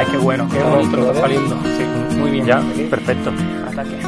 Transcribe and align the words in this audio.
Ay, 0.00 0.06
qué 0.10 0.16
bueno, 0.16 0.48
qué 0.50 0.62
bonito 0.62 0.98
está 0.98 1.14
saliendo. 1.20 1.56
Sí, 1.76 1.84
muy 2.16 2.30
bien. 2.30 2.46
Ya, 2.46 2.62
perfecto. 2.88 3.30
Ataque. 3.70 3.98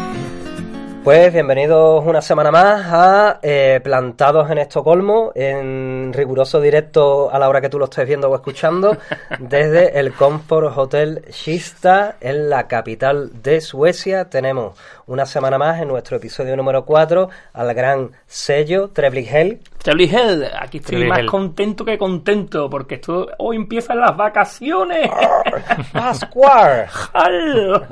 Pues 1.05 1.33
bienvenidos 1.35 2.03
una 2.07 2.23
semana 2.23 2.51
más 2.51 2.87
a 2.91 3.41
eh, 3.43 3.79
Plantados 3.85 4.51
en 4.51 4.57
Estocolmo, 4.57 5.33
en 5.35 6.13
riguroso 6.15 6.63
directo 6.63 7.29
a 7.31 7.39
la 7.39 7.47
hora 7.47 7.61
que 7.61 7.69
tú 7.69 7.79
lo 7.79 7.85
estés 7.85 8.07
viendo 8.07 8.31
o 8.31 8.35
escuchando, 8.35 8.97
desde 9.39 9.99
el 10.01 10.15
Comfort 10.15 10.79
Hotel 10.79 11.27
Kista, 11.31 12.17
en 12.23 12.49
la 12.49 12.69
capital 12.69 13.43
de 13.43 13.61
Suecia. 13.61 14.31
Tenemos 14.31 14.79
una 15.07 15.27
semana 15.27 15.59
más 15.59 15.83
en 15.83 15.89
nuestro 15.89 16.17
episodio 16.17 16.57
número 16.57 16.87
4 16.87 17.29
al 17.53 17.75
gran 17.75 18.13
sello 18.27 18.89
Trebling 18.89 19.27
Hell. 19.27 19.61
Charlie 19.83 20.09
Hell, 20.09 20.45
aquí 20.61 20.79
estoy 20.79 20.93
Charlie 20.95 21.09
más 21.09 21.19
Hell. 21.21 21.27
contento 21.27 21.85
que 21.85 21.99
contento, 21.99 22.71
porque 22.71 22.95
esto 22.97 23.29
hoy 23.39 23.57
empiezan 23.57 23.99
las 24.01 24.17
vacaciones. 24.17 25.11
Pascual. 25.93 26.87
¡Al! 27.13 27.87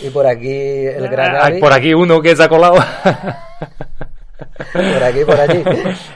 Y 0.00 0.10
por 0.10 0.26
aquí 0.26 0.50
el 0.50 1.08
gran 1.08 1.36
Hay 1.36 1.52
Avi, 1.52 1.60
por 1.60 1.72
aquí 1.72 1.94
uno 1.94 2.20
que 2.20 2.34
se 2.34 2.42
ha 2.42 2.48
colado. 2.48 2.74
por 4.72 5.02
aquí, 5.04 5.24
por 5.24 5.38
allí. 5.40 5.62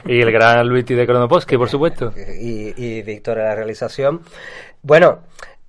y 0.05 0.21
el 0.21 0.31
gran 0.31 0.67
Luigi 0.67 0.93
de 0.95 1.05
Cronoposki, 1.07 1.57
por 1.57 1.69
supuesto. 1.69 2.13
y, 2.39 2.73
y 2.75 3.01
Víctor 3.03 3.37
en 3.37 3.45
la 3.45 3.55
realización. 3.55 4.21
Bueno, 4.81 5.19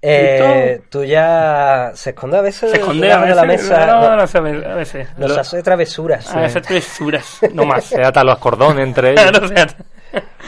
eh, 0.01 0.81
tú 0.91 1.05
ya 1.05 1.91
se 1.95 2.11
esconde 2.11 2.39
a 2.39 2.43
veces 2.43 2.71
Se 2.71 2.77
esconde 2.79 3.11
a 3.13 3.21
de 3.21 3.35
la 3.35 3.43
veces. 3.43 3.69
mesa, 3.71 3.87
no, 3.87 4.01
no- 4.01 4.17
no, 4.17 4.23
a 4.71 4.75
veces. 4.75 5.09
nos 5.17 5.31
Lo- 5.33 5.41
hace 5.41 5.63
travesuras. 5.63 6.33
a 6.35 6.41
veces 6.41 6.63
travesuras, 6.63 7.39
no 7.55 7.65
más. 7.65 7.85
Se 7.85 8.03
ata 8.03 8.23
los 8.25 8.39
cordones 8.39 8.87
entre 8.87 9.13
ellos. 9.13 9.75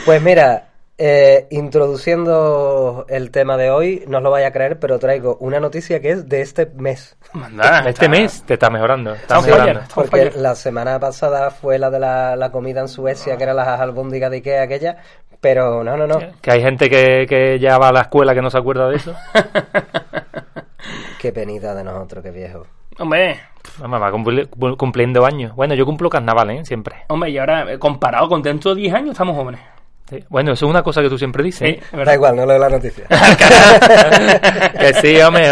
Pues 0.05 0.21
mira, 0.21 0.67
eh, 0.97 1.47
introduciendo 1.49 3.05
el 3.09 3.31
tema 3.31 3.57
de 3.57 3.71
hoy, 3.71 4.03
no 4.07 4.17
os 4.17 4.23
lo 4.23 4.31
vaya 4.31 4.47
a 4.47 4.51
creer, 4.51 4.79
pero 4.79 4.99
traigo 4.99 5.37
una 5.39 5.59
noticia 5.59 5.99
que 5.99 6.11
es 6.11 6.29
de 6.29 6.41
este 6.41 6.67
mes. 6.75 7.17
manda, 7.33 7.79
Este 7.79 7.89
está- 7.89 8.09
mes 8.09 8.43
te 8.45 8.53
está 8.53 8.69
mejorando. 8.69 9.13
Está 9.13 9.41
Sí, 9.41 9.47
mejorando. 9.49 9.79
oye. 9.81 9.87
Porque 9.93 10.31
la 10.35 10.55
semana 10.55 10.99
pasada 10.99 11.51
fue 11.51 11.77
la 11.79 11.89
de 11.89 11.99
la, 11.99 12.35
la 12.35 12.51
comida 12.51 12.81
en 12.81 12.87
Suecia, 12.87 13.35
que 13.37 13.43
era 13.43 13.53
las 13.53 13.67
albóndigas 13.79 14.31
de 14.31 14.37
Ikea 14.37 14.63
aquella, 14.63 14.97
pero 15.41 15.83
no, 15.83 15.97
no, 15.97 16.07
no. 16.07 16.19
Que 16.41 16.51
hay 16.51 16.61
gente 16.61 16.89
que, 16.89 17.25
que 17.27 17.59
ya 17.59 17.77
va 17.77 17.89
a 17.89 17.91
la 17.91 18.01
escuela 18.01 18.33
que 18.33 18.41
no 18.41 18.49
se 18.49 18.57
acuerda 18.57 18.87
de 18.89 18.95
eso. 18.95 19.13
Qué 21.19 21.31
penita 21.31 21.75
de 21.75 21.83
nosotros, 21.83 22.23
qué 22.23 22.31
viejo. 22.31 22.65
Hombre, 22.97 23.39
Vamos, 23.77 24.01
va 24.01 24.11
cumpli- 24.11 24.49
cu- 24.49 24.75
cumpliendo 24.75 25.23
años. 25.25 25.53
Bueno, 25.55 25.75
yo 25.75 25.85
cumplo 25.85 26.09
carnaval, 26.09 26.49
¿eh? 26.49 26.65
Siempre. 26.65 26.95
hombre, 27.09 27.29
y 27.29 27.37
ahora, 27.37 27.71
eh, 27.71 27.77
comparado 27.79 28.27
con 28.27 28.41
dentro 28.41 28.73
de 28.73 28.81
10 28.81 28.93
años, 28.95 29.11
estamos 29.11 29.35
jóvenes. 29.35 29.61
Sí. 30.09 30.23
Bueno, 30.29 30.51
eso 30.53 30.65
es 30.65 30.69
una 30.69 30.81
cosa 30.83 31.01
que 31.01 31.09
tú 31.09 31.17
siempre 31.17 31.43
dices. 31.43 31.77
Sí, 31.91 31.97
Da 32.03 32.13
igual, 32.15 32.35
no 32.35 32.45
leo 32.45 32.57
la 32.59 32.69
noticia. 32.69 33.05
que 34.79 34.93
sí, 34.95 35.21
hombre, 35.21 35.43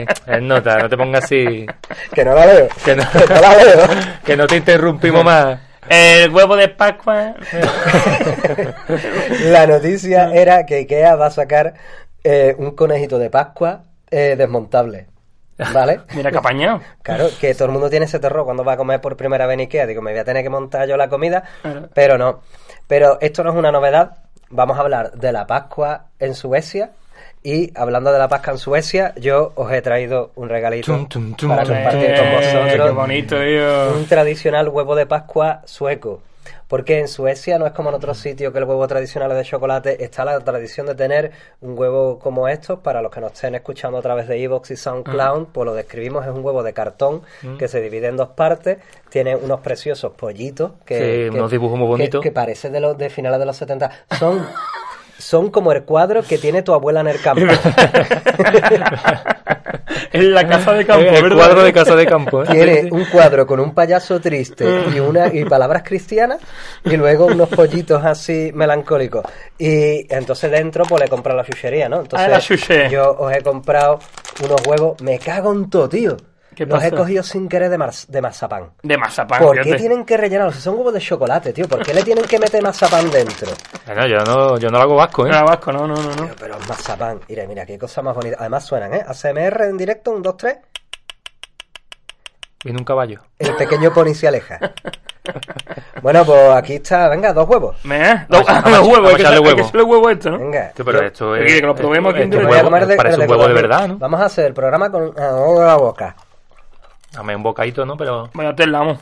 eh. 0.00 0.06
Es 0.26 0.42
nota, 0.42 0.78
no 0.78 0.88
te 0.88 0.96
pongas 0.96 1.24
así. 1.24 1.66
que 2.14 2.24
no 2.24 2.34
la 2.34 2.46
leo. 2.46 2.68
Que 2.84 2.96
no, 2.96 3.02
Que 3.12 3.34
no 3.34 3.40
la 3.40 3.56
leo. 3.56 3.86
que 4.24 4.36
no 4.36 4.46
te 4.46 4.56
interrumpimos 4.56 5.24
más. 5.24 5.58
El 5.88 6.30
huevo 6.30 6.56
de 6.56 6.68
Pascua. 6.68 7.34
La 9.44 9.66
noticia 9.66 10.32
era 10.34 10.66
que 10.66 10.76
Ikea 10.76 11.16
va 11.16 11.26
a 11.26 11.30
sacar 11.30 11.74
eh, 12.22 12.54
un 12.58 12.72
conejito 12.72 13.18
de 13.18 13.30
Pascua 13.30 13.82
eh, 14.10 14.34
desmontable. 14.36 15.06
¿Vale? 15.72 16.00
Mira 16.14 16.30
que 16.30 16.38
apañado. 16.38 16.80
Claro, 17.02 17.28
que 17.40 17.54
todo 17.54 17.66
el 17.66 17.72
mundo 17.72 17.90
tiene 17.90 18.06
ese 18.06 18.18
terror 18.18 18.44
cuando 18.44 18.64
va 18.64 18.72
a 18.74 18.76
comer 18.76 19.00
por 19.00 19.16
primera 19.16 19.46
vez 19.46 19.54
en 19.54 19.60
Ikea. 19.60 19.86
Digo, 19.86 20.02
me 20.02 20.12
voy 20.12 20.20
a 20.20 20.24
tener 20.24 20.42
que 20.42 20.50
montar 20.50 20.86
yo 20.88 20.96
la 20.96 21.08
comida, 21.08 21.44
Claro. 21.62 21.88
pero 21.94 22.18
no. 22.18 22.40
Pero 22.86 23.18
esto 23.20 23.44
no 23.44 23.50
es 23.50 23.56
una 23.56 23.72
novedad. 23.72 24.16
Vamos 24.50 24.78
a 24.78 24.80
hablar 24.80 25.12
de 25.12 25.32
la 25.32 25.46
Pascua 25.46 26.06
en 26.18 26.34
Suecia. 26.34 26.90
Y 27.42 27.72
hablando 27.74 28.12
de 28.12 28.18
la 28.18 28.28
Pascua 28.28 28.52
en 28.52 28.58
Suecia, 28.58 29.14
yo 29.16 29.52
os 29.54 29.72
he 29.72 29.80
traído 29.80 30.30
un 30.36 30.48
regalito 30.50 30.92
Tum, 30.92 31.08
tum, 31.08 31.34
tum, 31.34 31.48
para 31.48 31.62
tum. 31.64 31.74
compartir 31.74 32.14
con 32.14 32.26
Eh, 32.26 32.36
vosotros. 32.36 32.86
Qué 32.86 32.94
bonito, 32.94 33.36
tío. 33.40 33.96
un 33.96 34.06
tradicional 34.06 34.68
huevo 34.68 34.94
de 34.94 35.06
Pascua 35.06 35.62
sueco. 35.64 36.20
Porque 36.68 37.00
en 37.00 37.08
Suecia 37.08 37.58
no 37.58 37.66
es 37.66 37.72
como 37.72 37.88
en 37.88 37.96
otros 37.96 38.18
sitios 38.18 38.52
que 38.52 38.58
el 38.60 38.64
huevo 38.64 38.86
tradicional 38.86 39.30
es 39.32 39.38
de 39.38 39.44
chocolate, 39.44 40.04
está 40.04 40.24
la 40.24 40.38
tradición 40.38 40.86
de 40.86 40.94
tener 40.94 41.32
un 41.62 41.76
huevo 41.76 42.18
como 42.20 42.46
estos, 42.46 42.78
para 42.78 43.02
los 43.02 43.10
que 43.10 43.20
nos 43.20 43.32
estén 43.32 43.56
escuchando 43.56 43.98
a 43.98 44.02
través 44.02 44.28
de 44.28 44.40
Evox 44.40 44.70
y 44.70 44.76
SoundCloud, 44.76 45.46
pues 45.52 45.66
lo 45.66 45.74
describimos, 45.74 46.24
es 46.24 46.30
un 46.32 46.44
huevo 46.44 46.62
de 46.62 46.72
cartón 46.72 47.22
que 47.58 47.66
se 47.66 47.80
divide 47.80 48.06
en 48.06 48.16
dos 48.16 48.28
partes, 48.30 48.78
tiene 49.08 49.34
unos 49.34 49.60
preciosos 49.60 50.12
pollitos, 50.12 50.72
que, 50.84 51.28
Sí, 51.30 51.36
unos 51.36 51.50
dibujos 51.50 51.76
muy 51.76 51.86
que- 51.86 51.90
bonitos. 51.90 52.22
Que, 52.22 52.30
parecen 52.30 52.72
de 52.72 52.78
los 52.80 52.96
de 52.96 53.10
finales 53.10 53.40
de 53.40 53.46
los 53.46 53.56
70. 53.56 53.90
Son, 54.16 54.46
son 55.20 55.50
como 55.50 55.72
el 55.72 55.84
cuadro 55.84 56.22
que 56.22 56.38
tiene 56.38 56.62
tu 56.62 56.72
abuela 56.74 57.00
en 57.00 57.08
el 57.08 57.20
campo. 57.20 57.42
En 60.12 60.34
la 60.34 60.46
casa 60.46 60.72
de 60.72 60.84
campo, 60.84 61.04
el 61.08 61.22
¿verdad? 61.22 61.36
cuadro 61.36 61.62
de 61.62 61.72
casa 61.72 61.94
de 61.96 62.06
campo. 62.06 62.42
¿eh? 62.42 62.46
Tiene 62.50 62.88
un 62.90 63.04
cuadro 63.06 63.46
con 63.46 63.60
un 63.60 63.72
payaso 63.74 64.20
triste 64.20 64.64
y 64.94 64.98
una 64.98 65.28
y 65.32 65.44
palabras 65.44 65.82
cristianas 65.84 66.38
y 66.84 66.96
luego 66.96 67.26
unos 67.26 67.48
pollitos 67.48 68.04
así 68.04 68.50
melancólicos. 68.54 69.24
Y 69.58 70.12
entonces 70.12 70.50
dentro 70.50 70.84
pues 70.84 71.02
le 71.02 71.08
compra 71.08 71.34
la 71.34 71.44
chuchería, 71.44 71.88
¿no? 71.88 72.00
Entonces 72.00 72.26
Ah, 72.26 72.30
la 72.30 72.40
chuche. 72.40 72.88
yo 72.90 73.16
os 73.18 73.32
he 73.32 73.42
comprado 73.42 73.98
unos 74.44 74.60
huevos, 74.66 75.00
me 75.02 75.18
cago 75.18 75.52
en 75.52 75.70
todo, 75.70 75.88
tío. 75.88 76.16
¿Qué 76.54 76.66
Los 76.66 76.82
he 76.82 76.90
cogido 76.90 77.22
sin 77.22 77.48
querer 77.48 77.70
de, 77.70 77.78
de 78.08 78.20
mazapán. 78.22 78.70
De 78.82 78.98
mazapán. 78.98 79.40
¿Por 79.40 79.60
qué 79.60 79.74
tienen 79.76 80.04
que 80.04 80.16
rellenarlos? 80.16 80.56
Si 80.56 80.60
son 80.60 80.76
huevos 80.76 80.92
de 80.92 81.00
chocolate, 81.00 81.52
tío. 81.52 81.66
¿Por 81.68 81.82
qué 81.84 81.94
le 81.94 82.02
tienen 82.02 82.24
que 82.24 82.38
meter 82.38 82.62
mazapán 82.62 83.10
dentro? 83.10 83.48
Bueno, 83.86 84.06
yo 84.06 84.18
no, 84.24 84.58
yo 84.58 84.68
no 84.68 84.78
lo 84.78 84.82
hago 84.82 84.96
vasco, 84.96 85.26
¿eh? 85.26 85.30
No, 85.30 85.44
vasco, 85.44 85.72
no, 85.72 85.86
no, 85.86 85.94
no. 85.94 86.02
no. 86.02 86.14
Tío, 86.26 86.34
pero 86.38 86.58
es 86.58 86.68
mazapán. 86.68 87.20
Mira, 87.28 87.46
mira, 87.46 87.64
qué 87.64 87.78
cosa 87.78 88.02
más 88.02 88.14
bonita. 88.14 88.36
Además 88.40 88.64
suenan, 88.66 88.92
¿eh? 88.94 89.04
ASMR 89.06 89.62
en 89.68 89.76
directo, 89.78 90.10
un, 90.10 90.22
dos, 90.22 90.36
tres. 90.36 90.56
Viene 92.64 92.78
un 92.78 92.84
caballo. 92.84 93.20
El 93.38 93.54
pequeño 93.56 93.90
pony 93.94 94.12
se 94.12 94.28
aleja. 94.28 94.58
Bueno, 96.02 96.24
pues 96.26 96.50
aquí 96.54 96.74
está, 96.74 97.08
venga, 97.08 97.32
dos 97.32 97.48
huevos. 97.48 97.76
¿Me? 97.84 98.26
Dos 98.28 98.44
Vamos 98.44 98.64
a- 98.66 98.70
los 98.70 98.80
huevos, 98.88 99.08
hay 99.10 99.16
que 99.16 99.22
echarle 99.22 99.38
hay 99.48 99.54
que 99.54 99.62
huevo. 99.62 99.90
huevo 99.90 100.10
esto, 100.10 100.30
¿no? 100.30 100.38
Venga. 100.38 100.72
Tío, 100.74 100.84
pero 100.84 101.02
esto 101.06 101.36
es. 101.36 101.54
que 101.54 101.66
lo 101.66 101.74
probemos 101.74 102.12
aquí 102.12 102.22
en 102.22 102.28
esto 102.32 102.36
yo 102.36 102.42
es 102.42 102.48
voy 102.48 102.56
a 102.56 102.60
huevo- 102.60 102.64
comer 102.66 102.86
de, 102.86 102.96
parece 102.96 103.16
de 103.16 103.24
un 103.24 103.30
huevo 103.30 103.48
de 103.48 103.54
verdad, 103.54 103.88
¿no? 103.88 103.98
Vamos 103.98 104.20
a 104.20 104.24
hacer 104.26 104.44
el 104.46 104.52
programa 104.54 104.90
con 104.90 105.14
ah, 105.16 105.64
la 105.66 105.76
boca. 105.76 106.14
Dame 107.12 107.34
un 107.36 107.42
bocadito, 107.42 107.84
¿no? 107.84 107.96
Pero. 107.96 108.30
Vaya 108.34 108.54
tela, 108.54 108.78
vamos. 108.80 108.98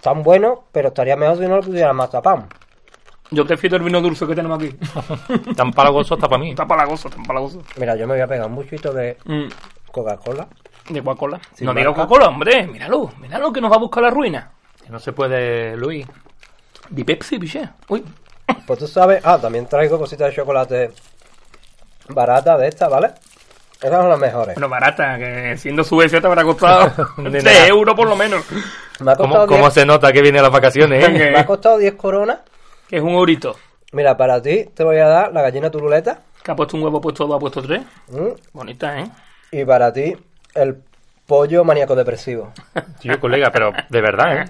Tan 0.00 0.22
bueno, 0.22 0.64
pero 0.72 0.88
estaría 0.88 1.16
mejor 1.16 1.36
si 1.38 1.46
no 1.46 1.56
le 1.56 1.62
pusieran 1.62 1.96
mazapán. 1.96 2.46
Yo 3.30 3.46
te 3.46 3.56
fito 3.56 3.76
el 3.76 3.82
vino 3.82 4.00
dulce 4.00 4.26
que 4.26 4.34
tenemos 4.34 4.58
aquí. 4.58 4.74
Tan 5.56 5.72
palagoso 5.72 6.14
hasta 6.14 6.28
para 6.28 6.40
mí. 6.40 6.50
Está 6.50 6.66
palagoso, 6.66 7.08
está 7.08 7.22
palagoso. 7.22 7.62
Mira, 7.76 7.94
yo 7.96 8.06
me 8.06 8.14
voy 8.14 8.22
a 8.22 8.26
pegar 8.26 8.46
un 8.46 8.56
buchito 8.56 8.92
de 8.92 9.18
Mm, 9.24 9.44
Coca-Cola. 9.92 10.48
de 10.88 11.02
Coca-Cola. 11.02 11.40
Sin 11.54 11.66
No 11.66 11.74
diga. 11.74 11.90
Coca-Cola, 11.94 12.28
hombre. 12.28 12.66
Míralo, 12.66 13.12
míralo 13.20 13.52
que 13.52 13.60
nos 13.60 13.70
va 13.70 13.76
a 13.76 13.80
buscar 13.80 14.02
la 14.02 14.10
ruina. 14.10 14.50
Que 14.84 14.90
no 14.90 14.98
se 14.98 15.12
puede, 15.12 15.76
Luis. 15.76 16.06
Di 16.88 17.04
Pepsi, 17.04 17.38
piché. 17.38 17.68
Uy. 17.88 18.04
Pues 18.66 18.78
tú 18.80 18.88
sabes, 18.88 19.24
ah, 19.24 19.38
también 19.38 19.66
traigo 19.68 19.96
cositas 19.98 20.28
de 20.30 20.34
chocolate 20.34 20.90
baratas 22.08 22.58
de 22.58 22.66
estas, 22.66 22.90
¿vale? 22.90 23.12
Esas 23.82 23.98
son 24.00 24.08
las 24.10 24.18
mejores. 24.18 24.54
Bueno, 24.54 24.68
barata, 24.68 25.16
que 25.18 25.56
siendo 25.56 25.82
Suecia 25.84 26.20
te 26.20 26.26
habrá 26.26 26.42
costado 26.44 26.92
De 27.16 27.40
6 27.40 27.44
nada. 27.44 27.66
euros 27.68 27.94
por 27.94 28.08
lo 28.08 28.16
menos. 28.16 28.44
Me 29.00 29.12
ha 29.12 29.16
¿Cómo, 29.16 29.28
costado, 29.30 29.46
cómo 29.46 29.60
10, 29.62 29.72
se 29.74 29.86
nota 29.86 30.12
que 30.12 30.20
vienen 30.22 30.42
las 30.42 30.52
vacaciones, 30.52 31.02
eh? 31.04 31.10
Me 31.32 31.38
ha 31.38 31.46
costado 31.46 31.78
10 31.78 31.94
coronas. 31.94 32.40
Que 32.88 32.96
es 32.96 33.02
un 33.02 33.10
eurito. 33.10 33.56
Mira, 33.92 34.16
para 34.16 34.40
ti 34.42 34.66
te 34.74 34.84
voy 34.84 34.98
a 34.98 35.06
dar 35.06 35.32
la 35.32 35.42
gallina 35.42 35.70
turuleta. 35.70 36.20
Que 36.42 36.50
ha 36.50 36.56
puesto 36.56 36.76
un 36.76 36.82
huevo, 36.82 36.98
ha 36.98 37.00
puesto 37.00 37.26
dos, 37.26 37.36
ha 37.36 37.38
puesto 37.40 37.62
tres. 37.62 37.82
¿m? 38.12 38.34
Bonita, 38.52 39.00
¿eh? 39.00 39.10
Y 39.52 39.64
para 39.64 39.92
ti 39.92 40.14
el 40.54 40.76
pollo 41.30 41.62
maníaco 41.64 41.94
depresivo. 41.94 42.52
Tío, 42.98 43.20
colega, 43.20 43.50
pero 43.52 43.70
de 43.88 44.00
verdad, 44.00 44.38
¿eh? 44.38 44.44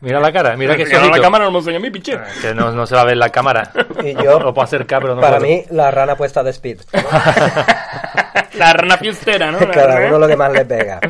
Mira 0.00 0.18
la 0.18 0.32
cara, 0.32 0.56
mira 0.56 0.74
que 0.76 0.84
Pero 0.84 1.08
la 1.08 1.20
cámara 1.20 1.44
no 1.44 1.52
me 1.52 1.58
enseña 1.58 1.76
a 1.76 1.80
mí, 1.80 1.90
piché. 1.90 2.18
Que 2.42 2.52
no, 2.52 2.72
no 2.72 2.84
se 2.86 2.96
va 2.96 3.02
a 3.02 3.04
ver 3.04 3.16
la 3.16 3.28
cámara. 3.28 3.70
Y 4.02 4.14
yo, 4.14 4.40
Lo 4.40 4.52
puedo 4.52 4.64
acercar, 4.64 5.00
pero 5.00 5.14
no 5.14 5.20
para 5.20 5.38
puedo. 5.38 5.48
mí, 5.48 5.62
la 5.70 5.92
rana 5.92 6.16
puesta 6.16 6.42
de 6.42 6.50
speed. 6.50 6.80
La 8.54 8.72
rana 8.72 8.96
fiestera, 8.96 9.50
¿no? 9.50 9.60
La 9.66 9.70
Cada 9.70 9.94
rana. 9.98 10.08
uno 10.08 10.18
lo 10.18 10.26
que 10.28 10.36
más 10.36 10.52
le 10.52 10.64
pega. 10.64 11.00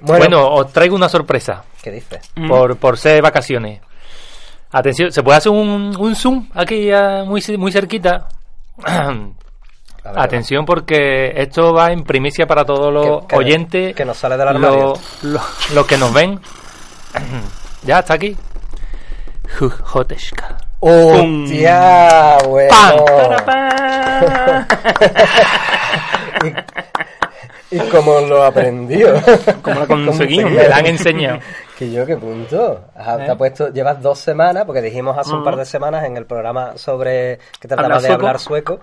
Bueno, 0.00 0.18
Bueno, 0.18 0.48
os 0.54 0.72
traigo 0.72 0.94
una 0.94 1.08
sorpresa 1.08 1.64
¿qué 1.82 1.90
dices? 1.90 2.30
Mm. 2.36 2.48
por, 2.48 2.76
por 2.76 2.98
ser 2.98 3.20
vacaciones. 3.22 3.80
Atención, 4.70 5.10
¿se 5.12 5.22
puede 5.22 5.38
hacer 5.38 5.50
un, 5.52 5.96
un 5.98 6.14
zoom 6.14 6.48
aquí 6.54 6.90
ah, 6.92 7.22
muy, 7.26 7.42
muy 7.56 7.72
cerquita? 7.72 8.28
Atención 10.16 10.64
porque 10.64 11.32
esto 11.36 11.72
va 11.72 11.92
en 11.92 12.04
primicia 12.04 12.46
para 12.46 12.64
todos 12.64 12.92
los 12.92 13.20
Que- 13.22 13.26
que- 13.28 13.36
oyentes. 13.36 13.94
que 13.96 14.04
nos 14.04 14.16
sale 14.16 14.36
del 14.36 14.48
armario. 14.48 14.94
Los 15.22 15.24
lo- 15.24 15.40
los 15.74 15.86
que 15.86 15.96
nos 15.98 16.12
ven. 16.12 16.40
ya, 17.84 17.98
está 18.00 18.14
aquí. 18.14 18.36
¡Hostia! 20.80 22.38
Bueno. 22.48 22.70
¡Pam! 22.70 23.04
Parapá. 23.06 24.66
¿Y 27.70 27.78
cómo 27.90 28.20
lo 28.20 28.42
aprendió? 28.44 29.14
¿Cómo 29.62 29.80
lo 29.80 29.86
conseguimos? 30.06 30.52
Me 30.52 30.68
la 30.68 30.76
han 30.76 30.86
enseñado. 30.86 31.38
Que 31.78 31.92
yo, 31.92 32.04
qué 32.04 32.16
punto. 32.16 32.86
¿Eh? 32.98 33.16
Te 33.24 33.30
ha 33.30 33.36
puesto, 33.36 33.68
llevas 33.72 34.02
dos 34.02 34.18
semanas, 34.18 34.64
porque 34.64 34.82
dijimos 34.82 35.16
hace 35.16 35.32
un 35.32 35.44
par 35.44 35.54
de 35.54 35.64
semanas 35.64 36.04
en 36.06 36.16
el 36.16 36.26
programa 36.26 36.76
sobre 36.76 37.38
que 37.60 37.68
trataba 37.68 37.84
¿Hablar 37.86 38.00
de 38.02 38.08
sueco? 38.08 38.20
hablar 38.26 38.38
sueco, 38.40 38.80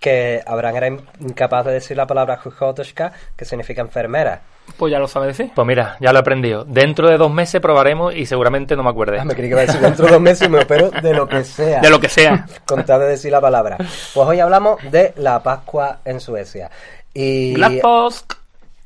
que 0.00 0.42
Abraham 0.46 0.76
era 0.76 0.86
in- 0.88 1.00
incapaz 1.20 1.66
de 1.66 1.72
decir 1.72 1.96
la 1.96 2.06
palabra 2.06 2.36
jujotoshka, 2.36 3.12
que 3.36 3.44
significa 3.44 3.80
enfermera. 3.80 4.40
Pues 4.76 4.92
ya 4.92 4.98
lo 4.98 5.08
sabes 5.08 5.36
decir. 5.36 5.50
Pues 5.54 5.66
mira, 5.66 5.96
ya 5.98 6.12
lo 6.12 6.18
he 6.18 6.20
aprendido. 6.20 6.64
Dentro 6.64 7.08
de 7.08 7.16
dos 7.16 7.32
meses 7.32 7.60
probaremos 7.60 8.14
y 8.14 8.26
seguramente 8.26 8.76
no 8.76 8.82
me 8.82 8.90
acuerde. 8.90 9.18
Ah, 9.18 9.24
me 9.24 9.34
creí 9.34 9.48
que 9.48 9.52
iba 9.54 9.62
a 9.62 9.66
decir 9.66 9.80
dentro 9.80 10.04
de 10.06 10.12
dos 10.12 10.20
meses 10.20 10.46
y 10.46 10.50
me 10.50 10.60
opero 10.60 10.90
de 10.90 11.14
lo 11.14 11.26
que 11.26 11.42
sea. 11.42 11.80
De 11.80 11.88
lo 11.90 11.98
que 11.98 12.08
sea. 12.10 12.46
Con 12.66 12.84
tal 12.84 13.00
de 13.00 13.06
decir 13.08 13.32
la 13.32 13.40
palabra. 13.40 13.76
Pues 13.78 14.14
hoy 14.28 14.40
hablamos 14.40 14.78
de 14.90 15.14
la 15.16 15.42
Pascua 15.42 16.00
en 16.04 16.20
Suecia. 16.20 16.70
Y... 17.14 17.54
Gladpost. 17.54 18.34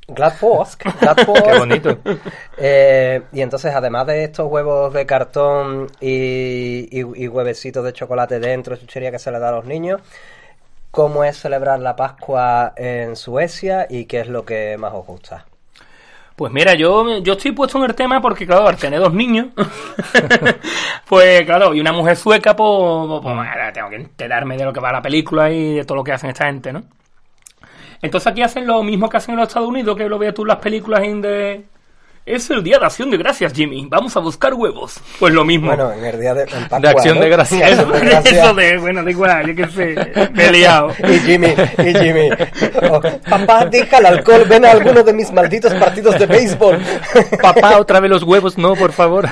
Gladpåsk. 0.09 0.85
Gladpåsk. 1.01 1.45
Qué 1.51 1.59
bonito. 1.59 1.99
Eh, 2.59 3.23
y 3.33 3.41
entonces, 3.41 3.75
además 3.75 4.07
de 4.07 4.25
estos 4.25 4.51
huevos 4.51 4.93
de 4.93 5.07
cartón 5.07 5.89
y, 6.01 6.89
y, 6.91 7.01
y 7.25 7.29
huevecitos 7.29 7.85
de 7.85 7.93
chocolate 7.93 8.39
dentro, 8.39 8.77
chuchería 8.77 9.11
que 9.11 9.19
se 9.19 9.31
le 9.31 9.39
da 9.39 9.49
a 9.49 9.53
los 9.53 9.65
niños, 9.65 10.01
¿cómo 10.93 11.25
es 11.25 11.39
celebrar 11.39 11.81
la 11.81 11.97
Pascua 11.97 12.75
en 12.77 13.17
Suecia 13.17 13.87
y 13.91 14.05
qué 14.05 14.21
es 14.21 14.29
lo 14.29 14.45
que 14.45 14.77
más 14.79 14.93
os 14.95 15.05
gusta? 15.05 15.47
Pues 16.37 16.53
mira, 16.53 16.75
yo, 16.75 17.19
yo 17.19 17.33
estoy 17.33 17.53
puesto 17.53 17.79
en 17.79 17.85
el 17.85 17.95
tema 17.95 18.21
porque, 18.21 18.47
claro, 18.47 18.69
al 18.69 18.77
tener 18.77 19.01
dos 19.01 19.13
niños, 19.13 19.49
pues 21.09 21.45
claro, 21.45 21.75
y 21.75 21.81
una 21.81 21.93
mujer 21.93 22.17
sueca, 22.17 22.55
pues, 22.55 23.21
pues, 23.23 23.35
pues, 23.37 23.73
tengo 23.73 23.91
que 23.91 23.97
enterarme 23.97 24.57
de 24.57 24.65
lo 24.65 24.73
que 24.73 24.81
va 24.81 24.93
la 24.93 25.03
película 25.03 25.51
y 25.51 25.75
de 25.75 25.85
todo 25.85 25.97
lo 25.97 26.05
que 26.05 26.13
hacen 26.13 26.31
esta 26.31 26.47
gente, 26.47 26.73
¿no? 26.73 26.83
Entonces 28.03 28.27
aquí 28.27 28.43
hacen 28.43 28.67
lo 28.67 28.83
mismo 28.83 29.09
que 29.09 29.17
hacen 29.17 29.33
en 29.33 29.41
los 29.41 29.49
Estados 29.49 29.69
Unidos, 29.69 29.97
que 29.97 30.09
lo 30.09 30.19
veas 30.19 30.35
tú 30.35 30.43
en 30.43 30.49
las 30.49 30.59
películas 30.59 31.03
de... 31.03 31.65
Es 32.25 32.49
el 32.51 32.63
día 32.63 32.79
de 32.79 32.87
acción 32.87 33.11
de 33.11 33.17
gracias, 33.17 33.53
Jimmy. 33.53 33.85
Vamos 33.89 34.17
a 34.17 34.21
buscar 34.21 34.55
huevos. 34.55 35.01
Pues 35.19 35.35
lo 35.35 35.45
mismo. 35.45 35.67
Bueno, 35.67 35.93
en 35.93 36.05
el 36.05 36.21
día 36.21 36.33
de, 36.33 36.43
en 36.43 36.49
Pascua, 36.69 36.79
De 36.79 36.89
acción 36.89 37.17
¿no? 37.17 37.25
de 37.25 37.31
gracias. 37.31 37.63
Acción 37.63 37.91
de 37.91 37.99
gracias. 37.99 38.35
Eso 38.35 38.55
de, 38.55 38.79
bueno, 38.81 39.03
da 39.03 39.11
igual, 39.11 39.47
yo 39.49 39.57
qué 39.57 39.73
sé, 39.73 40.31
me 40.33 40.47
he 40.47 40.53
liado. 40.53 40.93
Y 41.03 41.19
Jimmy, 41.19 41.49
y 41.79 41.95
Jimmy. 41.99 42.29
Oh, 42.89 43.01
papá, 43.29 43.65
deja 43.65 43.99
el 43.99 44.07
alcohol, 44.07 44.45
ven 44.49 44.65
a 44.65 44.71
alguno 44.71 45.03
de 45.03 45.13
mis 45.13 45.33
malditos 45.33 45.75
partidos 45.75 46.17
de 46.17 46.27
béisbol. 46.27 46.79
Papá, 47.43 47.79
otra 47.79 47.99
vez 47.99 48.09
los 48.09 48.23
huevos, 48.23 48.57
no, 48.57 48.77
por 48.77 48.93
favor. 48.93 49.29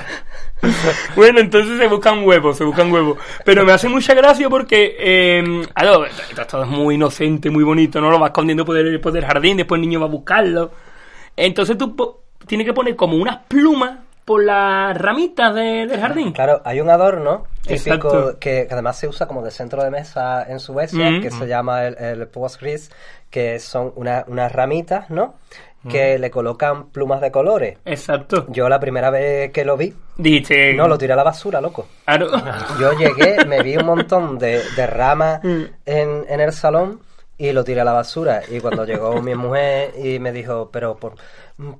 Bueno, 1.14 1.38
entonces 1.38 1.78
se 1.78 1.86
buscan 1.86 2.25
huevos, 2.25 2.58
se 2.58 2.64
buscan 2.64 2.93
huevos. 2.93 3.19
Pero 3.44 3.64
me 3.64 3.70
hace 3.70 3.88
mucha 3.88 4.14
gracia 4.14 4.48
porque, 4.48 4.96
eh, 4.98 5.62
claro, 5.75 6.06
esto 6.06 6.44
todo 6.44 6.64
es 6.64 6.69
muy 6.69 6.96
inocente, 6.96 7.50
muy 7.50 7.62
bonito, 7.62 8.00
¿no? 8.00 8.10
Lo 8.10 8.19
vas 8.19 8.31
escondiendo 8.31 8.64
por 8.64 8.76
el, 8.76 9.00
por 9.00 9.16
el 9.16 9.25
jardín, 9.25 9.58
después 9.58 9.78
el 9.78 9.82
niño 9.88 10.00
va 10.00 10.06
a 10.06 10.10
buscarlo. 10.10 10.72
Entonces 11.36 11.78
tú 11.78 11.94
tienes 12.46 12.66
que 12.66 12.72
poner 12.72 12.96
como 12.96 13.16
unas 13.16 13.38
plumas 13.48 13.98
por 14.25 14.44
las 14.44 14.96
ramitas 14.96 15.54
de- 15.54 15.87
del 15.87 16.00
jardín. 16.00 16.32
Claro, 16.32 16.60
hay 16.64 16.81
un 16.81 16.88
adorno 16.90 17.44
típico 17.66 18.38
que, 18.38 18.66
que 18.66 18.69
además 18.70 18.96
se 18.98 19.08
usa 19.08 19.26
como 19.26 19.42
de 19.42 19.50
centro 19.50 19.82
de 19.82 19.90
mesa 19.90 20.44
en 20.48 20.60
Suecia, 20.60 21.10
Mm. 21.10 21.20
que 21.22 21.31
se 21.31 21.46
llama 21.48 21.84
el, 21.84 21.96
el 21.98 22.26
postgris, 22.28 22.90
que 23.28 23.58
son 23.58 23.92
una- 23.96 24.25
unas 24.28 24.52
ramitas, 24.52 25.10
¿no? 25.10 25.34
Que 25.88 26.19
le 26.19 26.31
colocan 26.31 26.90
plumas 26.90 27.22
de 27.22 27.31
colores. 27.31 27.78
Exacto. 27.87 28.44
Yo 28.50 28.69
la 28.69 28.78
primera 28.78 29.08
vez 29.08 29.50
que 29.50 29.64
lo 29.64 29.78
vi, 29.78 29.94
Dijiste... 30.19 30.75
no, 30.75 30.86
lo 30.86 30.98
tiré 30.98 31.14
a 31.14 31.16
la 31.16 31.22
basura, 31.22 31.58
loco. 31.58 31.86
Claro. 32.04 32.28
Yo 32.78 32.93
llegué, 32.93 33.46
me 33.46 33.62
vi 33.62 33.78
un 33.78 33.86
montón 33.86 34.38
de, 34.38 34.62
de 34.76 34.86
ramas 34.86 35.40
Mm. 35.43 35.62
en, 35.86 36.26
en 36.28 36.40
el 36.40 36.52
salón 36.52 37.00
y 37.40 37.52
lo 37.52 37.64
tiré 37.64 37.81
a 37.81 37.84
la 37.84 37.92
basura. 37.92 38.42
Y 38.50 38.60
cuando 38.60 38.84
llegó 38.84 39.20
mi 39.22 39.34
mujer 39.34 39.92
y 39.98 40.19
me 40.19 40.31
dijo, 40.31 40.69
pero 40.70 40.94
¿por, 40.96 41.14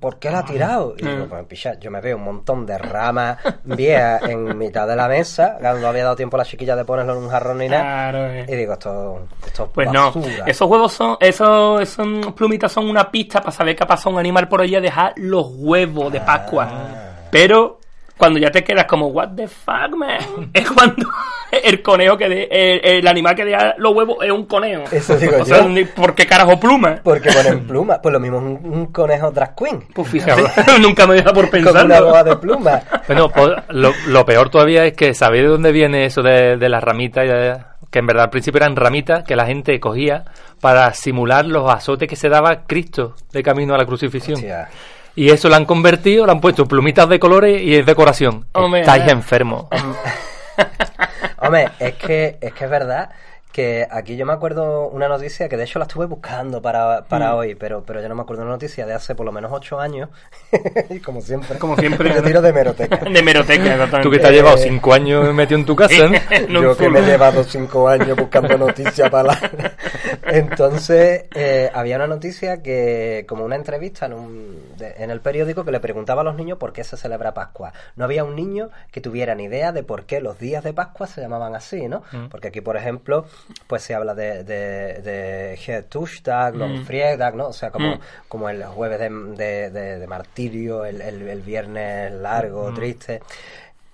¿por 0.01 0.19
qué 0.19 0.31
la 0.31 0.39
ha 0.39 0.45
tirado? 0.47 0.95
Y 0.97 1.05
digo, 1.07 1.27
Mm. 1.27 1.29
pues 1.29 1.45
picha, 1.47 1.79
yo 1.79 1.91
me 1.91 2.01
veo 2.01 2.17
un 2.17 2.25
montón 2.25 2.65
de 2.65 2.79
ramas 2.79 3.37
viejas 3.65 4.23
en 4.23 4.57
mitad 4.57 4.89
de 4.89 4.97
la 4.97 5.07
mesa, 5.07 5.59
no 5.61 5.87
había 5.87 6.05
dado 6.05 6.17
tiempo 6.17 6.37
a 6.37 6.39
la 6.39 6.45
chiquilla 6.47 6.75
de 6.77 6.85
ponerlo 6.87 7.13
en 7.17 7.25
un 7.25 7.29
jarrón 7.29 7.59
ni 7.59 7.69
nada. 7.69 7.83
Claro, 8.11 8.27
eh. 8.33 8.47
Y 8.49 8.57
digo, 8.57 8.73
esto, 8.73 9.27
esto 9.47 9.65
es 9.65 9.71
Pues 9.75 9.93
no, 9.93 10.07
basura. 10.13 10.45
esos 10.47 10.69
huevos 10.71 10.93
son, 10.93 11.17
esos, 11.21 11.83
esos 11.83 12.33
plumitas 12.35 12.73
son 12.73 12.89
una 12.89 13.11
pista 13.11 13.41
para 13.41 13.53
saber 13.53 13.77
que 13.77 13.85
ha 13.85 13.87
pasado 13.87 14.15
un 14.15 14.19
animal 14.19 14.49
por 14.49 14.63
allí 14.63 14.77
a 14.77 14.81
dejar 14.81 15.13
los 15.17 15.47
huevos 15.57 16.11
de 16.11 16.21
Pascua. 16.23 16.69
Ah. 16.71 17.29
Pero 17.31 17.79
cuando 18.21 18.39
ya 18.39 18.51
te 18.53 18.63
quedas 18.63 18.85
como, 18.85 19.09
what 19.09 19.31
the 19.35 19.49
fuck, 19.49 19.97
man, 19.97 20.19
es 20.55 20.71
cuando 20.71 21.09
el 21.65 21.83
conejo 21.83 22.17
que 22.17 22.29
de, 22.29 22.49
el, 22.51 22.81
el 22.99 23.09
animal 23.09 23.35
que 23.35 23.45
deja 23.45 23.75
los 23.79 23.93
huevos 23.95 24.19
es 24.23 24.31
un 24.31 24.47
conejo. 24.47 24.85
Eso 24.93 25.17
digo 25.17 25.37
o 25.41 25.45
sea, 25.45 25.63
yo. 25.63 25.69
ni- 25.69 25.85
¿por 25.85 26.15
qué 26.15 26.27
carajo 26.27 26.61
pluma? 26.61 27.01
Porque 27.03 27.33
ponen 27.33 27.67
plumas, 27.67 27.99
pues 28.01 28.13
lo 28.13 28.21
mismo 28.21 28.37
es 28.39 28.45
un, 28.45 28.73
un 28.73 28.87
conejo 28.93 29.33
drag 29.33 29.57
queen. 29.57 29.85
Pues 29.93 30.07
fíjate, 30.09 30.43
nunca 30.81 31.07
me 31.09 31.15
deja 31.15 31.33
por 31.33 31.51
Con 31.51 31.67
una 31.67 32.01
boa 32.01 32.23
de 32.23 32.37
plumas. 32.37 32.85
Bueno, 33.09 33.29
pues, 33.31 33.51
lo, 33.71 33.93
lo 34.07 34.25
peor 34.25 34.51
todavía 34.51 34.85
es 34.85 34.93
que 34.93 35.15
sabéis 35.15 35.43
de 35.45 35.49
dónde 35.49 35.73
viene 35.73 36.05
eso 36.05 36.23
de, 36.23 36.57
de 36.57 36.69
las 36.69 36.85
ramitas, 36.85 37.25
y 37.25 37.29
de- 37.29 37.57
que 37.91 37.99
en 37.99 38.07
verdad 38.07 38.25
al 38.25 38.31
principio 38.31 38.59
eran 38.59 38.77
ramitas 38.77 39.25
que 39.25 39.35
la 39.35 39.47
gente 39.47 39.81
cogía 39.81 40.25
para 40.61 40.95
simular 40.95 41.45
los 41.47 41.69
azotes 41.69 42.09
que 42.09 42.15
se 42.15 42.29
daba 42.29 42.65
Cristo 42.67 43.17
de 43.33 43.43
camino 43.43 43.75
a 43.75 43.79
la 43.79 43.85
crucifixión. 43.87 44.37
Hostia. 44.37 44.69
Y 45.15 45.31
eso 45.31 45.49
lo 45.49 45.57
han 45.57 45.65
convertido, 45.65 46.27
lo 46.27 46.33
han 46.33 46.41
puesto 46.41 46.67
plumitas 46.67 47.09
de 47.09 47.19
colores 47.19 47.63
y 47.63 47.77
es 47.77 47.85
decoración. 47.85 48.47
Hombre, 48.53 48.81
Estáis 48.81 49.11
enfermos. 49.11 49.67
Hombre, 51.39 51.69
es 51.79 51.95
que, 51.95 52.39
es 52.41 52.53
que 52.53 52.65
es 52.65 52.71
verdad 52.71 53.11
que 53.53 53.87
aquí 53.91 54.17
yo 54.17 54.25
me 54.27 54.33
acuerdo 54.33 54.89
una 54.89 55.09
noticia 55.09 55.49
que 55.49 55.57
de 55.57 55.65
hecho 55.65 55.79
la 55.81 55.85
estuve 55.87 56.07
buscando 56.07 56.63
para, 56.63 57.01
Mm. 57.01 57.05
para 57.09 57.35
hoy, 57.35 57.55
pero, 57.57 57.83
pero 57.85 58.01
yo 58.01 58.09
no 58.09 58.15
me 58.15 58.23
acuerdo 58.23 58.43
una 58.43 58.53
noticia 58.53 58.87
de 58.87 58.95
hace 58.95 59.15
por 59.17 59.27
lo 59.27 59.33
menos 59.33 59.51
ocho 59.53 59.81
años. 59.81 60.09
y 60.91 61.01
como 61.01 61.21
siempre. 61.21 61.59
Como 61.59 61.77
siempre. 61.77 62.11
Yo 62.15 62.23
tiro 62.23 62.41
de 62.43 62.53
meroteca. 62.53 62.97
De 63.11 63.23
meroteca, 63.23 63.63
exactamente. 63.65 64.03
Tú 64.03 64.11
que 64.11 64.19
te 64.19 64.27
has 64.27 64.33
llevado 64.33 64.57
cinco 64.57 64.93
años 64.95 65.35
metido 65.35 65.59
en 65.59 65.67
tu 65.67 65.75
casa. 65.77 65.95
No, 66.49 66.63
yo 66.63 66.77
que 66.77 66.89
me 66.89 67.01
he 67.01 67.03
llevado 67.03 67.43
cinco 67.45 67.89
años 67.89 68.17
buscando 68.17 68.57
noticias 68.57 69.11
para 69.11 69.25
la... 69.29 69.41
Entonces, 70.27 71.25
eh, 71.35 71.71
había 71.75 71.97
una 71.97 72.07
noticia 72.07 72.63
que, 72.63 73.25
como 73.29 73.45
una 73.45 73.57
entrevista 73.57 74.07
en, 74.07 74.13
un- 74.13 74.77
de- 74.77 74.95
en 74.99 75.11
el 75.11 75.21
periódico 75.21 75.65
que 75.65 75.73
le 75.73 75.81
preguntaba 75.81 76.21
a 76.23 76.25
los 76.25 76.35
niños 76.37 76.59
por 76.59 76.73
qué 76.73 76.85
se 76.85 76.97
celebra 76.97 77.35
Pascua. 77.35 77.73
No 77.97 78.05
había 78.05 78.25
un 78.25 78.37
niño 78.37 78.71
que 78.93 79.01
tuviera 79.01 79.35
ni 79.35 79.45
idea 79.45 79.73
de 79.73 79.83
por 79.83 80.05
qué 80.05 80.21
los 80.21 80.39
días 80.39 80.63
de 80.65 80.73
Pascua 80.73 81.07
se 81.07 81.21
llamaban 81.21 81.55
así, 81.55 81.89
¿no? 81.89 82.03
Porque 82.31 82.49
aquí, 82.49 82.61
por 82.61 82.77
ejemplo, 82.77 83.25
pues 83.67 83.83
se 83.83 83.95
habla 83.95 84.15
de, 84.15 84.45
de, 84.45 85.01
de 85.03 85.57
Getushdag, 85.57 86.55
los 86.55 86.81
Frieddag, 86.87 87.35
¿no? 87.35 87.49
O 87.49 87.53
sea, 87.53 87.71
como, 87.71 87.97
Mm. 87.97 88.01
como 88.29 88.49
el 88.49 88.65
jueves 88.65 88.99
de, 88.99 89.09
de- 89.11 89.71
de- 89.71 89.99
de 89.99 90.07
martirio, 90.07 90.85
el, 90.85 91.01
el- 91.01 91.29
el 91.29 91.41
viernes 91.43 92.13
largo, 92.13 92.73
triste. 92.75 93.21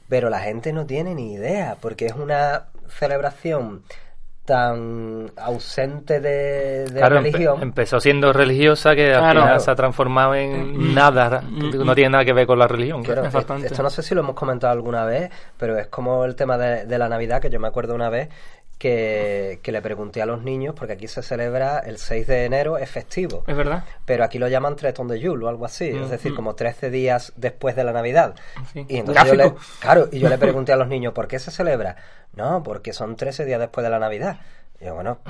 Pero 0.08 0.30
la 0.30 0.40
gente 0.40 0.72
no 0.72 0.86
tiene 0.86 1.14
ni 1.14 1.32
idea, 1.34 1.76
porque 1.80 2.06
es 2.06 2.12
una 2.14 2.66
celebración 2.88 3.82
tan 4.44 5.32
ausente 5.36 6.20
de, 6.20 6.84
de 6.84 7.00
Claro, 7.00 7.16
empe- 7.18 7.22
religión. 7.32 7.62
empezó 7.62 7.98
siendo 7.98 8.32
religiosa 8.32 8.94
que 8.94 9.12
al 9.12 9.20
Claro. 9.20 9.40
final 9.42 9.60
se 9.60 9.70
ha 9.72 9.74
transformado 9.74 10.36
en 10.36 10.94
nada. 10.94 11.42
No 11.42 11.94
tiene 11.96 12.10
nada 12.10 12.24
que 12.24 12.32
ver 12.32 12.46
con 12.46 12.56
la 12.60 12.68
religión. 12.68 13.02
Claro, 13.02 13.22
Mm, 13.22 13.26
Exactamente. 13.26 13.66
esto 13.68 13.82
no 13.82 13.90
sé 13.90 14.04
si 14.04 14.14
lo 14.14 14.20
hemos 14.20 14.36
comentado 14.36 14.72
alguna 14.72 15.04
vez, 15.04 15.30
pero 15.58 15.76
es 15.76 15.88
como 15.88 16.24
el 16.24 16.36
tema 16.36 16.56
de, 16.58 16.86
de 16.86 16.96
la 16.98 17.08
Navidad, 17.08 17.40
que 17.42 17.50
yo 17.50 17.58
me 17.58 17.66
acuerdo 17.66 17.96
una 17.96 18.08
vez 18.08 18.28
que, 18.78 19.58
que 19.62 19.72
le 19.72 19.80
pregunté 19.80 20.20
a 20.22 20.26
los 20.26 20.42
niños, 20.42 20.74
porque 20.76 20.92
aquí 20.94 21.08
se 21.08 21.22
celebra 21.22 21.78
el 21.78 21.98
6 21.98 22.26
de 22.26 22.44
enero, 22.44 22.76
es 22.78 22.90
festivo. 22.90 23.42
Es 23.46 23.56
verdad. 23.56 23.84
Pero 24.04 24.22
aquí 24.24 24.38
lo 24.38 24.48
llaman 24.48 24.76
Tretón 24.76 25.08
de 25.08 25.18
Yule 25.18 25.46
o 25.46 25.48
algo 25.48 25.64
así, 25.64 25.88
es 25.88 26.10
decir, 26.10 26.32
Mm, 26.32 26.36
como 26.36 26.54
13 26.54 26.90
días 26.90 27.32
después 27.36 27.74
de 27.76 27.84
la 27.84 27.92
Navidad. 27.92 28.34
Sí. 28.72 28.84
Y 28.88 28.98
entonces 28.98 29.24
yo 29.24 29.34
le, 29.34 29.54
claro, 29.80 30.08
y 30.12 30.18
yo 30.18 30.28
le 30.28 30.36
pregunté 30.38 30.72
a 30.72 30.76
los 30.76 30.88
niños, 30.88 31.12
¿por 31.14 31.26
qué 31.26 31.38
se 31.38 31.50
celebra? 31.50 31.96
No, 32.34 32.62
porque 32.62 32.92
son 32.92 33.16
13 33.16 33.44
días 33.46 33.60
después 33.60 33.82
de 33.84 33.90
la 33.90 33.98
Navidad. 33.98 34.36
Y 34.78 34.84
yo, 34.84 34.94
bueno, 34.94 35.20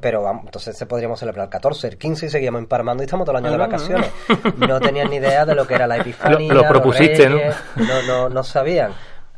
pero 0.00 0.22
vamos, 0.22 0.46
entonces 0.46 0.78
se 0.78 0.86
podríamos 0.86 1.20
celebrar 1.20 1.44
el 1.44 1.50
14, 1.50 1.88
el 1.88 1.98
15 1.98 2.24
y 2.24 2.30
seguíamos 2.30 2.60
emparmando 2.60 3.02
y 3.02 3.04
estamos 3.04 3.26
todo 3.26 3.36
el 3.36 3.44
año 3.44 3.54
de 3.54 3.62
Ah, 3.62 3.66
no, 3.66 3.72
vacaciones. 3.72 4.10
No 4.56 4.80
tenían 4.80 5.10
ni 5.10 5.16
idea 5.16 5.44
de 5.44 5.54
lo 5.54 5.66
que 5.66 5.74
era 5.74 5.86
la 5.86 5.96
epifanía. 5.98 6.54
Lo- 6.54 6.66
propusiste, 6.66 7.28
¿no? 7.28 7.36
No, 8.06 8.30
no, 8.30 8.42
sabían. 8.42 8.92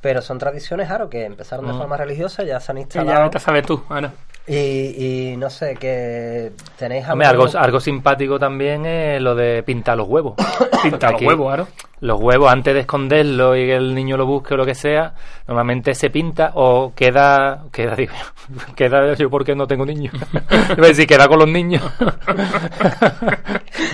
Pero 0.06 0.22
son 0.22 0.38
tradiciones, 0.38 0.86
claro, 0.86 1.10
que 1.10 1.24
empezaron 1.24 1.66
de 1.66 1.72
forma 1.72 1.96
religiosa, 1.96 2.44
ya 2.44 2.60
se 2.60 2.70
han 2.70 2.78
instalado. 2.78 3.24
ya 3.24 3.30
te 3.30 3.40
sabes 3.40 3.66
tú, 3.66 3.82
ahora. 3.88 4.12
Y, 4.46 5.32
y 5.32 5.36
no 5.36 5.50
sé, 5.50 5.74
que 5.74 6.52
tenéis 6.78 7.08
Hombre, 7.08 7.26
algo, 7.26 7.46
algo- 7.58 7.80
simpático 7.80 8.38
también 8.38 8.86
es 8.86 9.20
lo 9.20 9.34
de 9.34 9.64
pintar 9.64 9.96
los 9.96 10.06
huevos. 10.06 10.34
Pinta 10.84 11.10
los 11.10 11.22
huevos, 11.22 11.48
claro. 11.48 11.68
Los 11.98 12.20
huevos, 12.20 12.52
antes 12.52 12.72
de 12.72 12.80
esconderlos 12.80 13.56
y 13.56 13.64
que 13.66 13.74
el 13.74 13.92
niño 13.96 14.16
lo 14.16 14.24
busque 14.26 14.54
o 14.54 14.56
lo 14.56 14.64
que 14.64 14.76
sea, 14.76 15.14
normalmente 15.48 15.92
se 15.96 16.10
pinta 16.10 16.52
o 16.54 16.92
queda. 16.94 17.64
Queda, 17.72 17.96
digo, 17.96 18.12
queda 18.76 19.12
yo 19.14 19.28
porque 19.28 19.56
no 19.56 19.66
tengo 19.66 19.84
niños. 19.84 20.14
Iba 20.76 20.84
a 20.84 20.88
decir, 20.90 21.08
queda 21.08 21.26
con 21.26 21.40
los 21.40 21.48
niños. 21.48 21.82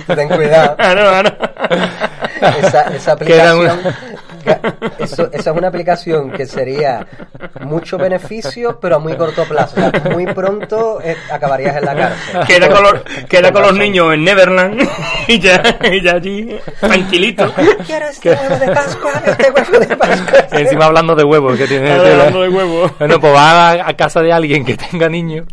Ten 0.05 0.27
cuidado. 0.29 0.75
Claro, 0.83 1.01
claro. 1.09 1.37
esa, 2.59 2.81
esa 2.95 3.15
Queda 3.17 3.51
aplicación 3.53 3.95
Eso, 4.99 5.29
esa 5.31 5.51
es 5.51 5.57
una 5.57 5.67
aplicación 5.67 6.31
que 6.31 6.45
sería 6.45 7.05
mucho 7.61 7.97
beneficio, 7.97 8.79
pero 8.79 8.97
a 8.97 8.99
muy 8.99 9.15
corto 9.15 9.43
plazo. 9.45 9.75
O 9.77 9.79
sea, 9.91 10.11
muy 10.11 10.25
pronto 10.27 10.99
eh, 11.03 11.15
acabarías 11.31 11.77
en 11.77 11.85
la 11.85 11.95
cárcel. 11.95 12.39
Queda 12.47 12.69
con 12.69 12.83
los, 12.83 12.93
queda 13.29 13.51
con 13.51 13.61
los 13.63 13.73
niños 13.77 14.13
en 14.13 14.23
Neverland 14.23 14.81
y 15.27 15.39
ya, 15.39 15.61
y 15.91 16.01
ya 16.01 16.13
allí, 16.13 16.57
tranquilito. 16.79 17.51
Quiero 17.85 18.05
este 18.07 18.31
huevo 18.31 18.55
de 18.57 18.71
Pascua, 18.71 19.11
este 19.25 19.51
huevo 19.51 19.79
de 19.79 19.95
Pascua. 19.97 20.39
Encima 20.59 20.85
hablando 20.85 21.15
de 21.15 21.23
huevos 21.23 21.57
que 21.57 21.67
tiene. 21.67 21.91
Hablando 21.91 22.41
de 22.41 22.49
huevo. 22.49 22.91
Bueno, 22.99 23.19
pues 23.19 23.33
va 23.33 23.71
a, 23.71 23.89
a 23.89 23.93
casa 23.95 24.21
de 24.21 24.31
alguien 24.33 24.63
que 24.65 24.75
tenga 24.77 25.09
niños 25.09 25.45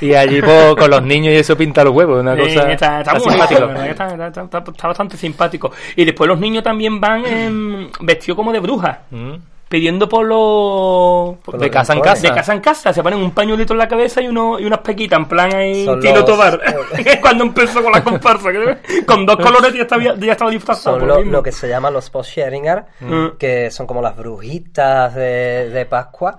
y 0.00 0.14
allí 0.14 0.40
pues, 0.42 0.74
con 0.76 0.90
los 0.90 1.02
niños 1.02 1.32
y 1.34 1.36
eso 1.36 1.56
pinta 1.56 1.84
los 1.84 1.94
huevos. 1.94 2.20
Una 2.20 2.34
Sí, 2.36 2.42
cosa 2.54 2.72
está, 2.72 3.14
muy 3.14 3.20
simpático. 3.20 3.64
está, 3.70 4.06
está- 4.08 4.42
está- 4.42 4.58
está 4.70 4.88
bastante 4.88 5.16
simpático. 5.16 5.70
Y 5.96 6.04
después 6.04 6.28
los 6.28 6.38
niños 6.38 6.62
también 6.62 7.00
van 7.00 7.24
em, 7.24 7.90
vestidos 8.02 8.36
como 8.36 8.52
de 8.52 8.60
brujas, 8.60 8.98
Mm. 9.10 9.34
pidiendo 9.68 10.08
por 10.08 10.26
los... 10.26 11.36
por- 11.44 11.56
De 11.58 11.66
los 11.66 11.72
casa 11.72 11.92
en 11.92 11.98
rincones. 11.98 12.22
de 12.22 12.28
casa. 12.28 12.40
casa 12.40 12.52
en 12.54 12.60
casa, 12.60 12.92
se 12.92 13.02
ponen 13.02 13.20
un 13.20 13.30
pañuelito 13.30 13.72
en 13.72 13.78
la 13.78 13.86
cabeza 13.88 14.20
y, 14.20 14.26
uno, 14.26 14.58
y 14.58 14.64
unas 14.64 14.80
pequitas, 14.80 15.18
en 15.18 15.26
plan 15.26 15.54
ahí, 15.54 15.84
Son 15.84 16.00
Tino 16.00 16.16
los- 16.16 16.24
Tobar, 16.24 16.60
cuando 17.20 17.44
empezó 17.44 17.82
con 17.82 17.92
la 17.92 18.02
comparsa, 18.02 18.48
con 19.06 19.24
dos 19.26 19.36
colores 19.36 19.72
ya 19.72 19.82
estaba, 19.82 20.02
ya 20.16 20.32
estaba 20.32 20.50
disfrazado. 20.50 20.98
Son 20.98 21.06
lo, 21.08 21.22
lo 21.22 21.42
que 21.42 21.52
se 21.52 21.68
llama 21.68 21.90
los 21.90 22.10
post-sharingar, 22.10 22.86
Mm. 23.00 23.26
que 23.38 23.70
son 23.70 23.86
como 23.86 24.02
las 24.02 24.16
brujitas 24.16 25.14
de, 25.14 25.70
de 25.70 25.86
Pascua. 25.86 26.38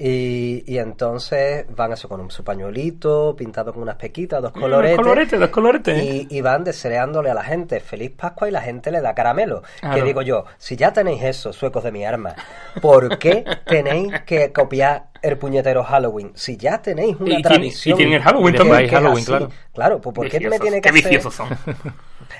Y, 0.00 0.62
y 0.72 0.78
entonces 0.78 1.66
van 1.74 1.92
eso 1.92 2.08
con 2.08 2.20
un, 2.20 2.30
su 2.30 2.44
pañuelito 2.44 3.34
pintado 3.36 3.72
con 3.72 3.82
unas 3.82 3.96
pequitas, 3.96 4.40
dos 4.40 4.52
Mm, 4.54 4.60
coloretes. 4.60 4.96
Dos 4.96 5.04
coloretes, 5.06 5.40
dos 5.40 5.48
coloretes. 5.50 6.02
Y, 6.04 6.28
y 6.30 6.40
van 6.40 6.62
deseándole 6.62 7.30
a 7.30 7.34
la 7.34 7.42
gente 7.42 7.80
feliz 7.80 8.12
Pascua 8.16 8.48
y 8.48 8.52
la 8.52 8.60
gente 8.62 8.92
le 8.92 9.00
da 9.00 9.12
caramelo. 9.14 9.62
Claro. 9.80 9.96
Que 9.96 10.02
digo 10.04 10.22
yo, 10.22 10.44
si 10.56 10.76
ya 10.76 10.92
tenéis 10.92 11.22
eso, 11.24 11.52
suecos 11.52 11.82
de 11.82 11.90
mi 11.90 12.04
arma, 12.04 12.36
¿por 12.80 13.18
qué 13.18 13.44
tenéis 13.66 14.20
que 14.24 14.52
copiar 14.52 15.06
el 15.20 15.36
puñetero 15.36 15.82
Halloween? 15.82 16.30
Si 16.36 16.56
ya 16.56 16.80
tenéis 16.80 17.16
una 17.16 17.24
Y 17.24 17.28
tiene- 17.28 17.42
tradición. 17.42 17.94
y 17.94 17.96
tienen 17.96 18.14
el 18.14 18.22
Halloween 18.22 18.54
también. 18.54 18.82
que 18.88 18.88
Halloween, 18.94 19.16
así. 19.18 19.26
claro. 19.26 19.50
Claro, 19.74 20.00
pues 20.00 20.14
¿por 20.14 20.28
qué 20.28 20.38
me 20.48 20.60
tiene 20.60 20.76
que 20.80 20.82
qué 20.82 20.88
hacer... 20.90 21.02
viciosos 21.10 21.34
son. 21.34 21.48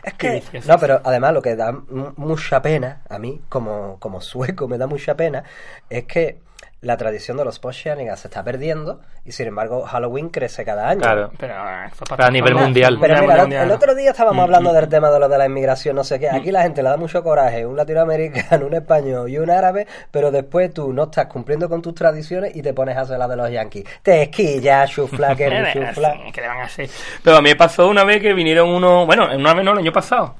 Es 0.04 0.14
que, 0.14 0.42
no, 0.66 0.78
pero 0.78 1.00
además 1.02 1.32
lo 1.32 1.40
que 1.42 1.56
da 1.56 1.72
mu- 1.72 2.12
mucha 2.16 2.60
pena, 2.62 3.00
a 3.08 3.18
mí 3.18 3.40
como, 3.48 3.96
como 3.98 4.20
sueco 4.20 4.68
me 4.68 4.76
da 4.76 4.86
mucha 4.86 5.16
pena, 5.16 5.42
es 5.88 6.04
que 6.04 6.38
la 6.80 6.96
tradición 6.96 7.36
de 7.36 7.44
los 7.44 7.58
post 7.58 7.80
se 7.82 8.12
está 8.28 8.42
perdiendo 8.42 9.00
y 9.24 9.32
sin 9.32 9.48
embargo 9.48 9.82
Halloween 9.82 10.28
crece 10.30 10.64
cada 10.64 10.88
año. 10.88 11.00
Claro. 11.00 11.30
Pero, 11.38 11.54
eh, 11.54 11.90
Pero 12.08 12.24
a 12.24 12.30
nivel 12.30 12.54
mundial. 12.54 12.98
Pero 13.00 13.14
Mundial, 13.14 13.22
mira, 13.22 13.34
el, 13.34 13.40
mundial. 13.40 13.64
el 13.64 13.70
otro 13.72 13.94
día 13.94 14.10
estábamos 14.10 14.38
Mm, 14.38 14.40
hablando 14.40 14.70
mm. 14.70 14.74
del 14.74 14.88
tema 14.88 15.10
de 15.10 15.18
lo 15.18 15.28
de 15.28 15.38
la 15.38 15.46
inmigración, 15.46 15.96
no 15.96 16.04
sé 16.04 16.18
qué. 16.20 16.30
Aquí 16.30 16.50
la 16.52 16.62
gente 16.62 16.82
le 16.82 16.88
da 16.88 16.96
mucho 16.96 17.22
coraje, 17.22 17.66
un 17.66 17.76
latinoamericano, 17.76 18.66
un 18.66 18.74
español 18.74 19.28
y 19.28 19.38
un 19.38 19.50
árabe, 19.50 19.86
pero 20.10 20.30
después 20.30 20.72
tú 20.72 20.92
no 20.92 21.04
estás 21.04 21.26
cumpliendo 21.26 21.68
con 21.68 21.82
tus 21.82 21.94
tradiciones 21.94 22.54
y 22.54 22.62
te 22.62 22.72
pones 22.72 22.96
a 22.96 23.02
hacer 23.02 23.18
la 23.18 23.26
de 23.28 23.36
los 23.36 23.50
yanquis. 23.50 23.84
Te 24.02 24.22
esquilla, 24.22 24.86
chufla, 24.86 25.34
que 25.34 25.48
chufla. 25.72 26.12
sí, 26.12 26.32
¿Qué 26.32 26.40
le 26.40 26.48
van 26.48 26.60
a 26.60 26.64
hacer? 26.64 26.88
Pero 27.22 27.36
a 27.36 27.42
mí 27.42 27.50
me 27.50 27.56
pasó 27.56 27.88
una 27.88 28.04
vez 28.04 28.22
que 28.22 28.32
vinieron 28.32 28.68
unos, 28.68 29.06
bueno, 29.06 29.28
una 29.34 29.54
vez 29.54 29.64
no, 29.64 29.72
el 29.72 29.78
año 29.78 29.92
pasado. 29.92 30.34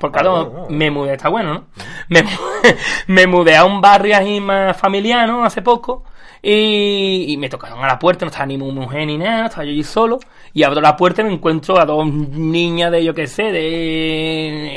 Porque 0.00 0.18
claro, 0.20 0.52
no. 0.68 0.74
me 0.76 0.90
mudé, 0.90 1.14
está 1.14 1.28
bueno, 1.28 1.54
¿no? 1.54 1.64
Me, 2.08 2.24
me 3.06 3.26
mudé 3.26 3.56
a 3.56 3.64
un 3.64 3.80
barrio 3.80 4.16
así 4.16 4.40
más 4.40 4.76
familiar, 4.76 5.26
¿no? 5.28 5.44
Hace 5.44 5.62
poco. 5.62 6.04
Y, 6.40 7.26
y 7.28 7.36
me 7.36 7.48
tocaron 7.48 7.82
a 7.82 7.86
la 7.88 7.98
puerta, 7.98 8.24
no 8.24 8.30
estaba 8.30 8.46
ni 8.46 8.56
mi 8.56 8.70
mujer 8.70 9.06
ni 9.06 9.18
nada, 9.18 9.46
estaba 9.46 9.64
yo 9.64 9.70
allí 9.70 9.82
solo. 9.82 10.18
Y 10.54 10.62
abro 10.62 10.80
la 10.80 10.96
puerta 10.96 11.22
y 11.22 11.24
me 11.24 11.32
encuentro 11.34 11.78
a 11.80 11.84
dos 11.84 12.06
niñas 12.06 12.92
de, 12.92 13.04
yo 13.04 13.12
qué 13.14 13.26
sé, 13.26 13.44
de, 13.44 13.50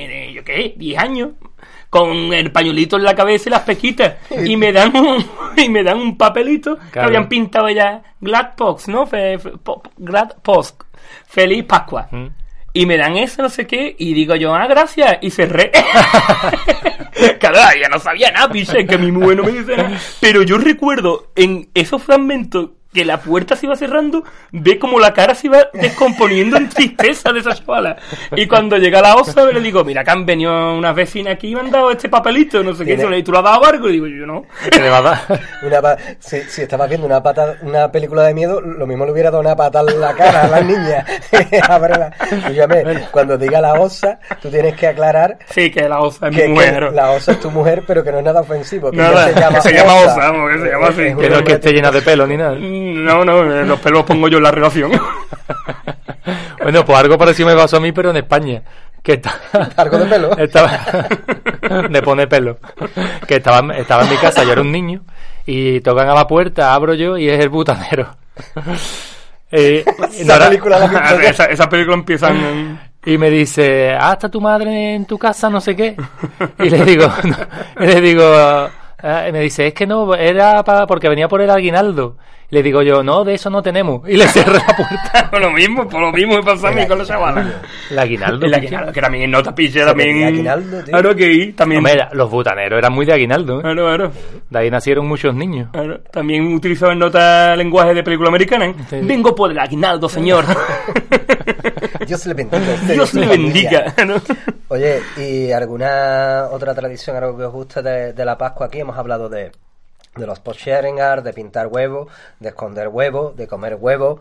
de, 0.10 0.34
yo 0.34 0.44
qué, 0.44 0.74
10 0.78 1.00
años. 1.00 1.30
Con 1.90 2.34
el 2.34 2.54
pañuelito 2.54 2.96
en 2.96 3.04
la 3.04 3.14
cabeza 3.16 3.50
y 3.50 3.52
las 3.52 3.62
pequitas. 3.64 4.16
Y 4.46 4.56
me 4.56 4.72
dan 4.72 4.96
un, 4.96 5.24
y 5.58 5.68
me 5.70 5.84
dan 5.84 5.98
un 6.00 6.18
papelito 6.18 6.78
que 6.92 7.00
habían 7.00 7.28
pintado 7.28 7.70
ya 7.70 8.02
Glad 8.22 8.56
Pox, 8.56 8.88
¿no? 8.88 9.06
Fe- 9.06 9.38
fe- 9.38 9.52
po- 9.62 9.84
Glad 9.98 10.38
Post. 10.42 10.82
Feliz 11.28 11.66
Pascua. 11.66 12.08
Mm. 12.12 12.28
Y 12.74 12.86
me 12.86 12.98
dan 12.98 13.18
eso, 13.18 13.42
no 13.42 13.50
sé 13.50 13.68
qué, 13.68 13.96
y 13.98 14.14
digo 14.14 14.36
yo, 14.36 14.56
ah, 14.56 14.66
gracias, 14.68 15.18
y 15.22 15.30
cerré. 15.30 15.72
claro, 17.40 17.58
ya 17.82 17.90
no 17.90 18.00
sabía 18.00 18.32
nada, 18.32 18.50
piche, 18.50 18.86
que 18.86 18.98
mi 18.98 19.12
mujer 19.12 19.38
no 19.38 19.44
me 19.44 19.52
dice 19.52 19.76
nada. 19.76 20.00
Pero 20.22 20.42
yo 20.44 20.58
recuerdo 20.58 21.32
en 21.36 21.70
esos 21.74 22.02
fragmentos 22.02 22.70
que 22.94 23.06
la 23.06 23.20
puerta 23.20 23.56
se 23.56 23.66
iba 23.68 23.76
cerrando, 23.76 24.24
ve 24.52 24.78
como 24.78 25.00
la 25.00 25.14
cara 25.14 25.34
se 25.34 25.48
iba 25.48 25.70
descomponiendo 25.74 26.58
en 26.58 26.70
tristeza 26.70 27.32
de 27.32 27.40
esa 27.40 27.56
chavala. 27.56 27.96
Y 28.36 28.48
cuando 28.48 28.78
llega 28.78 29.02
la 29.02 29.16
osa, 29.16 29.46
le 29.46 29.60
digo, 29.62 29.84
mira, 29.84 30.04
que 30.04 30.12
han 30.12 30.26
venido 30.26 30.74
unas 30.76 30.94
vecinas 30.96 31.34
aquí 31.36 31.50
y 31.52 31.56
me 31.56 31.62
han 31.62 31.72
dado 31.72 31.92
este 31.92 32.10
papelito, 32.10 32.62
no 32.64 32.74
sé 32.74 32.86
qué, 32.86 32.94
y 32.94 33.24
tú 33.24 33.32
lo 33.32 33.38
has 33.40 33.44
dado 33.44 33.56
a 33.56 33.60
Vargo, 33.60 33.90
y 33.90 33.94
digo 33.94 34.08
yo, 34.08 34.26
no. 34.26 34.44
Que 34.70 34.80
le 34.80 34.90
va 34.90 34.98
a 34.98 35.02
dar. 35.02 35.20
Una 35.64 35.82
pa- 35.82 35.98
si, 36.20 36.42
si 36.42 36.64
estabas 36.64 36.90
viendo 36.90 37.08
una 37.08 37.22
pata, 37.24 37.56
una 37.62 37.92
película 37.92 38.24
de 38.24 38.34
miedo, 38.34 38.60
lo 38.62 38.86
mismo 38.88 39.06
le 39.06 39.12
hubiera 39.12 39.32
dado 39.32 39.42
una 39.42 39.56
pata 39.56 39.82
en 39.82 40.00
la 40.02 40.14
cara 40.14 40.44
a 40.44 40.48
las 40.48 40.66
niñas. 40.66 41.06
Ábrela. 41.70 42.12
Escúchame, 42.30 42.84
cuando 43.12 43.38
diga 43.38 43.62
la 43.62 43.74
osa, 43.74 44.20
tú 44.42 44.50
tienes 44.50 44.76
que 44.76 44.88
aclarar 44.88 45.38
Sí, 45.50 45.72
que 45.72 45.88
la 45.88 46.00
osa 46.02 46.28
es 46.28 46.36
que, 46.36 46.48
mi 46.48 46.56
que 46.60 46.66
mujer. 46.72 46.94
la 46.94 47.12
osa 47.12 47.32
es 47.34 47.40
tu 47.40 47.50
mujer, 47.52 47.84
pero 47.88 48.04
que 48.04 48.12
no 48.12 48.20
es 48.20 48.24
nada 48.26 48.42
ofensivo. 48.42 48.92
Que 48.92 48.98
Nada, 48.98 49.62
se 49.62 49.72
llama 49.74 49.96
osa, 49.96 50.16
vamos, 50.18 50.52
que 50.52 50.60
se 50.60 50.70
llama 50.72 50.88
así. 50.88 50.96
Que 50.96 51.30
no 51.30 51.36
es 51.38 51.42
que 51.44 51.54
esté 51.54 51.72
llena 51.72 51.92
de 51.92 52.02
pelo 52.02 52.28
ni 52.28 52.38
nada. 52.38 52.56
No, 52.82 53.26
no, 53.26 53.44
los 53.44 53.80
pelos 53.80 54.00
los 54.00 54.06
pongo 54.06 54.28
yo 54.28 54.38
en 54.38 54.44
la 54.44 54.52
relación. 54.52 54.92
Bueno, 56.62 56.86
pues 56.86 57.00
algo 57.00 57.18
parecido 57.18 57.50
me 57.50 57.56
pasó 57.56 57.78
a 57.78 57.80
mí, 57.80 57.92
pero 57.92 58.12
en 58.12 58.18
España. 58.18 58.62
Que 59.02 59.14
está... 59.14 59.40
¿Algo 59.76 59.98
de 59.98 60.06
pelo? 60.06 60.38
Estaba... 60.38 60.80
de 61.90 62.02
poner 62.02 62.30
pelo. 62.30 62.60
Que 63.28 63.38
estaba, 63.38 63.76
estaba 63.76 64.04
en 64.04 64.12
mi 64.12 64.18
casa, 64.18 64.44
yo 64.44 64.52
era 64.52 64.62
un 64.62 64.72
niño, 64.72 65.02
y 65.46 65.82
tocan 65.82 66.10
a 66.10 66.14
la 66.14 66.28
puerta, 66.28 66.74
abro 66.74 66.94
yo 66.94 67.18
y 67.18 67.30
es 67.30 67.40
el 67.40 67.50
butanero. 67.50 68.16
Eh, 69.54 69.84
y, 70.18 70.24
no 70.24 70.34
Esa 70.34 70.48
película 70.48 70.80
la 70.80 71.26
esa, 71.26 71.44
esa 71.48 71.68
película 71.68 71.98
empiezan 71.98 72.38
en... 72.38 72.80
y 73.06 73.18
me 73.18 73.30
dice, 73.30 73.94
ah, 74.00 74.14
está 74.14 74.30
tu 74.30 74.40
madre 74.40 74.96
en 74.96 75.04
tu 75.06 75.18
casa, 75.18 75.50
no 75.50 75.60
sé 75.60 75.76
qué. 75.76 75.98
Y 76.60 76.70
le 76.70 76.86
digo, 76.86 77.12
no, 77.26 77.84
y 77.84 77.86
le 77.86 78.00
digo, 78.00 78.24
ah, 78.24 79.28
y 79.28 79.32
me 79.34 79.42
dice, 79.42 79.68
es 79.68 79.74
que 79.74 79.86
no, 79.86 80.16
era 80.16 80.64
para, 80.64 80.88
porque 80.88 81.10
venía 81.10 81.28
por 81.28 81.42
el 81.42 81.50
aguinaldo. 81.50 82.16
Le 82.52 82.62
digo 82.62 82.82
yo, 82.82 83.02
no, 83.02 83.24
de 83.24 83.36
eso 83.36 83.50
no 83.50 83.62
tenemos. 83.64 84.08
Y 84.10 84.18
le 84.18 84.28
cierro 84.28 84.54
la 84.54 84.66
puerta. 84.76 85.28
Por 85.32 85.40
lo 85.40 85.52
mismo, 85.52 85.88
por 85.88 86.02
lo 86.02 86.12
mismo 86.12 86.36
me 86.36 86.44
pasa 86.44 86.68
a 86.68 86.72
mí 86.72 86.86
con 86.86 86.98
los 86.98 87.08
chavales. 87.08 87.46
El 87.90 87.98
aguinaldo. 87.98 88.46
El 88.46 88.54
aguinaldo, 88.54 88.92
que 88.92 89.00
también 89.02 89.24
en 89.24 89.32
nota 89.32 89.56
piche, 89.56 89.86
también... 89.86 90.10
vendía 90.10 90.28
aguinaldo, 90.28 90.84
tío. 90.84 90.92
Claro 90.92 91.16
que 91.16 91.26
ahí, 91.26 91.54
también... 91.54 91.78
Hombre, 91.80 92.08
los 92.12 92.30
butaneros 92.30 92.78
eran 92.78 92.92
muy 92.92 93.06
de 93.06 93.14
aguinaldo. 93.14 93.60
¿eh? 93.60 93.62
Claro, 93.62 93.86
claro, 93.88 94.12
De 94.50 94.60
ahí 94.60 94.70
nacieron 94.70 95.08
muchos 95.08 95.34
niños. 95.34 95.70
claro. 95.72 96.02
También 96.12 96.54
utilizado 96.54 96.92
en 96.92 97.00
nota 97.00 97.56
lenguaje 97.56 97.94
de 97.94 98.04
película 98.04 98.28
americana. 98.28 98.66
¿eh? 98.66 98.76
Sí. 98.90 99.00
Vengo 99.02 99.34
por 99.34 99.50
el 99.50 99.58
aguinaldo, 99.58 100.10
señor. 100.10 100.44
Dios 102.06 102.26
le 102.26 102.34
bendiga. 102.34 102.58
a 102.58 102.74
usted 102.74 102.94
Dios 102.94 103.14
le 103.14 103.28
bendiga. 103.28 103.94
¿no? 104.06 104.16
Oye, 104.68 105.00
¿y 105.18 105.52
alguna 105.54 106.48
otra 106.52 106.76
tradición, 106.76 107.16
algo 107.16 107.38
que 107.38 107.44
os 107.46 107.54
guste 107.54 107.82
de, 107.82 108.12
de 108.14 108.26
la 108.26 108.38
Pascua? 108.38 108.66
Aquí 108.68 108.80
hemos 108.80 108.98
hablado 108.98 109.30
de, 109.30 109.52
de 110.16 110.28
los 110.28 110.40
post-sharingar, 110.40 111.24
de 111.24 111.34
pintar 111.34 111.68
huevos, 111.68 112.08
de 112.40 112.50
esconder 112.50 112.88
huevos, 112.90 113.36
de 113.36 113.48
comer 113.48 113.76
huevos. 113.80 114.20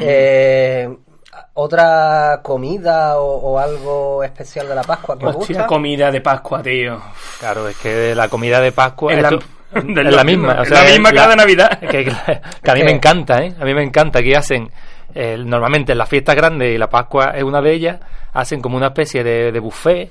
Eh, 0.00 0.88
¿Otra 1.54 2.40
comida 2.42 3.18
o, 3.18 3.36
o 3.52 3.58
algo 3.58 4.22
especial 4.24 4.68
de 4.68 4.74
la 4.74 4.82
Pascua 4.82 5.18
que 5.18 5.26
os 5.26 5.36
Hostia, 5.36 5.56
gusta? 5.56 5.66
comida 5.66 6.10
de 6.10 6.20
Pascua, 6.20 6.62
tío. 6.62 7.00
Claro, 7.40 7.68
es 7.68 7.76
que 7.76 8.14
la 8.14 8.28
comida 8.28 8.60
de 8.60 8.72
Pascua 8.72 9.12
Es 9.12 9.22
la- 9.22 9.28
es 9.74 10.14
la 10.14 10.24
misma. 10.24 10.60
o 10.60 10.64
sea, 10.64 10.84
la 10.84 10.90
misma 10.90 11.10
que 11.10 11.16
la 11.16 11.28
de 11.28 11.36
Navidad. 11.36 11.78
Que, 11.90 12.04
que- 12.04 12.40
que 12.62 12.70
a 12.70 12.74
mí 12.74 12.82
me 12.84 12.90
encanta, 12.92 13.42
¿eh? 13.44 13.54
A 13.60 13.64
mí 13.64 13.74
me 13.74 13.82
encanta 13.82 14.22
que 14.22 14.36
hacen, 14.36 14.70
eh, 15.14 15.36
normalmente 15.44 15.92
en 15.92 15.98
las 15.98 16.08
fiestas 16.08 16.34
grandes, 16.36 16.74
y 16.74 16.78
la 16.78 16.88
Pascua 16.88 17.32
es 17.36 17.42
una 17.44 17.60
de 17.60 17.72
ellas, 17.72 18.00
hacen 18.32 18.60
como 18.60 18.76
una 18.76 18.88
especie 18.88 19.22
de, 19.24 19.50
de 19.52 19.60
buffet 19.60 20.10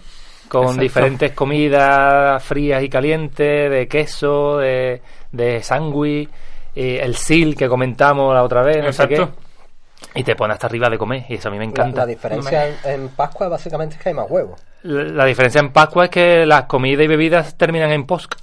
con 0.60 0.64
Exacto. 0.66 0.82
diferentes 0.82 1.32
comidas 1.32 2.44
frías 2.44 2.84
y 2.84 2.90
calientes, 2.90 3.70
de 3.72 3.88
queso, 3.88 4.58
de, 4.58 5.02
de 5.32 5.62
sándwich, 5.64 6.30
eh, 6.76 7.00
el 7.04 7.16
sil 7.18 7.56
que 7.58 7.68
comentamos 7.68 8.34
la 8.34 8.44
otra 8.44 8.62
vez, 8.62 8.84
no 8.84 8.92
sé 8.94 9.08
qué. 9.08 9.28
Y 10.16 10.24
te 10.24 10.36
pone 10.36 10.54
hasta 10.54 10.68
arriba 10.68 10.90
de 10.90 10.98
comer, 10.98 11.26
y 11.30 11.36
eso 11.36 11.48
a 11.48 11.52
mí 11.52 11.58
me 11.58 11.66
encanta. 11.66 12.02
la 12.02 12.06
diferencia 12.06 12.68
en, 12.68 12.76
en 12.86 13.10
Pascua 13.10 13.48
básicamente 13.48 13.96
es 13.96 14.02
que 14.02 14.10
hay 14.10 14.16
más 14.16 14.30
huevos. 14.30 14.60
La, 14.84 15.04
la 15.04 15.26
diferencia 15.26 15.60
en 15.60 15.72
Pascua 15.72 16.06
es 16.06 16.10
que 16.12 16.46
las 16.46 16.64
comidas 16.64 17.04
y 17.04 17.08
bebidas 17.08 17.58
terminan 17.58 17.92
en 17.92 18.06
Posca. 18.06 18.38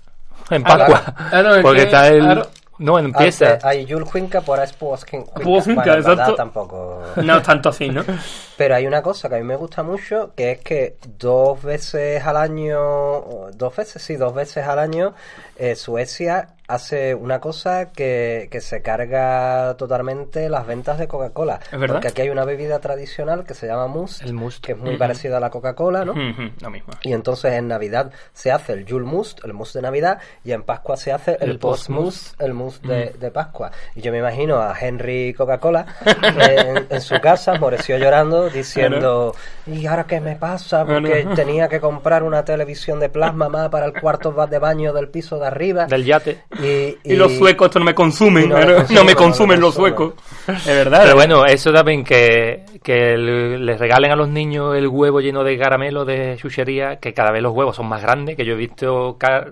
En 0.51 0.63
Ah, 0.67 0.69
Pascua. 0.77 1.01
claro. 1.05 1.31
Claro, 1.31 1.55
es 1.57 1.63
Porque 1.63 1.77
que- 1.81 1.85
está 1.85 2.09
el. 2.09 2.21
claro. 2.21 2.47
No, 2.81 2.99
empieza. 2.99 3.59
Hay 3.63 3.85
Yul 3.85 4.07
Cuenca, 4.07 4.41
por 4.41 4.59
ahí 4.59 5.99
es 5.99 6.05
verdad 6.05 6.13
exacto. 6.13 6.35
tampoco... 6.35 7.03
No 7.17 7.43
tanto 7.43 7.69
así, 7.69 7.91
¿no? 7.91 8.03
Pero 8.57 8.75
hay 8.75 8.87
una 8.87 9.03
cosa 9.03 9.29
que 9.29 9.35
a 9.35 9.39
mí 9.39 9.45
me 9.45 9.57
gusta 9.57 9.83
mucho, 9.83 10.33
que 10.35 10.53
es 10.53 10.61
que 10.61 10.97
dos 11.19 11.63
veces 11.63 12.25
al 12.25 12.39
año, 12.39 13.51
dos 13.53 13.77
veces, 13.77 14.03
sí, 14.03 14.17
dos 14.17 14.35
veces 14.35 14.67
al 14.67 14.79
año, 14.79 15.13
eh, 15.57 15.77
Suecia 15.77 16.49
hace 16.75 17.15
una 17.15 17.41
cosa 17.41 17.91
que, 17.93 18.49
que 18.51 18.61
se 18.61 18.83
carga 18.83 19.75
totalmente 19.77 20.49
las 20.49 20.67
ventas 20.67 20.99
de 20.99 21.09
Coca-Cola. 21.09 21.61
¿Es 21.71 21.79
verdad? 21.79 21.97
Porque 21.97 22.09
aquí 22.09 22.23
hay 22.23 22.31
una 22.31 22.45
bebida 22.45 22.79
tradicional 22.79 23.45
que 23.45 23.55
se 23.55 23.67
llama 23.67 23.87
mousse, 23.87 24.23
El 24.25 24.35
mousse. 24.35 24.61
que 24.61 24.73
es 24.73 24.79
muy 24.79 24.97
parecida 24.97 25.37
a 25.37 25.41
la 25.41 25.51
Coca-Cola, 25.51 26.05
¿no? 26.05 26.13
Ujú, 26.13 26.51
Lo 26.61 26.71
mismo. 26.71 26.93
Y 27.03 27.13
entonces 27.13 27.53
en 27.55 27.69
Navidad 27.69 28.11
se 28.33 28.51
hace 28.53 28.73
el 28.73 28.85
Yule 28.87 29.05
Mousse, 29.07 29.37
el 29.45 29.53
mousse 29.53 29.75
de 29.75 29.83
Navidad, 29.83 30.19
y 30.45 30.53
en 30.53 30.63
Pascua 30.63 30.97
se 30.97 31.13
hace 31.13 31.37
el, 31.41 31.51
El 31.51 31.59
Post. 31.59 31.89
Mousse, 31.91 32.35
el 32.39 32.55
mousse 32.55 32.81
de, 32.83 33.11
de 33.19 33.31
Pascua. 33.31 33.71
Y 33.95 34.01
yo 34.01 34.13
me 34.13 34.19
imagino 34.19 34.57
a 34.61 34.75
Henry 34.79 35.35
Coca-Cola 35.35 35.87
en, 36.49 36.87
en 36.89 37.01
su 37.01 37.21
casa, 37.21 37.55
moreció 37.55 37.99
llorando, 37.99 38.49
diciendo, 38.49 39.35
¿y 39.67 39.87
ahora 39.87 40.05
qué 40.05 40.21
me 40.21 40.37
pasa? 40.37 40.85
Porque 40.85 41.27
tenía 41.35 41.69
que 41.69 41.81
comprar 41.81 42.23
una 42.23 42.45
televisión 42.45 43.01
de 43.01 43.09
plasma 43.09 43.49
más 43.49 43.69
para 43.71 43.87
el 43.87 43.93
cuarto 44.01 44.31
de 44.31 44.59
baño 44.59 44.93
del 44.93 45.09
piso 45.09 45.39
de 45.39 45.47
arriba. 45.47 45.87
Del 45.87 46.05
yate. 46.05 46.45
Y, 46.63 46.97
Y, 47.13 47.17
los 47.17 47.33
suecos 47.33 47.67
esto 47.67 47.79
no 47.79 47.85
me 47.85 47.95
consumen, 47.95 48.49
no 48.49 48.57
me 48.57 48.65
no, 48.67 48.75
consumen, 48.77 49.07
me 49.07 49.13
los 49.61 49.75
consumen. 49.75 49.95
suecos. 49.97 50.15
Es 50.49 50.67
verdad. 50.67 51.01
Pero 51.05 51.15
bueno, 51.15 51.47
eso 51.47 51.73
también 51.73 52.03
que, 52.05 52.65
que 52.83 53.13
el- 53.15 53.65
les 53.65 53.79
regalen 53.79 54.11
a 54.11 54.17
los 54.17 54.29
niños 54.29 54.77
el 54.77 54.89
huevo 54.89 55.21
lleno 55.21 55.45
de 55.45 55.57
caramelo 55.59 56.05
de 56.05 56.37
chuchería, 56.39 56.97
que 56.97 57.13
cada 57.13 57.31
vez 57.31 57.43
los 57.43 57.53
huevos 57.55 57.77
son 57.77 57.87
más 57.89 58.03
grandes, 58.03 58.37
que 58.37 58.45
yo 58.45 58.55
he 58.55 58.57
visto 58.57 59.17
ca- 59.19 59.47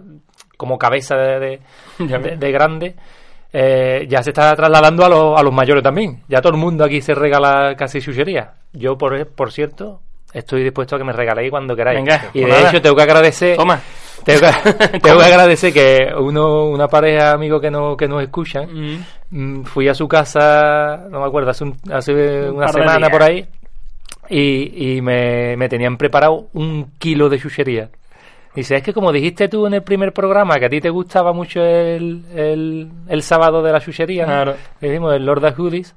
como 0.56 0.76
cabeza 0.78 1.16
de, 1.16 1.60
de, 1.98 2.52
grande. 2.52 2.94
eh, 3.52 4.06
ya 4.08 4.22
se 4.22 4.30
está 4.30 4.54
trasladando 4.56 5.04
a, 5.04 5.08
los- 5.08 5.38
a 5.38 5.42
los 5.42 5.52
mayores 5.52 5.82
también. 5.82 6.22
Ya 6.28 6.40
todo 6.40 6.52
el 6.52 6.58
mundo 6.58 6.84
aquí 6.84 7.00
se 7.00 7.14
regala 7.14 7.74
casi 7.76 8.00
chuchería. 8.00 8.52
Yo, 8.72 8.98
por, 8.98 9.26
por 9.28 9.52
cierto, 9.52 10.00
estoy 10.32 10.62
dispuesto 10.64 10.96
a 10.96 10.98
que 10.98 11.04
me 11.04 11.12
regaléis 11.12 11.50
cuando 11.50 11.76
queráis. 11.76 11.98
Venga, 11.98 12.26
y 12.34 12.40
pues 12.42 12.52
de 12.54 12.58
nada. 12.58 12.70
hecho 12.70 12.82
tengo 12.82 12.96
que 12.96 13.02
agradecer... 13.02 13.56
Toma. 13.56 13.80
Tengo 14.24 14.40
que, 14.40 14.98
tengo 15.00 15.18
que 15.18 15.24
agradecer 15.24 15.72
que 15.72 16.08
uno, 16.18 16.64
una 16.66 16.88
pareja 16.88 17.32
amigos 17.32 17.60
que, 17.60 17.70
no, 17.70 17.96
que 17.96 18.08
nos 18.08 18.22
escuchan, 18.22 18.68
Mm. 18.72 19.04
Mm, 19.30 19.64
fui 19.64 19.88
a 19.88 19.94
su 19.94 20.08
casa, 20.08 21.06
no 21.10 21.20
me 21.20 21.26
acuerdo, 21.26 21.50
hace, 21.50 21.64
un- 21.64 21.76
hace 21.92 22.12
Un 22.48 22.56
una 22.56 22.68
semana 22.68 23.08
por 23.10 23.22
ahí, 23.22 23.46
y, 24.30 24.96
y 24.96 25.02
me, 25.02 25.56
me 25.56 25.68
tenían 25.68 25.96
preparado 25.96 26.48
un 26.54 26.92
kilo 26.98 27.28
de 27.28 27.38
chuchería. 27.38 27.88
Dice, 28.54 28.76
es 28.76 28.82
que 28.82 28.92
como 28.92 29.12
dijiste 29.12 29.48
tú 29.48 29.66
en 29.66 29.74
el 29.74 29.82
primer 29.82 30.12
programa, 30.12 30.58
que 30.58 30.66
a 30.66 30.68
ti 30.68 30.80
te 30.80 30.90
gustaba 30.90 31.32
mucho 31.32 31.60
el, 31.62 32.24
el, 32.34 32.88
el 33.08 33.22
sábado 33.22 33.62
de 33.62 33.72
la 33.72 33.80
chuchería, 33.80 34.22
¿no? 34.26 34.32
Claro. 34.32 34.54
que 34.80 34.86
dijimos, 34.88 35.14
el 35.14 35.24
Lord 35.24 35.44
of 35.44 35.56
Goodies, 35.56 35.94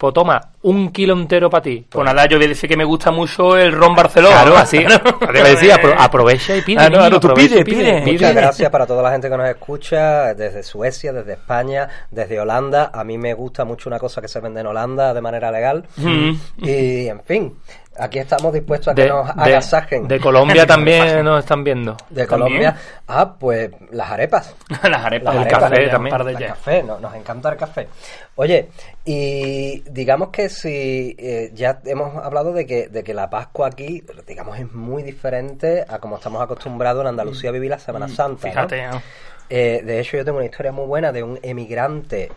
pues 0.00 0.14
toma, 0.14 0.40
un 0.62 0.90
kilo 0.92 1.12
entero 1.12 1.50
para 1.50 1.60
ti. 1.60 1.84
Pues 1.86 2.06
nada, 2.06 2.24
yo 2.24 2.38
voy 2.38 2.46
a 2.46 2.48
decir 2.48 2.70
que 2.70 2.76
me 2.76 2.84
gusta 2.84 3.10
mucho 3.10 3.54
el 3.58 3.70
ron 3.70 3.94
Barcelona. 3.94 4.44
Claro, 4.44 4.56
así. 4.56 4.78
Te 5.32 5.42
decía, 5.42 5.76
apro- 5.76 5.94
aprovecha 5.98 6.56
y 6.56 6.62
pide. 6.62 6.80
Ah, 6.80 6.88
no, 6.88 7.20
tú 7.20 7.34
pide, 7.34 7.62
pide. 7.62 8.00
Muchas 8.00 8.34
gracias 8.34 8.70
para 8.70 8.86
toda 8.86 9.02
la 9.02 9.10
gente 9.12 9.28
que 9.28 9.36
nos 9.36 9.46
escucha 9.46 10.32
desde 10.32 10.62
Suecia, 10.62 11.12
desde 11.12 11.34
España, 11.34 11.86
desde 12.10 12.40
Holanda. 12.40 12.90
A 12.94 13.04
mí 13.04 13.18
me 13.18 13.34
gusta 13.34 13.66
mucho 13.66 13.90
una 13.90 13.98
cosa 13.98 14.22
que 14.22 14.28
se 14.28 14.40
vende 14.40 14.60
en 14.62 14.68
Holanda 14.68 15.12
de 15.12 15.20
manera 15.20 15.52
legal. 15.52 15.84
Mm. 15.98 16.30
Y, 16.62 17.08
en 17.08 17.20
fin, 17.22 17.54
aquí 18.00 18.18
estamos 18.18 18.52
dispuestos 18.52 18.88
a 18.88 18.94
que 18.94 19.02
De, 19.02 19.08
nos 19.08 19.28
agasajen. 19.30 20.08
de 20.08 20.18
Colombia 20.20 20.66
también 20.66 21.24
nos 21.24 21.40
están 21.40 21.62
viendo. 21.62 21.92
De 22.08 22.26
¿También? 22.26 22.28
Colombia. 22.28 22.76
Ah, 23.08 23.34
pues 23.38 23.70
las 23.90 24.10
arepas. 24.10 24.54
Las 24.82 25.04
arepas. 25.04 25.34
Las 25.34 25.46
el 25.46 25.54
arepas, 25.54 25.70
café 25.70 25.88
también. 25.88 26.14
un 26.14 26.18
par 26.18 26.24
de 26.26 26.32
El 26.32 26.46
café, 26.48 26.82
no- 26.82 26.98
nos 27.00 27.14
encanta 27.14 27.50
el 27.50 27.56
café. 27.56 27.88
Oye, 28.36 28.68
y 29.04 29.80
digamos 29.90 30.28
que 30.28 30.48
si 30.48 31.14
eh, 31.18 31.50
ya 31.54 31.80
hemos 31.84 32.16
hablado 32.24 32.52
de 32.52 32.66
que, 32.66 32.88
de 32.88 33.02
que 33.04 33.12
la 33.14 33.28
Pascua 33.28 33.66
aquí, 33.68 34.02
digamos, 34.26 34.58
es 34.58 34.72
muy 34.72 35.02
diferente 35.02 35.84
a 35.88 35.98
como 35.98 36.16
estamos 36.16 36.40
acostumbrados 36.42 37.00
en 37.02 37.08
Andalucía 37.08 37.50
a 37.50 37.52
vivir 37.52 37.70
la 37.70 37.78
Semana 37.78 38.08
Santa. 38.08 38.46
¿no? 38.48 38.52
Fíjate, 38.52 38.86
¿no? 38.86 39.02
Eh, 39.48 39.82
de 39.84 39.98
hecho, 40.00 40.16
yo 40.16 40.24
tengo 40.24 40.38
una 40.38 40.46
historia 40.46 40.70
muy 40.72 40.86
buena 40.86 41.10
de 41.12 41.22
un 41.24 41.38
emigrante 41.42 42.30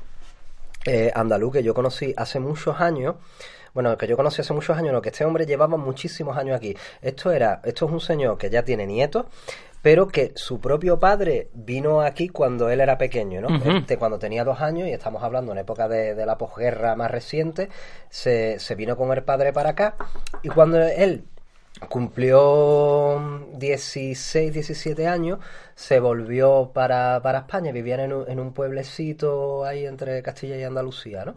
eh, 0.86 1.12
andaluz 1.14 1.54
que 1.54 1.64
yo 1.64 1.74
conocí 1.74 2.14
hace 2.18 2.40
muchos 2.40 2.80
años. 2.80 3.16
Bueno, 3.74 3.98
que 3.98 4.08
yo 4.08 4.16
conocí 4.16 4.42
hace 4.42 4.54
muchos 4.54 4.78
años, 4.78 4.94
no, 4.94 5.02
que 5.02 5.10
este 5.10 5.26
hombre 5.26 5.46
llevaba 5.46 5.78
muchísimos 5.78 6.38
años 6.38 6.56
aquí. 6.56 6.76
Esto 7.02 7.32
era, 7.32 7.60
esto 7.64 7.88
es 7.88 7.92
un 7.92 8.02
señor 8.02 8.38
que 8.38 8.52
ya 8.52 8.64
tiene 8.64 8.86
nietos, 8.86 9.26
pero 9.82 10.08
que 10.08 10.32
su 10.36 10.62
propio 10.62 11.00
padre 11.00 11.50
vino 11.54 12.02
aquí 12.02 12.30
cuando 12.30 12.70
él 12.70 12.82
era 12.82 13.00
pequeño, 13.00 13.42
¿no? 13.42 13.48
Ujú. 13.48 13.78
Este, 13.78 13.98
cuando 13.98 14.20
tenía 14.20 14.44
dos 14.44 14.62
años, 14.62 14.88
y 14.88 14.92
estamos 14.92 15.24
hablando 15.24 15.52
en 15.52 15.58
época 15.58 15.88
de, 15.88 16.14
de 16.14 16.26
la 16.26 16.38
posguerra 16.38 16.96
más 16.96 17.10
reciente, 17.10 17.70
se, 18.10 18.60
se 18.60 18.76
vino 18.76 18.96
con 18.96 19.12
el 19.12 19.24
padre 19.24 19.52
para 19.54 19.72
acá, 19.72 19.96
y 20.44 20.50
cuando 20.50 20.78
él 20.80 21.26
cumplió 21.90 23.48
16, 23.56 24.54
17 24.54 25.08
años, 25.08 25.40
se 25.76 26.00
volvió 26.00 26.72
para, 26.74 27.22
para 27.22 27.40
España, 27.40 27.72
vivían 27.72 28.00
en 28.00 28.14
un, 28.14 28.30
en 28.30 28.40
un 28.40 28.54
pueblecito 28.54 29.66
ahí 29.66 29.86
entre 29.86 30.22
Castilla 30.22 30.58
y 30.58 30.64
Andalucía, 30.64 31.26
¿no? 31.26 31.36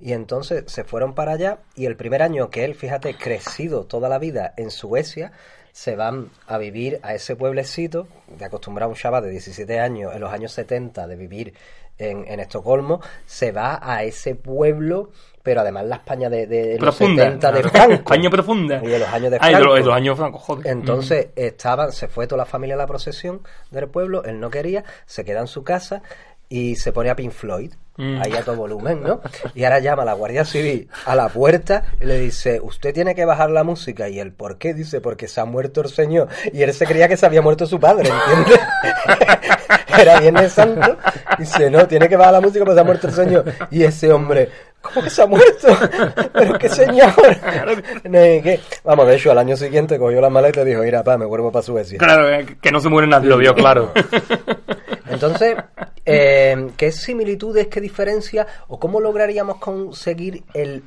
Y 0.00 0.12
entonces 0.12 0.64
se 0.66 0.84
fueron 0.84 1.14
para 1.14 1.32
allá 1.32 1.58
y 1.74 1.86
el 1.86 1.96
primer 1.96 2.22
año 2.22 2.50
que 2.50 2.64
él, 2.64 2.74
fíjate, 2.74 3.14
crecido 3.14 3.84
toda 3.84 4.08
la 4.08 4.18
vida 4.18 4.54
en 4.56 4.70
Suecia, 4.70 5.32
se 5.72 5.96
van 5.96 6.30
a 6.46 6.58
vivir 6.58 7.00
a 7.02 7.14
ese 7.14 7.36
pueblecito, 7.36 8.08
de 8.26 8.44
acostumbrar 8.44 8.86
a 8.86 8.88
un 8.88 8.94
chaval 8.94 9.24
de 9.24 9.30
17 9.30 9.78
años 9.80 10.14
en 10.14 10.20
los 10.20 10.32
años 10.32 10.52
70 10.52 11.06
de 11.06 11.16
vivir 11.16 11.54
en, 11.98 12.24
en 12.26 12.40
Estocolmo, 12.40 13.00
se 13.26 13.52
va 13.52 13.78
a 13.82 14.02
ese 14.04 14.34
pueblo, 14.34 15.10
pero 15.48 15.62
además 15.62 15.86
la 15.86 15.96
España 15.96 16.28
de, 16.28 16.46
de 16.46 16.72
los 16.78 16.94
Profunda. 16.94 17.24
70 17.24 17.52
de. 17.52 17.62
Franco. 17.70 17.92
España 17.94 18.28
profunda. 18.28 18.80
Y 18.84 18.86
de 18.88 18.98
los 18.98 19.08
años 19.08 19.30
de 19.30 19.38
Ay, 19.40 19.54
de 19.54 19.56
Franco. 19.60 19.64
los, 19.64 19.74
de 19.78 19.84
los 19.86 19.94
años 19.96 20.18
Franco, 20.18 20.38
joder. 20.38 20.66
Entonces 20.66 21.28
estaban, 21.36 21.90
se 21.92 22.06
fue 22.08 22.26
toda 22.26 22.36
la 22.40 22.44
familia 22.44 22.74
a 22.74 22.78
la 22.78 22.86
procesión 22.86 23.40
del 23.70 23.88
pueblo, 23.88 24.24
él 24.24 24.40
no 24.40 24.50
quería, 24.50 24.84
se 25.06 25.24
queda 25.24 25.40
en 25.40 25.46
su 25.46 25.64
casa 25.64 26.02
y 26.50 26.76
se 26.76 26.92
pone 26.92 27.08
a 27.08 27.16
Pink 27.16 27.32
Floyd, 27.32 27.72
Mm. 28.00 28.22
ahí 28.22 28.32
a 28.34 28.44
todo 28.44 28.54
volumen, 28.54 29.02
¿no? 29.02 29.20
Y 29.56 29.64
ahora 29.64 29.80
llama 29.80 30.02
a 30.02 30.04
la 30.04 30.12
Guardia 30.12 30.44
Civil 30.44 30.88
a 31.04 31.16
la 31.16 31.28
puerta 31.30 31.82
y 32.00 32.04
le 32.04 32.20
dice, 32.20 32.60
usted 32.62 32.94
tiene 32.94 33.12
que 33.16 33.24
bajar 33.24 33.50
la 33.50 33.64
música. 33.64 34.08
Y 34.08 34.20
él, 34.20 34.32
¿por 34.32 34.56
qué? 34.56 34.72
Dice, 34.72 35.00
porque 35.00 35.26
se 35.26 35.40
ha 35.40 35.44
muerto 35.46 35.80
el 35.80 35.88
señor. 35.88 36.28
Y 36.52 36.62
él 36.62 36.72
se 36.74 36.86
creía 36.86 37.08
que 37.08 37.16
se 37.16 37.26
había 37.26 37.42
muerto 37.42 37.66
su 37.66 37.80
padre, 37.80 38.08
¿entiendes? 38.08 38.60
Era 39.96 40.20
Viernes 40.20 40.52
Santo. 40.52 40.96
Dice, 41.38 41.70
no, 41.70 41.86
tiene 41.86 42.08
que 42.08 42.16
bajar 42.16 42.34
la 42.34 42.40
música 42.40 42.64
porque 42.64 42.74
se 42.74 42.80
ha 42.80 42.84
muerto 42.84 43.06
el 43.08 43.12
señor. 43.14 43.44
Y 43.70 43.82
ese 43.84 44.12
hombre, 44.12 44.48
¿cómo 44.82 45.02
que 45.02 45.10
se 45.10 45.22
ha 45.22 45.26
muerto? 45.26 45.68
Pero 46.32 46.58
qué 46.58 46.68
señor. 46.68 47.12
¿y 48.04 48.42
qué? 48.42 48.60
Vamos, 48.84 49.06
de 49.06 49.16
hecho, 49.16 49.30
al 49.30 49.38
año 49.38 49.56
siguiente 49.56 49.98
cogió 49.98 50.20
la 50.20 50.30
maleta 50.30 50.62
y 50.62 50.66
dijo, 50.66 50.82
mira, 50.82 51.02
pa, 51.02 51.16
me 51.16 51.24
vuelvo 51.24 51.50
para 51.50 51.62
Suecia. 51.62 51.98
Claro, 51.98 52.28
eh, 52.30 52.56
que 52.60 52.70
no 52.70 52.80
se 52.80 52.88
muere 52.88 53.08
nadie. 53.08 53.28
Lo 53.28 53.38
vio 53.38 53.54
claro. 53.54 53.92
Entonces, 55.10 55.56
eh, 56.04 56.68
¿qué 56.76 56.92
similitudes, 56.92 57.68
qué 57.68 57.80
diferencias 57.80 58.46
o 58.68 58.78
cómo 58.78 59.00
lograríamos 59.00 59.56
conseguir 59.56 60.42
el 60.54 60.82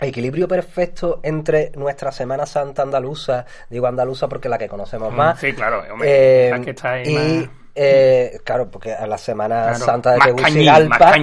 equilibrio 0.00 0.48
perfecto 0.48 1.20
entre 1.22 1.72
nuestra 1.76 2.10
Semana 2.10 2.46
Santa 2.46 2.82
andaluza, 2.82 3.44
digo 3.68 3.86
andaluza 3.86 4.28
porque 4.28 4.48
es 4.48 4.50
la 4.50 4.58
que 4.58 4.66
conocemos 4.68 5.12
Mm, 5.12 5.16
más, 5.16 5.38
sí, 5.38 5.52
claro, 5.52 5.82
hombre, 5.92 6.46
eh, 6.48 6.50
la 6.50 6.60
que 6.60 6.70
está 6.70 6.92
ahí 6.92 7.02
y 7.06 7.14
más- 7.14 7.50
eh, 7.82 8.40
claro, 8.44 8.68
porque 8.70 8.92
a 8.92 9.06
la 9.06 9.16
Semana 9.16 9.62
Claro, 9.70 9.84
Santa 9.84 10.12
de 10.12 10.18
Tegucigalpa 10.20 11.14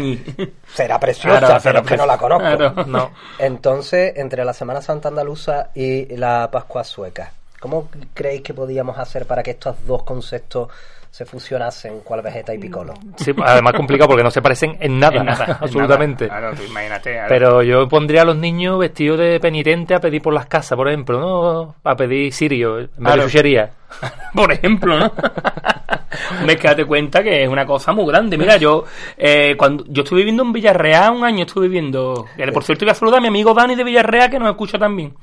será 0.73 0.99
preciosa, 0.99 1.39
Claro, 1.39 1.59
pero 1.63 1.79
es 1.81 1.85
que 1.87 1.97
no 1.97 2.05
la 2.05 2.17
conozco. 2.17 2.43
Claro. 2.57 2.85
No. 2.87 3.11
Entonces, 3.37 4.13
entre 4.15 4.43
la 4.43 4.53
Semana 4.53 4.81
Santa 4.81 5.09
andaluza 5.09 5.69
y 5.75 6.15
la 6.17 6.49
Pascua 6.51 6.83
sueca, 6.83 7.31
¿cómo 7.59 7.89
creéis 8.13 8.41
que 8.41 8.53
podíamos 8.53 8.97
hacer 8.97 9.25
para 9.27 9.43
que 9.43 9.51
estos 9.51 9.75
dos 9.85 10.03
conceptos 10.03 10.69
se 11.09 11.25
fusionasen, 11.25 12.01
cual 12.01 12.21
vegeta 12.21 12.53
y 12.53 12.59
piccolo? 12.59 12.93
Sí, 13.15 13.33
además 13.43 13.73
complicado 13.73 14.09
porque 14.09 14.23
no 14.23 14.29
se 14.29 14.41
parecen 14.41 14.77
en 14.79 14.99
nada, 14.99 15.17
En 15.17 15.25
nada, 15.25 15.45
en 15.45 15.51
absolutamente. 15.51 16.27
nada. 16.27 16.39
Claro, 16.39 16.55
tú 16.55 16.63
imagínate. 16.63 17.19
Pero 17.27 17.63
yo 17.63 17.87
pondría 17.87 18.21
a 18.21 18.25
los 18.25 18.35
niños 18.37 18.77
vestidos 18.77 19.17
de 19.17 19.39
penitente 19.39 19.95
a 19.95 19.99
pedir 19.99 20.21
por 20.21 20.33
las 20.33 20.45
casas, 20.45 20.75
por 20.75 20.87
ejemplo, 20.87 21.19
¿no? 21.19 21.75
A 21.83 21.95
pedir 21.95 22.31
sirio, 22.33 22.77
en 22.79 22.85
vez 22.85 22.91
Claro. 22.99 23.21
de 23.23 23.27
chuchería. 23.29 23.71
Por 24.35 24.51
ejemplo, 24.51 24.99
¿no? 24.99 25.11
Hombre, 26.39 26.55
es 26.55 26.59
que 26.61 26.67
date 26.67 26.85
cuenta 26.85 27.23
que 27.23 27.43
es 27.43 27.49
una 27.49 27.65
cosa 27.65 27.91
muy 27.93 28.05
grande. 28.07 28.37
Mira, 28.37 28.57
yo 28.57 28.83
eh, 29.17 29.55
cuando 29.57 29.83
yo 29.87 30.03
estuve 30.03 30.19
viviendo 30.19 30.43
en 30.43 30.53
Villarreal 30.53 31.13
un 31.13 31.23
año, 31.23 31.45
estuve 31.45 31.67
viviendo. 31.67 32.25
Por 32.53 32.63
cierto, 32.63 32.85
voy 32.85 32.91
a 32.91 32.95
saludar 32.95 33.19
a 33.19 33.21
mi 33.21 33.27
amigo 33.27 33.53
Dani 33.53 33.75
de 33.75 33.83
Villarreal 33.83 34.29
que 34.29 34.39
nos 34.39 34.49
escucha 34.49 34.77
también. 34.77 35.13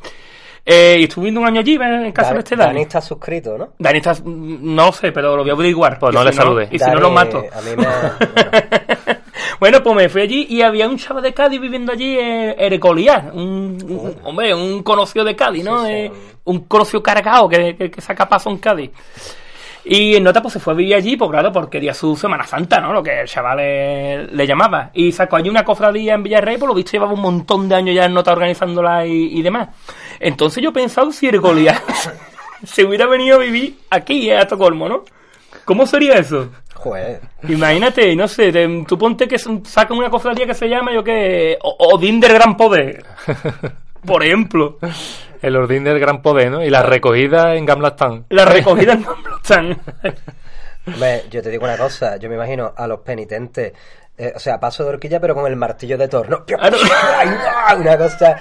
Eh, 0.67 0.97
y 0.99 1.03
estuve 1.05 1.25
viviendo 1.25 1.41
un 1.43 1.47
año 1.47 1.61
allí 1.61 1.75
en 1.75 2.13
casa 2.13 2.33
de 2.33 2.39
este 2.39 2.57
Dani. 2.57 2.69
Dani 2.73 2.83
está 2.83 3.01
suscrito, 3.03 3.59
¿no? 3.59 3.75
Dani 3.79 3.99
está, 3.99 4.15
no 4.25 4.93
sé, 4.93 5.13
pero 5.13 5.37
lo 5.37 5.43
voy 5.43 5.51
a 5.51 5.53
averiguar. 5.53 5.99
Pues 5.99 6.15
no 6.15 6.21
si 6.21 6.27
le 6.27 6.33
salude. 6.33 6.69
Y 6.71 6.79
si 6.79 6.91
no 6.91 7.01
lo 7.01 7.11
mato. 7.11 7.45
A 7.53 7.61
mí 7.61 7.71
me... 7.77 7.85
bueno, 7.85 9.19
bueno, 9.61 9.83
pues 9.83 9.97
me 9.97 10.09
fui 10.09 10.23
allí 10.23 10.47
y 10.49 10.63
había 10.63 10.89
un 10.89 10.97
chaval 10.97 11.23
de 11.23 11.35
Cádiz 11.35 11.61
viviendo 11.61 11.93
allí 11.93 12.19
en 12.19 12.55
Erecolía. 12.59 13.31
Un, 13.35 13.77
un- 13.87 14.17
hombre, 14.25 14.55
un 14.55 14.83
conocido 14.83 15.25
de 15.25 15.37
Cádiz, 15.37 15.65
¿no? 15.65 15.83
Sí, 15.85 15.87
sí. 15.87 15.93
Eh, 15.93 16.13
un 16.45 16.61
conocido 16.65 17.03
cargado 17.03 17.47
que, 17.49 17.77
que, 17.77 17.91
que 17.91 18.01
saca 18.01 18.27
paso 18.29 18.49
en 18.51 18.57
Cádiz. 18.59 18.91
Y 19.87 20.17
en 20.17 20.25
nota 20.25 20.41
pues 20.41 20.55
se 20.55 20.61
fue 20.61 20.73
a 20.73 20.77
vivir 20.77 20.95
allí, 20.95 21.17
pues 21.17 21.31
claro, 21.31 21.53
porque 21.53 21.73
quería 21.79 21.93
su 21.93 22.17
Semana 22.17 22.47
Santa, 22.47 22.81
¿no? 22.81 22.93
Lo 22.93 23.03
que 23.03 23.21
el 23.21 23.29
chaval 23.29 23.59
le, 23.59 24.27
le 24.29 24.47
llamaba. 24.47 24.91
Y 24.95 25.13
sacó 25.13 25.37
allí 25.37 25.51
una 25.51 25.65
cofradía 25.65 26.15
en 26.15 26.23
Villarreal, 26.23 26.59
por 26.59 26.69
lo 26.71 26.75
visto 26.75 26.93
llevaba 26.93 27.13
un 27.13 27.21
montón 27.21 27.69
de 27.69 27.75
años 27.75 27.95
ya 27.95 28.07
en 28.07 28.15
nota 28.15 28.33
organizándola 28.33 29.07
y, 29.07 29.39
y 29.39 29.43
demás. 29.43 29.69
Entonces 30.21 30.63
yo 30.63 30.71
he 30.71 30.73
pensado 30.73 31.13
si 31.13 31.27
Erecolía 31.29 31.83
se 32.65 32.85
hubiera 32.85 33.07
venido 33.07 33.37
a 33.37 33.41
vivir 33.41 33.77
aquí, 33.91 34.31
eh, 34.31 34.39
a 34.39 34.43
Estocolmo, 34.43 34.89
¿no? 34.89 35.03
¿Cómo 35.67 35.87
sería 35.87 36.15
eso? 36.15 36.49
Joder. 36.75 37.21
Imagínate, 37.49 38.15
no 38.17 38.27
sé, 38.27 38.53
te- 38.53 38.85
tú 38.87 38.97
ponte 38.99 39.29
que 39.29 39.39
sacan 39.39 39.97
una 39.99 40.11
cofradía 40.11 40.47
que 40.47 40.55
se 40.55 40.69
llama, 40.69 40.93
yo 40.93 41.05
qué, 41.05 41.57
Odín 41.63 42.21
del 42.21 42.33
Gran 42.35 42.57
Poder. 42.57 43.05
Por 44.07 44.23
ejemplo, 44.25 44.79
El 45.45 45.57
Ordín 45.57 45.85
del 45.85 46.01
Gran 46.01 46.23
Poder, 46.23 46.51
¿no? 46.51 46.65
Y 46.65 46.71
la 46.71 46.83
recogida 46.83 47.55
en 47.55 47.67
Gamlastán. 47.67 48.25
la 48.31 48.47
recogida 48.47 48.95
en 48.95 49.03
Gamblotán. 49.03 49.79
Hombre, 50.87 51.25
yo 51.31 51.43
te 51.43 51.51
digo 51.51 51.65
una 51.65 51.77
cosa, 51.77 52.17
yo 52.17 52.31
me 52.31 52.37
imagino 52.37 52.73
a 52.75 52.87
los 52.87 53.01
penitentes, 53.01 53.73
eh, 54.17 54.33
o 54.35 54.39
sea, 54.39 54.59
paso 54.59 54.85
de 54.85 54.91
horquilla 54.91 55.21
pero 55.21 55.35
con 55.35 55.47
el 55.47 55.57
martillo 55.57 55.99
de 55.99 56.09
Thor, 56.09 56.29
¿no? 56.31 56.47
Claro. 56.47 56.79
Ay, 57.17 57.29
ah, 57.47 57.77
Una 57.79 57.99
cosa 57.99 58.39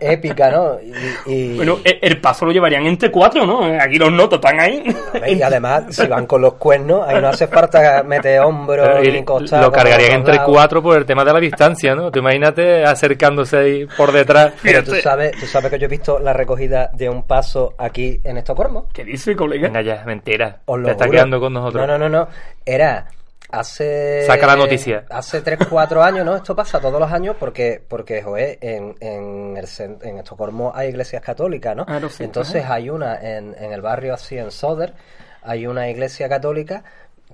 épica, 0.00 0.50
¿no? 0.50 0.78
Y, 1.26 1.32
y- 1.32 1.56
Bueno, 1.56 1.78
el, 1.84 1.98
el 2.02 2.20
paso 2.20 2.44
lo 2.46 2.52
llevarían 2.52 2.86
entre 2.86 3.10
cuatro, 3.10 3.46
¿no? 3.46 3.64
Aquí 3.80 3.96
los 3.98 4.12
notos 4.12 4.38
están 4.38 4.60
ahí. 4.60 4.82
y 5.28 5.42
además, 5.42 5.84
si 5.90 6.06
van 6.06 6.26
con 6.26 6.40
los 6.42 6.54
cuernos, 6.54 7.06
ahí 7.08 7.20
no 7.20 7.28
hace 7.28 7.46
falta 7.46 8.02
meter 8.02 8.40
hombros 8.40 9.00
ni 9.02 9.24
costado. 9.24 9.62
lo 9.62 9.72
cargarían 9.72 10.12
entre 10.12 10.34
lados. 10.36 10.50
cuatro 10.52 10.82
por 10.82 10.96
el 10.98 11.04
tema 11.06 11.24
de 11.24 11.32
la 11.32 11.40
distancia, 11.40 11.94
¿no? 11.94 12.10
Tú 12.10 12.18
imagínate 12.20 12.84
acercándose 12.84 13.56
ahí 13.56 13.86
por 13.96 14.12
detrás. 14.12 14.52
Pero 14.62 14.82
tú 14.84 14.94
sabes, 14.96 15.32
tú 15.32 15.46
sabes 15.46 15.70
que 15.70 15.78
yo 15.78 15.86
he 15.86 15.88
visto 15.88 16.18
la 16.18 16.32
recogida 16.32 16.90
de 16.94 17.08
un 17.08 17.22
paso 17.24 17.74
aquí 17.78 18.20
en 18.24 18.36
Estocolmo. 18.38 18.88
¿Qué 18.92 19.04
dice, 19.04 19.34
colega? 19.36 19.68
Venga 19.68 19.82
ya, 19.82 20.02
mentira. 20.06 20.58
Os 20.66 20.78
lo 20.78 20.86
Te 20.86 20.92
está 20.92 21.04
juro. 21.06 21.16
quedando 21.16 21.40
con 21.40 21.52
nosotros. 21.52 21.86
No, 21.86 21.98
no, 21.98 22.08
no, 22.08 22.18
no. 22.18 22.28
Era 22.64 23.06
hace. 23.50 24.24
Saca 24.26 24.46
la 24.46 24.56
noticia. 24.56 25.04
Hace 25.10 25.40
3, 25.42 25.58
4 25.68 26.02
años, 26.02 26.24
¿no? 26.24 26.36
Esto 26.36 26.54
pasa 26.56 26.80
todos 26.80 27.00
los 27.00 27.10
años 27.12 27.36
porque, 27.38 27.82
porque 27.86 28.22
joder, 28.22 28.58
en, 28.60 28.94
en, 29.00 29.56
el, 29.56 29.66
en 30.02 30.18
Estocolmo 30.18 30.72
hay 30.74 30.88
iglesias 30.90 31.22
católicas, 31.22 31.74
¿no? 31.76 31.84
Sí, 32.10 32.24
Entonces 32.24 32.64
hay 32.66 32.90
una 32.90 33.16
en, 33.20 33.54
en 33.58 33.72
el 33.72 33.80
barrio 33.82 34.14
así, 34.14 34.36
en 34.38 34.50
Soder, 34.50 34.94
hay 35.42 35.66
una 35.66 35.88
iglesia 35.88 36.28
católica. 36.28 36.84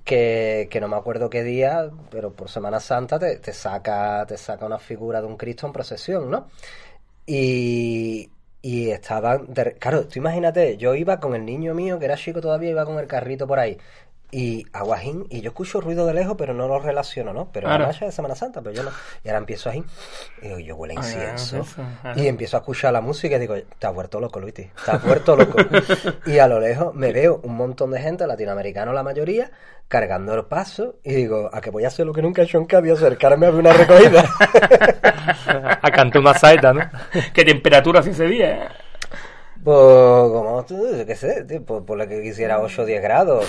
Que, 0.04 0.66
que 0.68 0.80
no 0.80 0.88
me 0.88 0.96
acuerdo 0.96 1.30
qué 1.30 1.44
día, 1.44 1.88
pero 2.10 2.32
por 2.32 2.48
Semana 2.48 2.80
Santa 2.80 3.20
te, 3.20 3.36
te 3.36 3.52
saca 3.52 4.24
te 4.26 4.36
saca 4.36 4.66
una 4.66 4.78
figura 4.80 5.20
de 5.20 5.28
un 5.28 5.36
Cristo 5.36 5.64
en 5.68 5.72
procesión, 5.72 6.28
¿no? 6.28 6.48
Y, 7.26 8.30
y 8.62 8.90
estaban. 8.90 9.52
de- 9.52 9.74
claro, 9.74 10.06
tú 10.06 10.18
imagínate, 10.18 10.76
yo 10.76 10.94
iba 10.94 11.20
con 11.20 11.34
el 11.34 11.44
niño 11.44 11.74
mío, 11.74 11.98
que 11.98 12.06
era 12.06 12.16
chico 12.16 12.40
todavía, 12.40 12.70
iba 12.70 12.84
con 12.84 12.98
el 12.98 13.06
carrito 13.06 13.46
por 13.46 13.58
ahí. 13.60 13.78
Y 14.34 14.66
aguajín, 14.72 15.26
y 15.28 15.42
yo 15.42 15.50
escucho 15.50 15.82
ruido 15.82 16.06
de 16.06 16.14
lejos, 16.14 16.36
pero 16.38 16.54
no 16.54 16.66
lo 16.66 16.78
relaciono, 16.78 17.34
¿no? 17.34 17.50
Pero 17.52 17.66
Claro. 17.66 17.82
la 17.82 17.88
marcha 17.88 18.06
de 18.06 18.12
Semana 18.12 18.34
Santa, 18.34 18.62
pero 18.62 18.74
yo 18.74 18.82
no. 18.82 18.88
Y 19.22 19.28
ahora 19.28 19.38
empiezo 19.40 19.68
ahí, 19.68 19.84
y 20.40 20.46
digo, 20.48 20.58
yo 20.58 20.74
huele 20.76 20.94
a 20.94 21.00
Ah, 21.00 21.02
incienso. 21.04 21.60
eso, 21.60 21.82
ajá. 21.82 22.14
y 22.16 22.26
empiezo 22.28 22.56
a 22.56 22.60
escuchar 22.60 22.94
la 22.94 23.02
música 23.02 23.36
y 23.36 23.40
digo, 23.40 23.54
te 23.78 23.86
has 23.86 23.92
vuelto 23.94 24.20
loco, 24.20 24.40
Luiti, 24.40 24.70
te 24.84 24.90
has 24.90 25.04
vuelto 25.04 25.36
loco. 25.36 25.58
y 26.26 26.38
a 26.38 26.48
lo 26.48 26.60
lejos 26.60 26.94
me 26.94 27.12
veo 27.12 27.40
un 27.42 27.54
montón 27.56 27.90
de 27.90 28.00
gente, 28.00 28.26
latinoamericanos 28.26 28.94
la 28.94 29.02
mayoría, 29.02 29.50
cargando 29.86 30.32
el 30.34 30.46
paso, 30.46 30.96
y 31.04 31.12
digo, 31.12 31.50
a 31.52 31.60
que 31.60 31.68
voy 31.68 31.84
a 31.84 31.88
hacer 31.88 32.06
lo 32.06 32.14
que 32.14 32.22
nunca 32.22 32.40
he 32.40 32.46
hecho 32.46 32.56
en 32.56 32.64
Cádiz, 32.64 32.92
acercarme 32.92 33.48
a 33.48 33.50
una 33.50 33.74
recogida. 33.74 34.24
A 35.82 35.90
cantar 35.90 36.20
una 36.22 36.32
saeta, 36.34 36.72
¿no? 36.72 36.80
¿Qué 37.34 37.44
temperatura 37.44 38.00
hace 38.00 38.10
ese 38.10 38.24
día? 38.26 38.68
Pues, 39.62 39.76
como 39.76 40.64
tú, 40.66 41.04
qué 41.06 41.14
sé, 41.14 41.44
tío, 41.44 41.62
por, 41.64 41.84
por 41.84 41.98
lo 41.98 42.08
que 42.08 42.22
quisiera 42.22 42.60
8 42.60 42.82
o 42.82 42.84
10 42.86 43.02
grados. 43.02 43.46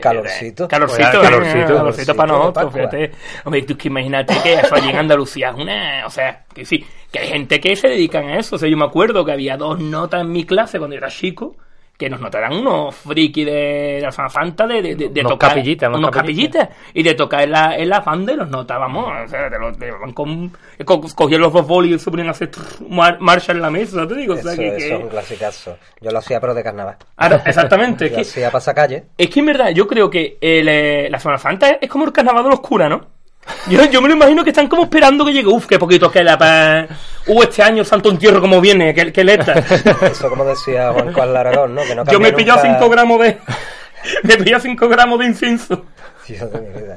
Calorcito. 0.00 0.68
Calorcito, 0.68 1.02
Calorcito, 1.02 1.20
eh, 1.20 1.30
calorcito, 1.30 1.76
calorcito 1.76 2.14
para 2.14 2.32
nosotros, 2.32 2.72
fíjate. 2.72 3.12
Hombre, 3.44 3.62
tú 3.62 3.76
que 3.76 3.88
imagínate 3.88 4.34
que 4.42 4.54
eso 4.54 4.74
allí 4.74 4.90
en 4.90 4.96
Andalucía 4.96 5.50
es 5.50 5.56
una... 5.56 6.06
O 6.06 6.10
sea, 6.10 6.44
que 6.54 6.64
sí, 6.64 6.84
que 7.10 7.18
hay 7.20 7.28
gente 7.28 7.60
que 7.60 7.76
se 7.76 7.88
dedican 7.88 8.28
a 8.28 8.38
eso. 8.38 8.56
O 8.56 8.58
sea, 8.58 8.68
yo 8.68 8.76
me 8.76 8.84
acuerdo 8.84 9.24
que 9.24 9.32
había 9.32 9.56
dos 9.56 9.78
notas 9.80 10.22
en 10.22 10.32
mi 10.32 10.44
clase 10.44 10.78
cuando 10.78 10.94
yo 10.94 10.98
era 10.98 11.08
chico 11.08 11.56
que 11.98 12.08
nos 12.08 12.20
notaran 12.20 12.52
unos 12.56 12.94
frikis 12.94 13.44
de 13.44 13.98
la 14.00 14.12
Semana 14.12 14.30
Santa 14.30 14.66
de, 14.68 14.80
de, 14.80 14.94
de, 14.94 15.08
de 15.08 15.20
Unos 15.20 15.32
tocar... 15.32 15.50
capillitas, 15.50 15.88
unos 15.88 15.98
unos 15.98 16.10
capillitas. 16.12 16.68
capillitas. 16.68 16.92
Y 16.94 17.02
de 17.02 17.14
tocar 17.14 17.42
en 17.42 17.50
la, 17.50 17.76
en 17.76 17.88
la 17.88 18.00
banda 18.00 18.32
y 18.32 18.36
los 18.36 18.48
notábamos. 18.48 19.04
O 19.24 19.28
sea, 19.28 19.50
te 19.50 19.58
lo, 19.58 19.72
te 19.72 19.90
van 19.90 20.12
con, 20.12 20.52
co- 20.84 21.00
cogían 21.16 21.40
los 21.40 21.52
dos 21.52 21.66
bolis 21.66 21.96
y 21.96 21.98
se 21.98 22.08
ponían 22.10 22.28
a 22.28 22.30
hacer 22.30 22.52
trrr, 22.52 22.88
mar- 22.88 23.18
marcha 23.20 23.50
en 23.50 23.60
la 23.60 23.68
mesa, 23.70 24.06
te 24.06 24.14
digo. 24.14 24.34
O 24.34 24.36
sea, 24.36 24.52
Eso, 24.52 24.62
que... 24.62 24.68
eso 24.68 24.76
que- 24.78 24.94
es 24.94 25.02
un 25.02 25.08
clasicazo. 25.08 25.76
Yo 26.00 26.10
lo 26.12 26.18
hacía, 26.18 26.40
pero 26.40 26.54
de 26.54 26.62
carnaval. 26.62 26.96
Claro, 27.16 27.40
exactamente. 27.44 28.06
es 28.06 28.12
que- 28.12 28.20
hacía 28.20 28.50
pasacalle. 28.52 29.06
es 29.18 29.28
que 29.28 29.40
en 29.40 29.46
verdad, 29.46 29.70
yo 29.70 29.88
creo 29.88 30.08
que 30.08 30.38
el, 30.40 30.68
eh, 30.68 31.08
la 31.10 31.18
Semana 31.18 31.38
Santa 31.38 31.78
es 31.80 31.88
como 31.90 32.04
el 32.04 32.12
carnaval 32.12 32.44
de 32.44 32.50
los 32.50 32.60
curas, 32.60 32.88
¿no? 32.90 33.17
Yo, 33.68 33.84
yo 33.86 34.00
me 34.02 34.08
lo 34.08 34.14
imagino 34.14 34.44
que 34.44 34.50
están 34.50 34.68
como 34.68 34.84
esperando 34.84 35.24
que 35.24 35.32
llegue. 35.32 35.48
Uf, 35.48 35.66
qué 35.66 35.78
poquito 35.78 36.10
queda 36.10 36.36
para. 36.38 36.86
Uh, 37.26 37.42
este 37.42 37.62
año 37.62 37.80
el 37.82 37.86
Santo 37.86 38.08
Entierro 38.10 38.40
como 38.40 38.60
viene, 38.60 38.94
que, 38.94 39.12
que 39.12 39.24
leta. 39.24 39.52
Eso 40.10 40.28
como 40.30 40.44
decía 40.44 40.92
Juan 40.92 41.12
Carlos 41.12 41.36
Aragón, 41.36 41.74
¿no? 41.74 41.82
Que 41.82 41.94
no 41.94 42.04
Yo 42.06 42.18
me 42.20 42.28
he 42.28 42.32
pillado 42.32 42.62
nunca- 42.64 42.78
5 42.78 42.90
gramos 42.90 43.20
de. 43.20 43.38
Me 44.22 44.34
he 44.34 44.36
pillado 44.38 44.62
5 44.62 44.88
gramos 44.88 45.18
de 45.18 45.24
incienso. 45.26 45.84
Dios 46.26 46.50
de 46.52 46.60
mi 46.60 46.68
vida. 46.80 46.96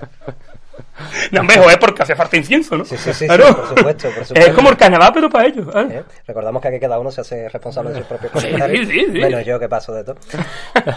No, 1.32 1.42
hombre, 1.42 1.58
joder, 1.58 1.80
porque 1.80 2.04
hace 2.04 2.16
falta 2.16 2.38
incienso, 2.38 2.78
¿no? 2.78 2.86
Sí, 2.86 2.98
sí, 2.98 3.04
sí, 3.12 3.14
sí, 3.14 3.26
Claro. 3.28 3.56
por 3.56 3.68
supuesto, 3.70 4.10
por 4.10 4.22
Es 4.22 4.28
supuesto. 4.30 4.54
como 4.56 4.70
el 4.70 4.78
carnaval, 4.78 5.12
pero 5.14 5.30
para 5.30 5.46
ellos. 5.48 5.68
¿eh? 5.76 5.88
¿Eh? 5.92 6.04
Recordamos 6.28 6.62
que 6.62 6.68
aquí 6.70 6.80
cada 6.80 7.00
uno 7.00 7.12
se 7.12 7.22
hace 7.22 7.50
responsable 7.50 7.92
de 7.92 7.98
sus 8.00 8.08
propios 8.08 8.32
Sí, 8.34 8.48
comentarios. 8.48 8.88
sí, 8.88 8.94
sí, 9.00 9.06
sí. 9.06 9.20
Menos 9.20 9.46
yo 9.46 9.60
que 9.60 9.70
paso 9.70 9.94
de 9.94 10.04
todo. 10.04 10.16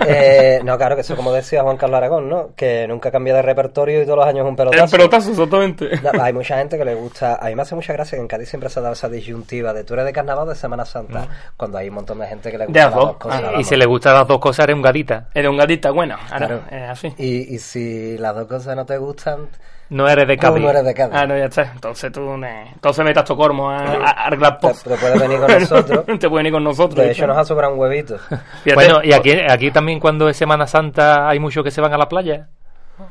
Eh, 0.07 0.61
no, 0.65 0.77
claro 0.77 0.95
que 0.95 1.03
eso 1.03 1.17
como 1.17 1.33
decía 1.33 1.63
Juan 1.63 1.77
Carlos 1.77 1.97
Aragón, 1.99 2.29
¿no? 2.29 2.51
Que 2.57 2.87
nunca 2.89 3.11
cambia 3.11 3.35
de 3.35 3.43
repertorio 3.43 4.03
y 4.03 4.05
todos 4.05 4.19
los 4.19 4.27
años 4.27 4.47
un 4.47 4.57
pelotazo. 4.57 4.85
El 4.85 4.91
pelotazo, 4.91 5.31
exactamente. 5.31 5.91
No, 6.03 6.23
hay 6.23 6.33
mucha 6.33 6.59
gente 6.59 6.79
que 6.79 6.85
le 6.85 6.95
gusta. 6.95 7.37
A 7.37 7.47
mí 7.47 7.55
me 7.55 7.63
hace 7.63 7.75
mucha 7.75 7.93
gracia 7.93 8.17
que 8.17 8.23
en 8.23 8.29
Cádiz 8.29 8.49
siempre 8.49 8.69
se 8.71 8.79
ha 8.79 8.83
dado 8.83 8.95
esa 8.95 9.09
disyuntiva 9.09 9.73
de 9.73 9.85
tú 9.85 9.95
eres 9.95 10.07
de 10.07 10.13
carnaval 10.13 10.47
o 10.47 10.51
de 10.51 10.57
Semana 10.57 10.85
Santa. 10.85 11.27
Cuando 11.57 11.79
hay 11.79 11.89
un 11.89 11.95
montón 11.97 12.19
de 12.19 12.27
gente 12.27 12.51
que 12.51 12.59
le 12.59 12.67
gusta 12.67 12.81
las 12.81 12.91
las 12.91 12.95
dos. 12.95 13.05
dos 13.07 13.17
cosas. 13.17 13.43
Ah, 13.45 13.61
Y 13.61 13.65
si 13.65 13.77
le 13.77 13.87
gustan 13.87 14.15
las 14.15 14.27
dos 14.29 14.39
cosas, 14.39 14.65
eres 14.65 14.77
un 14.77 14.83
gadita. 14.83 15.29
Era 15.35 15.51
un 15.51 15.57
gatita, 15.57 15.91
bueno, 15.91 16.17
ahora 16.31 16.47
Claro. 16.47 16.63
es 16.71 16.83
así. 16.91 17.15
Y, 17.19 17.55
y 17.55 17.59
si 17.59 18.19
las 18.19 18.35
dos 18.35 18.47
cosas 18.47 18.77
no 18.77 18.85
te 18.87 18.97
gustan, 18.99 19.49
No 19.91 20.09
eres 20.09 20.27
de 20.27 20.37
Cádiz. 20.37 20.63
no 20.63 20.71
eres 20.71 20.85
de 20.85 20.95
Cádiz. 20.95 21.15
Ah, 21.15 21.27
no, 21.27 21.37
ya 21.37 21.45
está. 21.45 21.63
Entonces 21.73 22.11
tú, 22.11 22.37
ne- 22.37 22.71
entonces 22.73 23.05
metas 23.05 23.25
tu 23.25 23.37
cormo 23.37 23.71
a, 23.71 23.77
a, 23.79 23.95
a 23.97 24.11
arreglar 24.27 24.59
Te, 24.59 24.69
te 24.73 24.97
puedes 24.97 25.21
venir 25.21 25.39
con 25.39 25.61
nosotros. 25.61 26.05
Te 26.19 26.29
pueden 26.31 26.47
ir 26.47 26.53
con 26.53 26.65
nosotros. 26.65 27.05
De 27.05 27.11
hecho, 27.13 27.27
nos 27.27 27.37
ha 27.37 27.45
sobrado 27.45 27.75
un 27.75 27.79
huevito. 27.81 28.19
Fíjate. 28.65 28.75
Bueno, 28.75 29.01
y 29.05 29.13
aquí, 29.13 29.33
aquí 29.49 29.71
también 29.71 30.01
cuando 30.01 30.29
es 30.29 30.37
Semana 30.37 30.67
Santa 30.67 31.29
hay 31.29 31.39
muchos 31.39 31.63
que 31.63 31.71
se 31.71 31.81
van 31.81 31.93
a 31.93 31.99
la 31.99 32.09
playa. 32.09 32.49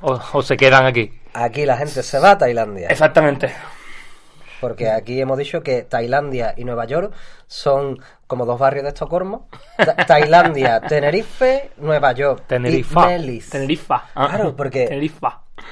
O, 0.01 0.19
o 0.33 0.41
se 0.41 0.55
quedan 0.57 0.85
aquí. 0.85 1.11
Aquí 1.33 1.65
la 1.65 1.77
gente 1.77 2.01
se 2.03 2.17
va 2.19 2.31
a 2.31 2.37
Tailandia. 2.37 2.87
Exactamente. 2.87 3.53
Porque 4.61 4.89
aquí 4.89 5.19
hemos 5.19 5.37
dicho 5.37 5.61
que 5.61 5.81
Tailandia 5.83 6.53
y 6.55 6.63
Nueva 6.63 6.85
York 6.85 7.13
son 7.47 7.99
como 8.27 8.45
dos 8.45 8.57
barrios 8.57 8.83
de 8.83 8.89
Estocolmo. 8.89 9.47
Ta- 9.77 9.95
Tailandia, 10.07 10.79
Tenerife, 10.79 11.71
Nueva 11.77 12.13
York. 12.13 12.43
Tenerife. 12.47 12.97
Y 12.97 13.05
Melis. 13.05 13.49
Tenerife. 13.49 13.93
Ah, 14.15 14.27
Claro, 14.29 14.55
porque- 14.55 14.87
Tenerife. 14.87 15.27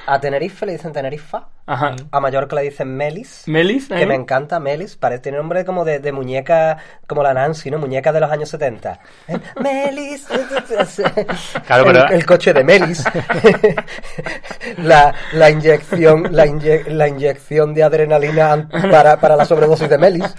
A 0.06 0.20
Tenerife 0.20 0.66
le 0.66 0.72
dicen 0.72 0.92
Tenerifa. 0.92 1.48
Ajá. 1.64 1.94
A 2.10 2.20
Mallorca 2.20 2.56
le 2.56 2.62
dicen 2.62 2.96
Melis. 2.96 3.44
Melis, 3.46 3.86
Que 3.88 4.04
me 4.04 4.16
encanta, 4.16 4.58
Melis. 4.58 4.96
Parece, 4.96 5.22
tiene 5.22 5.38
nombre 5.38 5.64
como 5.64 5.84
de, 5.84 6.00
de 6.00 6.10
muñeca, 6.10 6.76
como 7.06 7.22
la 7.22 7.32
Nancy, 7.34 7.70
¿no? 7.70 7.78
Muñeca 7.78 8.12
de 8.12 8.18
los 8.20 8.30
años 8.32 8.48
70. 8.48 8.98
¿Eh? 9.28 9.38
Melis. 9.60 10.26
Claro, 11.66 11.84
el, 11.86 11.92
pero- 11.92 12.08
el 12.08 12.26
coche 12.26 12.52
de 12.52 12.64
Melis. 12.64 13.04
la, 14.78 15.14
la 15.32 15.50
inyección, 15.50 16.28
la, 16.30 16.46
inye- 16.46 16.86
la 16.88 17.08
inyección 17.08 17.74
de 17.74 17.82
adrenalina 17.84 18.68
para, 18.90 19.18
para 19.18 19.36
la 19.36 19.44
sobredosis 19.44 19.88
de 19.88 19.98
Melis. 19.98 20.34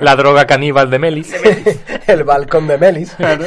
La 0.00 0.16
droga 0.16 0.46
caníbal 0.46 0.90
de 0.90 0.98
Melis. 0.98 1.32
el 2.06 2.24
balcón 2.24 2.66
de 2.68 2.78
Melis. 2.78 3.14
Claro. 3.14 3.46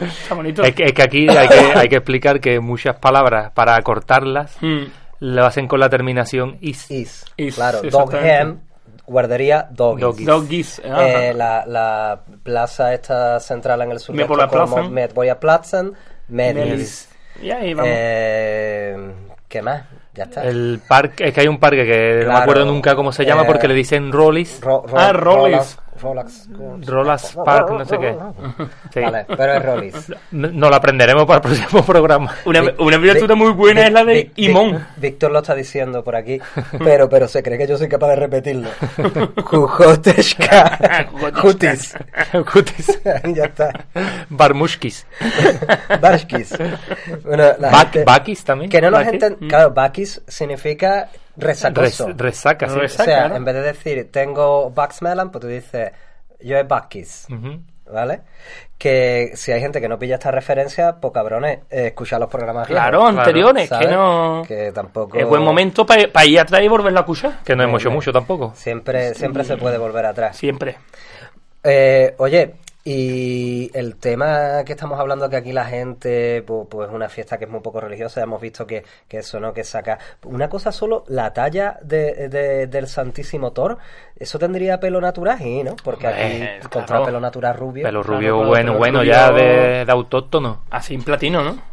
Está 0.00 0.34
bonito. 0.34 0.62
Es 0.62 0.74
que, 0.74 0.84
es 0.84 0.92
que 0.92 1.02
aquí 1.02 1.28
hay 1.28 1.48
que, 1.48 1.58
hay 1.78 1.88
que 1.88 1.96
explicar 1.96 2.40
que 2.40 2.60
muchas 2.60 2.96
palabras, 2.96 3.50
para 3.52 3.76
acortarlas, 3.76 4.56
Mm. 4.60 4.84
lo 5.20 5.44
hacen 5.46 5.66
con 5.68 5.80
la 5.80 5.88
terminación 5.88 6.56
is. 6.60 6.90
Is. 6.90 7.24
Is, 7.36 7.54
Claro, 7.56 7.82
Dog. 7.82 8.14
Hen, 8.14 8.60
guardería 9.06 9.66
Doggies. 9.70 10.00
Doggies. 10.02 10.26
Doggies. 10.26 10.82
ajá. 10.88 11.08
Eh, 11.28 11.34
la, 11.34 11.64
la 11.66 12.20
plaza 12.42 12.94
esta 12.94 13.38
central 13.40 13.82
en 13.82 13.92
el 13.92 13.98
sur 13.98 14.14
de 14.14 14.22
Medborgarplatsen. 14.22 14.64
Estocolmo, 14.68 14.90
Medborgarplatsen, 14.90 15.92
Melis. 16.28 16.64
Melis. 16.64 17.08
Y 17.42 17.50
ahí 17.50 17.74
vamos. 17.74 17.90
Eh, 17.94 19.12
¿Qué 19.48 19.62
más? 19.62 19.82
Ya 20.14 20.24
está. 20.24 20.42
El 20.44 20.80
parque, 20.86 21.28
es 21.28 21.34
que 21.34 21.40
hay 21.40 21.48
un 21.48 21.58
parque 21.58 21.84
que 21.84 22.10
no 22.12 22.18
me 22.18 22.24
Claro. 22.24 22.38
acuerdo 22.38 22.64
nunca 22.66 22.94
cómo 22.94 23.12
se 23.12 23.24
llama 23.24 23.42
Eh, 23.42 23.46
porque 23.46 23.68
le 23.68 23.74
dicen 23.74 24.12
Rollis. 24.12 24.60
Ro- 24.60 24.84
ro- 24.86 24.98
Ah, 24.98 25.12
Rollis. 25.12 25.78
Rolex. 26.00 26.48
Rolas 26.86 27.36
Park, 27.44 27.70
no 27.70 27.84
sé 27.84 27.98
qué. 27.98 28.16
Sí. 28.92 29.00
Vale, 29.00 29.26
pero 29.36 29.52
es 29.54 29.62
Rollis. 29.64 30.12
No 30.30 30.48
no 30.50 30.70
lo 30.70 30.76
aprenderemos 30.76 31.24
para 31.26 31.36
el 31.36 31.42
próximo 31.42 31.84
programa. 31.84 32.34
Una, 32.44 32.62
una 32.78 32.96
Vic- 32.96 33.34
muy 33.36 33.52
buena 33.52 33.86
es 33.86 33.92
la 33.92 34.04
de 34.04 34.30
Imón. 34.36 34.86
Víctor 34.96 35.30
lo 35.30 35.40
está 35.40 35.54
diciendo 35.54 36.02
por 36.04 36.16
aquí, 36.16 36.40
pero 36.78 37.08
pero 37.08 37.28
se 37.28 37.42
cree 37.42 37.58
que 37.58 37.66
yo 37.66 37.76
soy 37.76 37.88
capaz 37.88 38.08
de 38.08 38.16
repetirlo. 38.16 38.68
Jujoteshka. 39.44 41.08
Jutis. 41.40 41.94
Cutis. 42.52 43.00
ya 43.34 43.44
está. 43.44 43.84
Barmushkis. 44.28 45.06
Barskis. 46.00 46.54
Bueno, 47.24 47.44
la 47.58 47.70
Bak- 47.70 47.80
gente- 47.92 48.04
Bakis 48.04 48.44
también. 48.44 48.70
Que 48.70 48.80
no 48.80 48.90
nos 48.90 49.06
enten... 49.06 49.34
Claro, 49.48 49.70
Bakis 49.72 50.22
significa 50.26 51.08
resacoso. 51.36 52.08
Res- 52.08 52.16
resaca, 52.16 52.68
sí. 52.68 52.78
Resaca. 52.78 53.02
o 53.02 53.06
sea, 53.28 53.36
en 53.36 53.44
vez 53.44 53.54
de 53.54 53.62
decir 53.62 54.08
tengo 54.10 54.70
Bucksmelon, 54.70 55.30
pues 55.30 55.42
tú 55.42 55.48
dices 55.48 55.92
yo 56.40 56.62
Bakis. 56.64 57.26
Ujú. 57.30 57.60
¿vale? 57.92 58.20
Que 58.78 59.32
si 59.34 59.50
hay 59.50 59.60
gente 59.60 59.80
que 59.80 59.88
no 59.88 59.98
pilla 59.98 60.14
esta 60.14 60.30
referencia, 60.30 60.96
pues 61.00 61.12
cabrones, 61.12 61.58
eh, 61.70 61.92
los 62.20 62.28
programas 62.30 62.68
viejos, 62.68 62.82
Claro, 62.84 63.04
anteriores, 63.06 63.68
¿sabes? 63.68 63.88
que 63.88 63.92
no... 63.92 64.42
Que 64.46 64.70
tampoco... 64.72 65.18
Es 65.18 65.26
buen 65.26 65.42
momento 65.42 65.84
para 65.84 66.24
ir 66.24 66.38
atrás 66.38 66.62
y 66.62 66.68
volverlo 66.68 67.00
a 67.00 67.02
escuchar. 67.02 67.40
Que 67.44 67.56
no 67.56 67.64
hemos 67.64 67.82
hecho 67.82 67.90
mucho 67.90 68.12
tampoco. 68.12 68.52
Siempre, 68.54 69.12
siempre 69.14 69.42
se 69.42 69.56
puede 69.56 69.76
volver 69.76 70.06
atrás. 70.06 70.36
Siempre. 70.36 70.76
Eh, 71.64 72.14
oye, 72.18 72.54
y 72.84 73.70
el 73.74 73.96
tema 73.96 74.64
que 74.64 74.72
estamos 74.72 74.98
hablando 74.98 75.28
que 75.28 75.36
aquí 75.36 75.52
la 75.52 75.66
gente, 75.66 76.42
pues, 76.46 76.66
pues 76.70 76.88
es 76.88 76.94
una 76.94 77.08
fiesta 77.08 77.36
que 77.38 77.44
es 77.44 77.50
muy 77.50 77.60
poco 77.60 77.80
religiosa, 77.80 78.22
hemos 78.22 78.40
visto 78.40 78.66
que, 78.66 78.84
que 79.06 79.18
eso, 79.18 79.38
¿no? 79.38 79.52
Que 79.52 79.64
saca 79.64 79.98
una 80.24 80.48
cosa 80.48 80.72
solo, 80.72 81.04
la 81.08 81.32
talla 81.32 81.78
de, 81.82 82.28
de- 82.28 82.66
del 82.66 82.86
Santísimo 82.86 83.52
Thor, 83.52 83.78
eso 84.16 84.38
tendría 84.38 84.80
pelo 84.80 85.00
natural, 85.00 85.38
¿sí, 85.38 85.62
¿no? 85.62 85.76
Porque 85.82 86.06
aquí 86.06 86.34
Hombre, 86.34 86.60
contra 86.70 86.86
claro. 86.86 87.04
pelo 87.04 87.20
natural 87.20 87.56
rubio. 87.56 87.84
Pelo 87.84 88.02
rubio 88.02 88.34
claro, 88.36 88.48
bueno, 88.48 88.66
pelo 88.72 88.78
bueno, 88.78 88.98
rubio- 89.00 89.12
ya 89.12 89.30
de, 89.32 89.84
de 89.84 89.92
autóctono. 89.92 90.62
Así 90.70 90.94
en 90.94 91.02
platino, 91.02 91.42
¿no? 91.44 91.69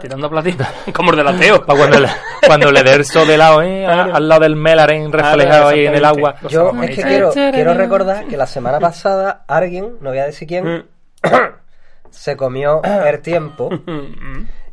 Tirando 0.00 0.30
platino. 0.30 0.64
Como 0.94 1.10
el 1.10 1.16
del 1.16 1.28
ateo. 1.28 1.64
Pa' 1.64 1.74
cuando, 1.74 2.00
le, 2.00 2.08
cuando 2.46 2.70
le 2.70 2.82
dé 2.82 2.92
el 2.92 3.04
sol 3.04 3.26
de 3.26 3.36
lado, 3.36 3.62
¿eh? 3.62 3.86
Al 3.86 4.28
lado 4.28 4.42
del 4.42 4.56
Melaren 4.56 5.12
reflejado 5.12 5.68
ahí 5.68 5.86
en 5.86 5.94
el 5.94 6.04
agua. 6.04 6.36
Yo 6.48 6.72
es 6.82 6.96
que 6.96 7.02
quiero, 7.02 7.32
quiero 7.32 7.74
recordar 7.74 8.26
que 8.26 8.36
la 8.36 8.46
semana 8.46 8.78
pasada 8.78 9.44
alguien, 9.48 9.96
no 10.00 10.10
voy 10.10 10.18
a 10.18 10.26
decir 10.26 10.46
quién, 10.46 10.86
se 12.10 12.36
comió 12.36 12.82
el 13.06 13.20
tiempo 13.20 13.70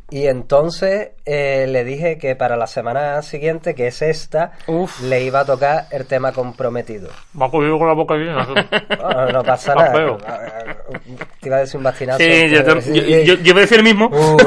y 0.08 0.26
entonces 0.28 1.10
eh, 1.24 1.66
le 1.68 1.82
dije 1.84 2.16
que 2.18 2.36
para 2.36 2.56
la 2.56 2.66
semana 2.68 3.20
siguiente, 3.22 3.74
que 3.74 3.88
es 3.88 4.02
esta, 4.02 4.52
Uf. 4.68 5.02
le 5.02 5.22
iba 5.24 5.40
a 5.40 5.44
tocar 5.44 5.86
el 5.90 6.06
tema 6.06 6.30
comprometido. 6.32 7.08
Me 7.34 7.46
ha 7.46 7.50
cogido 7.50 7.76
con 7.78 7.88
la 7.88 7.94
boca 7.94 8.14
llena. 8.14 8.46
No, 8.98 9.32
no 9.32 9.42
pasa 9.44 9.74
nada. 9.74 9.92
feo. 9.92 10.18
Te 11.40 11.48
iba 11.48 11.56
a 11.56 11.60
decir 11.60 11.76
un 11.78 11.82
bastinazo. 11.82 12.18
Sí, 12.18 12.48
yo, 12.50 12.62
te- 12.64 12.80
yo, 12.94 13.02
yo- 13.24 13.34
yo 13.42 13.50
iba 13.50 13.58
a 13.58 13.60
decir 13.62 13.78
el 13.78 13.84
mismo. 13.84 14.06
Uh, 14.06 14.38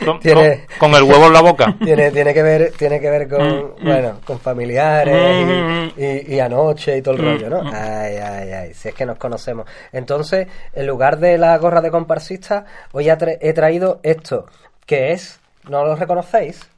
Con, 0.04 0.18
tiene, 0.20 0.66
con- 0.78 0.90
con 0.92 1.02
el 1.02 1.10
huevo 1.10 1.26
en 1.26 1.32
la 1.34 1.40
boca. 1.42 1.74
tiene, 1.82 2.10
tiene 2.10 2.32
que 2.32 2.42
ver, 2.42 2.72
tiene 2.72 3.00
que 3.00 3.10
ver 3.10 3.28
con, 3.28 3.40
Mm, 3.80 3.84
bueno, 3.84 4.20
con 4.24 4.40
familiares 4.40 5.46
Mm, 5.46 6.00
y, 6.00 6.04
y- 6.04 6.34
y 6.36 6.40
anoche 6.40 6.96
y 6.96 7.02
todo 7.02 7.14
el 7.16 7.20
Mm, 7.20 7.24
rollo, 7.24 7.50
¿no? 7.50 7.70
Ay, 7.70 8.16
ay, 8.16 8.50
ay, 8.52 8.74
si 8.74 8.88
es 8.88 8.94
que 8.94 9.04
nos 9.04 9.18
conocemos. 9.18 9.66
Entonces, 9.92 10.48
en 10.72 10.86
lugar 10.86 11.18
de 11.18 11.36
la 11.38 11.56
gorra 11.58 11.80
de 11.82 11.90
comparsista, 11.90 12.64
hoy 12.92 13.10
he 13.10 13.52
traído 13.52 14.00
esto, 14.02 14.46
que 14.90 15.12
es, 15.12 15.38
¿no 15.68 15.84
lo 15.84 15.94
reconocéis? 15.94 16.68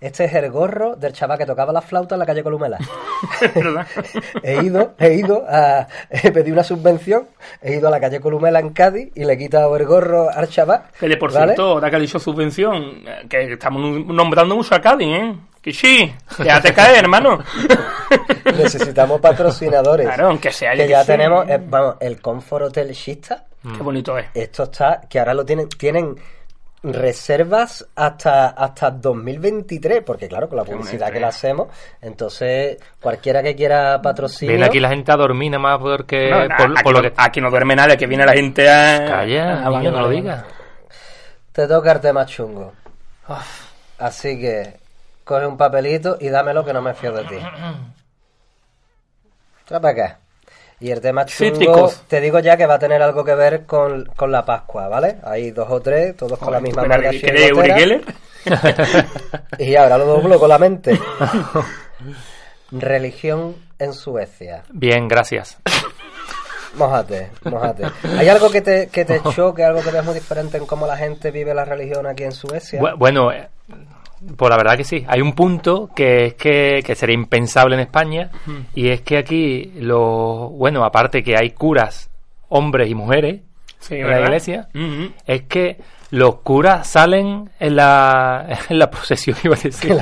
Este 0.00 0.24
es 0.24 0.32
el 0.32 0.50
gorro 0.50 0.96
del 0.96 1.12
chaval 1.12 1.36
que 1.36 1.44
tocaba 1.44 1.70
la 1.70 1.82
flauta 1.82 2.14
en 2.14 2.20
la 2.20 2.24
calle 2.24 2.42
Columela. 2.42 2.78
He 4.42 4.64
ido, 4.64 4.94
he 4.98 5.12
ido 5.16 5.44
a 5.46 5.86
he 6.08 6.30
pedido 6.30 6.54
una 6.54 6.64
subvención, 6.64 7.28
he 7.60 7.74
ido 7.74 7.88
a 7.88 7.90
la 7.90 8.00
calle 8.00 8.20
Columela 8.20 8.60
en 8.60 8.70
Cádiz 8.70 9.12
y 9.14 9.22
le 9.22 9.34
he 9.34 9.36
quitado 9.36 9.76
el 9.76 9.84
gorro 9.84 10.30
al 10.30 10.48
chaval. 10.48 10.84
Que 10.98 11.08
de 11.08 11.18
por 11.18 11.30
¿vale? 11.30 11.48
cierto, 11.48 11.72
ahora 11.72 11.90
que 11.90 11.96
ha 11.96 11.98
dicho 11.98 12.18
subvención, 12.18 13.02
eh, 13.06 13.26
que 13.28 13.52
estamos 13.52 13.82
nombrando 14.06 14.56
mucho 14.56 14.74
a 14.74 14.80
Cádiz, 14.80 15.08
¿eh? 15.08 15.34
Que 15.60 15.70
sí, 15.74 16.10
déjate 16.38 16.72
caer, 16.72 16.96
hermano. 17.04 17.38
Necesitamos 18.46 19.20
patrocinadores. 19.20 20.06
Claro, 20.06 20.28
aunque 20.28 20.52
sea 20.52 20.72
que 20.72 20.88
ya 20.88 21.04
tenemos, 21.04 21.46
eh, 21.50 21.60
vamos, 21.62 21.96
el 22.00 22.18
Comfort 22.18 22.66
Hotel 22.66 22.92
Shista, 22.92 23.44
Qué 23.76 23.82
bonito 23.82 24.16
es. 24.16 24.26
esto 24.32 24.62
está, 24.62 25.02
que 25.06 25.18
ahora 25.18 25.34
lo 25.34 25.44
tienen, 25.44 25.68
tienen 25.68 26.16
reservas 26.82 27.86
hasta 27.96 28.48
hasta 28.48 28.90
2023, 28.90 30.02
porque 30.04 30.28
claro, 30.28 30.48
con 30.48 30.56
la 30.58 30.64
publicidad 30.64 31.10
que 31.12 31.18
le 31.20 31.26
hacemos, 31.26 31.68
entonces 32.00 32.78
cualquiera 33.00 33.42
que 33.42 33.56
quiera 33.56 34.00
patrocinio, 34.00 34.52
Viene 34.52 34.66
aquí 34.66 34.78
la 34.80 34.88
gente 34.90 35.10
a 35.12 35.16
dormir 35.16 35.50
nada 35.50 35.60
más 35.62 35.78
porque... 35.78 36.30
No, 36.30 36.36
por, 36.56 36.72
aquí, 36.72 36.82
por 36.84 36.92
lo 36.92 37.02
no, 37.02 37.08
que... 37.08 37.14
aquí 37.16 37.40
no 37.40 37.50
duerme 37.50 37.74
nadie, 37.76 37.96
que 37.96 38.06
viene 38.06 38.24
la 38.24 38.32
gente 38.32 38.68
a... 38.70 39.04
Calla, 39.06 39.66
a- 39.66 39.70
niño, 39.70 39.90
no 39.90 40.00
lo 40.02 40.06
a- 40.06 40.10
digas. 40.10 40.44
te 41.52 41.66
toca 41.66 41.92
el 41.92 42.00
tema 42.00 42.24
chungo. 42.26 42.72
Así 43.98 44.40
que 44.40 44.76
coge 45.24 45.46
un 45.46 45.56
papelito 45.56 46.16
y 46.20 46.28
dámelo 46.28 46.64
que 46.64 46.72
no 46.72 46.80
me 46.80 46.94
fío 46.94 47.12
de 47.12 47.24
ti. 47.24 47.36
Para 49.68 49.88
acá. 49.90 50.18
Y 50.80 50.90
el 50.92 51.00
tema 51.00 51.24
chungo, 51.26 51.90
te 52.06 52.20
digo 52.20 52.38
ya 52.38 52.56
que 52.56 52.66
va 52.66 52.74
a 52.74 52.78
tener 52.78 53.02
algo 53.02 53.24
que 53.24 53.34
ver 53.34 53.66
con, 53.66 54.04
con 54.16 54.30
la 54.30 54.44
Pascua, 54.44 54.86
¿vale? 54.88 55.16
Hay 55.24 55.50
dos 55.50 55.68
o 55.70 55.80
tres, 55.80 56.16
todos 56.16 56.38
con 56.38 56.52
la 56.52 56.60
misma 56.60 56.82
¿Tú 56.82 56.88
marca? 56.88 57.10
Y 59.58 59.74
ahora 59.74 59.98
lo 59.98 60.06
doblo 60.06 60.38
con 60.38 60.48
la 60.48 60.58
mente. 60.58 60.98
Religión 62.70 63.56
en 63.78 63.92
Suecia. 63.92 64.62
Bien, 64.70 65.08
gracias. 65.08 65.58
Mójate, 66.74 67.30
mójate. 67.44 67.84
¿Hay 68.18 68.28
algo 68.28 68.50
que 68.50 68.60
te, 68.60 68.88
que 68.88 69.04
te 69.04 69.20
choque, 69.34 69.64
algo 69.64 69.82
que 69.82 69.90
veas 69.90 70.04
muy 70.04 70.14
diferente 70.14 70.58
en 70.58 70.66
cómo 70.66 70.86
la 70.86 70.96
gente 70.96 71.30
vive 71.30 71.54
la 71.54 71.64
religión 71.64 72.06
aquí 72.06 72.24
en 72.24 72.32
Suecia? 72.32 72.80
Bu- 72.80 72.96
Bueno, 72.96 73.30
pues 74.36 74.50
la 74.50 74.56
verdad 74.56 74.76
que 74.76 74.84
sí. 74.84 75.04
Hay 75.08 75.20
un 75.20 75.32
punto 75.32 75.90
que 75.94 76.26
es 76.26 76.34
que, 76.34 76.82
que 76.84 76.94
sería 76.94 77.14
impensable 77.14 77.74
en 77.74 77.80
España 77.80 78.30
y 78.74 78.88
es 78.90 79.00
que 79.02 79.18
aquí, 79.18 79.72
lo 79.80 80.48
bueno, 80.50 80.84
aparte 80.84 81.22
que 81.22 81.36
hay 81.36 81.50
curas, 81.50 82.10
hombres 82.48 82.88
y 82.90 82.94
mujeres 82.94 83.40
Sí, 83.80 83.94
en 83.94 84.10
la 84.10 84.20
iglesia, 84.20 84.68
es 85.26 85.42
que 85.42 85.76
los 86.10 86.36
curas 86.40 86.86
salen 86.88 87.48
en 87.60 87.76
la, 87.76 88.46
en 88.68 88.78
la 88.78 88.90
procesión, 88.90 89.36
iba 89.44 89.54
a 89.54 89.58
decir. 89.60 89.96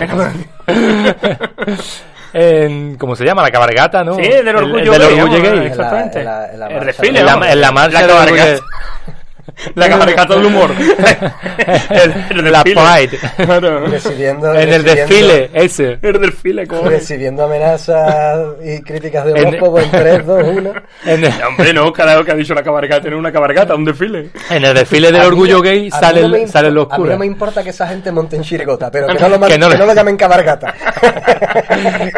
en, 2.33 2.97
¿Cómo 2.97 3.15
se 3.17 3.25
llama? 3.25 3.43
La 3.43 3.51
cabargata, 3.51 4.03
¿no? 4.05 4.15
Sí, 4.17 4.23
del 4.23 4.49
El- 4.49 4.57
orgullo 4.57 4.93
el 4.95 5.01
del 5.01 5.09
gay, 5.11 5.21
orgullo 5.21 5.43
gay. 5.43 5.51
En 5.53 5.57
la- 5.59 5.67
exactamente. 5.67 6.19
en 6.21 6.25
la- 6.25 6.53
en 6.53 6.61
la 6.61 6.67
el 6.67 6.73
marcha 6.75 6.87
desfile, 6.87 7.13
de- 7.13 7.19
En 7.21 7.27
la, 7.27 7.33
vamos. 7.35 7.49
en 7.49 7.61
la 7.61 7.73
marcha 7.73 7.93
La 8.01 8.07
del 8.07 8.11
orgullo 8.17 8.37
cabalgata. 8.37 8.65
La 9.75 9.89
cabalgata 9.91 10.35
del 10.37 10.47
humor. 10.47 10.71
el, 10.79 12.39
el 12.39 12.53
La 12.53 12.63
desfile. 12.63 12.81
Pride. 13.09 13.19
Claro. 13.45 13.87
Recibiendo, 13.87 14.55
En 14.55 14.73
el 14.73 14.83
desfile, 14.83 15.51
ese. 15.53 15.99
El 16.03 16.21
desfile, 16.21 16.67
como... 16.67 16.83
Recibiendo 16.89 17.45
amenazas 17.45 18.39
y 18.65 18.81
críticas 18.83 19.25
de 19.25 19.33
En- 19.33 19.47
homófobo 19.49 19.81
en 19.81 19.91
3, 19.91 20.27
2, 20.27 20.43
1. 20.57 20.73
En 21.07 21.25
el, 21.25 21.33
hombre, 21.43 21.73
no, 21.73 21.93
cada 21.93 22.17
vez 22.17 22.25
que 22.27 22.33
ha 22.33 22.35
dicho 22.37 22.55
la 22.55 22.63
cabalgata, 22.63 23.09
no 23.09 23.19
una 23.19 23.33
cabalgata, 23.33 23.75
un 23.75 23.85
desfile. 23.85 24.31
en 24.51 24.65
el 24.65 24.75
desfile 24.75 25.13
del 25.13 25.23
orgullo 25.23 25.61
gay 25.61 25.83
mí 25.83 25.91
salen, 25.91 26.23
no 26.23 26.29
me 26.31 26.47
salen 26.49 26.75
los 26.75 26.87
impo- 26.89 26.95
A 26.95 26.99
mí 26.99 27.09
no 27.11 27.19
me 27.19 27.27
importa 27.27 27.63
que 27.63 27.71
esa 27.71 27.87
gente 27.89 28.11
monte 28.13 28.37
en 28.37 28.43
chirigota, 28.43 28.91
pero 28.91 29.07
que 29.09 29.15
no 29.15 29.29
lo, 29.29 29.41
Que 29.47 29.59
no 29.59 29.69
que 29.69 29.75
lo- 29.75 29.81
no 29.81 29.87
lo 29.87 29.95
llamen 29.95 30.17
cabargata. 30.17 30.75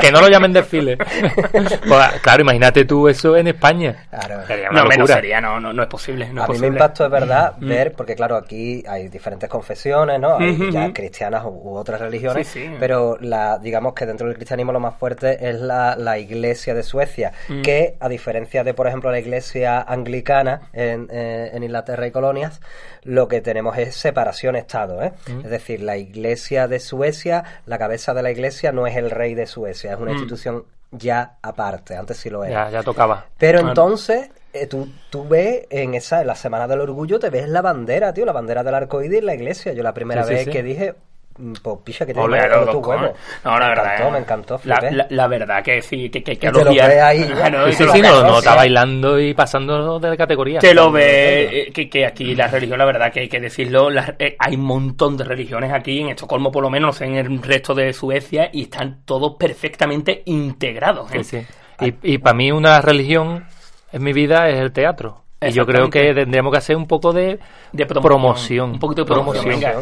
que 0.00 0.12
no 0.12 0.20
lo 0.20 0.28
llamen 0.28 0.52
desfile. 0.52 0.96
Pues, 0.96 2.08
claro, 2.22 2.42
imagínate 2.42 2.84
tú 2.84 3.08
eso 3.08 3.36
en 3.36 3.48
España. 3.48 4.06
Claro. 4.10 4.46
Sería 4.46 4.70
una 4.70 4.82
No, 4.82 4.88
menos 4.88 5.08
sería, 5.10 5.40
no, 5.40 5.60
no, 5.60 5.72
no 5.72 5.82
es 5.82 5.88
posible. 5.88 6.28
No 6.32 6.42
a 6.42 6.44
es 6.44 6.48
mí 6.50 6.54
me 6.54 6.58
posible. 6.58 6.68
impactó 6.68 7.08
verdad 7.20 7.54
ver, 7.58 7.92
porque 7.94 8.14
claro, 8.14 8.36
aquí 8.36 8.82
hay 8.88 9.08
diferentes 9.08 9.48
confesiones, 9.48 10.20
¿no? 10.20 10.36
Hay 10.38 10.70
ya 10.70 10.92
cristianas 10.92 11.44
u, 11.44 11.48
u 11.48 11.74
otras 11.76 12.00
religiones, 12.00 12.46
Sí, 12.48 12.60
sí. 12.66 12.70
pero 12.78 13.16
la, 13.20 13.58
digamos 13.58 13.94
que 13.94 14.06
dentro 14.06 14.26
del 14.26 14.36
cristianismo 14.36 14.72
lo 14.72 14.80
más 14.80 14.96
fuerte 14.96 15.48
es 15.48 15.60
la, 15.60 15.96
la 15.96 16.18
iglesia 16.18 16.74
de 16.74 16.82
Suecia, 16.82 17.32
Mm. 17.48 17.62
que 17.62 17.96
a 18.00 18.08
diferencia 18.08 18.64
de, 18.64 18.74
por 18.74 18.86
ejemplo, 18.86 19.10
la 19.10 19.18
iglesia 19.18 19.80
anglicana 19.80 20.68
en, 20.72 21.08
eh, 21.10 21.50
en 21.52 21.62
Inglaterra 21.62 22.06
y 22.06 22.10
colonias, 22.10 22.60
lo 23.04 23.28
que 23.28 23.40
tenemos 23.40 23.76
es 23.78 23.94
separación-estado, 23.96 25.02
¿eh? 25.02 25.12
Mm. 25.28 25.40
Es 25.44 25.50
decir, 25.50 25.82
la 25.82 25.96
iglesia 25.96 26.68
de 26.68 26.80
Suecia, 26.80 27.44
la 27.66 27.78
cabeza 27.78 28.14
de 28.14 28.22
la 28.22 28.30
iglesia 28.30 28.72
no 28.72 28.86
es 28.86 28.96
el 28.96 29.10
rey 29.10 29.34
de 29.34 29.46
Suecia, 29.46 29.92
es 29.92 29.98
una 29.98 30.10
Mm. 30.12 30.14
institución 30.14 30.64
ya 30.90 31.36
aparte, 31.42 31.96
antes 31.96 32.16
sí 32.16 32.30
lo 32.30 32.44
era. 32.44 32.64
Ya, 32.66 32.78
ya 32.78 32.82
tocaba. 32.82 33.26
Pero 33.38 33.60
entonces, 33.60 34.30
eh, 34.52 34.66
tú, 34.66 34.88
tú 35.10 35.26
ves 35.28 35.66
en 35.70 35.94
esa, 35.94 36.20
en 36.20 36.26
la 36.28 36.34
Semana 36.34 36.66
del 36.66 36.80
Orgullo, 36.80 37.18
te 37.18 37.30
ves 37.30 37.48
la 37.48 37.62
bandera, 37.62 38.12
tío, 38.14 38.24
la 38.24 38.32
bandera 38.32 38.62
del 38.62 38.74
arcoíris 38.74 39.18
en 39.20 39.26
la 39.26 39.34
iglesia. 39.34 39.72
Yo 39.72 39.82
la 39.82 39.94
primera 39.94 40.24
Sí, 40.24 40.34
vez 40.34 40.44
sí. 40.44 40.50
que 40.50 40.62
dije, 40.62 40.94
mm, 41.38 41.52
pues 41.62 41.76
picha 41.84 42.04
que 42.06 42.14
te 42.14 42.20
llevo 42.20 42.28
los 42.28 42.70
tu 42.70 42.78
huevo. 42.80 43.12
No, 43.44 43.58
la 43.58 43.60
me 43.60 43.68
verdad. 43.68 43.84
encantó, 43.84 44.08
eh. 44.08 44.10
me 44.12 44.18
encantó, 44.18 44.60
La, 44.64 44.80
la, 44.90 45.06
la 45.10 45.26
verdad 45.28 45.62
que 45.62 45.82
sí, 45.82 46.08
que, 46.10 46.20
te 46.22 46.50
lo 46.50 46.64
días. 46.64 46.88
ves 46.88 47.00
ahí, 47.02 47.18
¿no? 47.52 47.66
Sí, 47.68 47.72
Sí, 47.74 47.84
sí, 47.92 48.00
no, 48.00 48.22
no, 48.22 48.38
está 48.38 48.54
bailando 48.56 49.20
y 49.20 49.34
pasando 49.34 50.00
de 50.00 50.16
categoría. 50.16 50.58
Te 50.60 50.74
lo 50.74 50.90
ve 50.90 51.60
eh, 51.68 51.72
que, 51.72 51.88
que 51.90 52.06
aquí 52.06 52.34
la 52.34 52.48
religión, 52.48 52.78
la 52.78 52.84
verdad 52.86 53.12
que 53.12 53.20
hay 53.20 53.28
que 53.28 53.40
decirlo, 53.40 53.90
las- 53.90 54.14
eh, 54.18 54.34
hay 54.38 54.54
un 54.56 54.62
montón 54.62 55.16
de 55.16 55.24
religiones 55.24 55.72
aquí, 55.72 56.00
en 56.00 56.08
Estocolmo 56.08 56.50
por 56.50 56.62
lo 56.62 56.70
menos, 56.70 57.00
en 57.02 57.14
el 57.16 57.42
resto 57.42 57.74
de 57.74 57.92
Suecia, 57.92 58.48
y 58.52 58.62
están 58.62 59.02
todos 59.04 59.36
perfectamente 59.38 60.22
integrados. 60.24 61.12
¿eh? 61.14 61.22
Sí. 61.22 61.38
Y, 61.80 62.14
y 62.14 62.18
para 62.18 62.34
mí 62.34 62.50
una 62.50 62.80
religión 62.80 63.44
en 63.92 64.02
mi 64.02 64.12
vida 64.12 64.48
es 64.48 64.58
el 64.60 64.72
teatro. 64.72 65.22
Y 65.40 65.52
yo 65.52 65.64
creo 65.66 65.88
que 65.88 66.12
tendríamos 66.14 66.50
que 66.52 66.58
hacer 66.58 66.76
un 66.76 66.86
poco 66.86 67.12
de, 67.12 67.38
De 67.72 67.86
promoción. 67.86 68.02
promoción. 68.02 68.70
Un 68.72 68.78
poquito 68.80 69.04
de 69.04 69.08
promoción, 69.12 69.44
venga. 69.48 69.72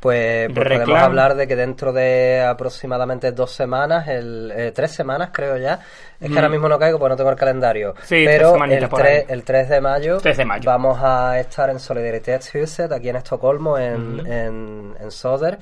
Pues, 0.00 0.50
pues 0.54 0.66
podemos 0.68 0.98
hablar 0.98 1.34
de 1.34 1.48
que 1.48 1.56
dentro 1.56 1.90
de 1.90 2.42
aproximadamente 2.42 3.32
dos 3.32 3.52
semanas, 3.52 4.06
el, 4.06 4.52
eh, 4.54 4.70
tres 4.72 4.90
semanas 4.92 5.30
creo 5.32 5.56
ya, 5.56 5.80
es 6.20 6.30
que 6.30 6.36
ahora 6.36 6.50
mismo 6.50 6.68
no 6.68 6.78
caigo 6.78 6.98
porque 6.98 7.08
no 7.12 7.16
tengo 7.16 7.30
el 7.30 7.36
calendario, 7.36 7.94
Mm. 7.94 8.02
Sí, 8.02 8.24
tres 8.24 8.28
pero 8.38 8.64
el 8.66 8.88
por 8.90 9.00
3, 9.00 9.18
ahí. 9.20 9.24
el 9.28 9.42
3 9.44 9.68
de 9.70 9.80
mayo, 9.80 10.18
3 10.18 10.36
de 10.36 10.44
mayo. 10.44 10.62
vamos 10.66 10.98
a 11.02 11.40
estar 11.40 11.70
en 11.70 11.80
Solidaritetshuset 11.80 12.92
aquí 12.92 13.08
en 13.08 13.16
Estocolmo, 13.16 13.78
en, 13.78 14.26
en, 14.26 14.94
en 15.00 15.10
Söder. 15.10 15.58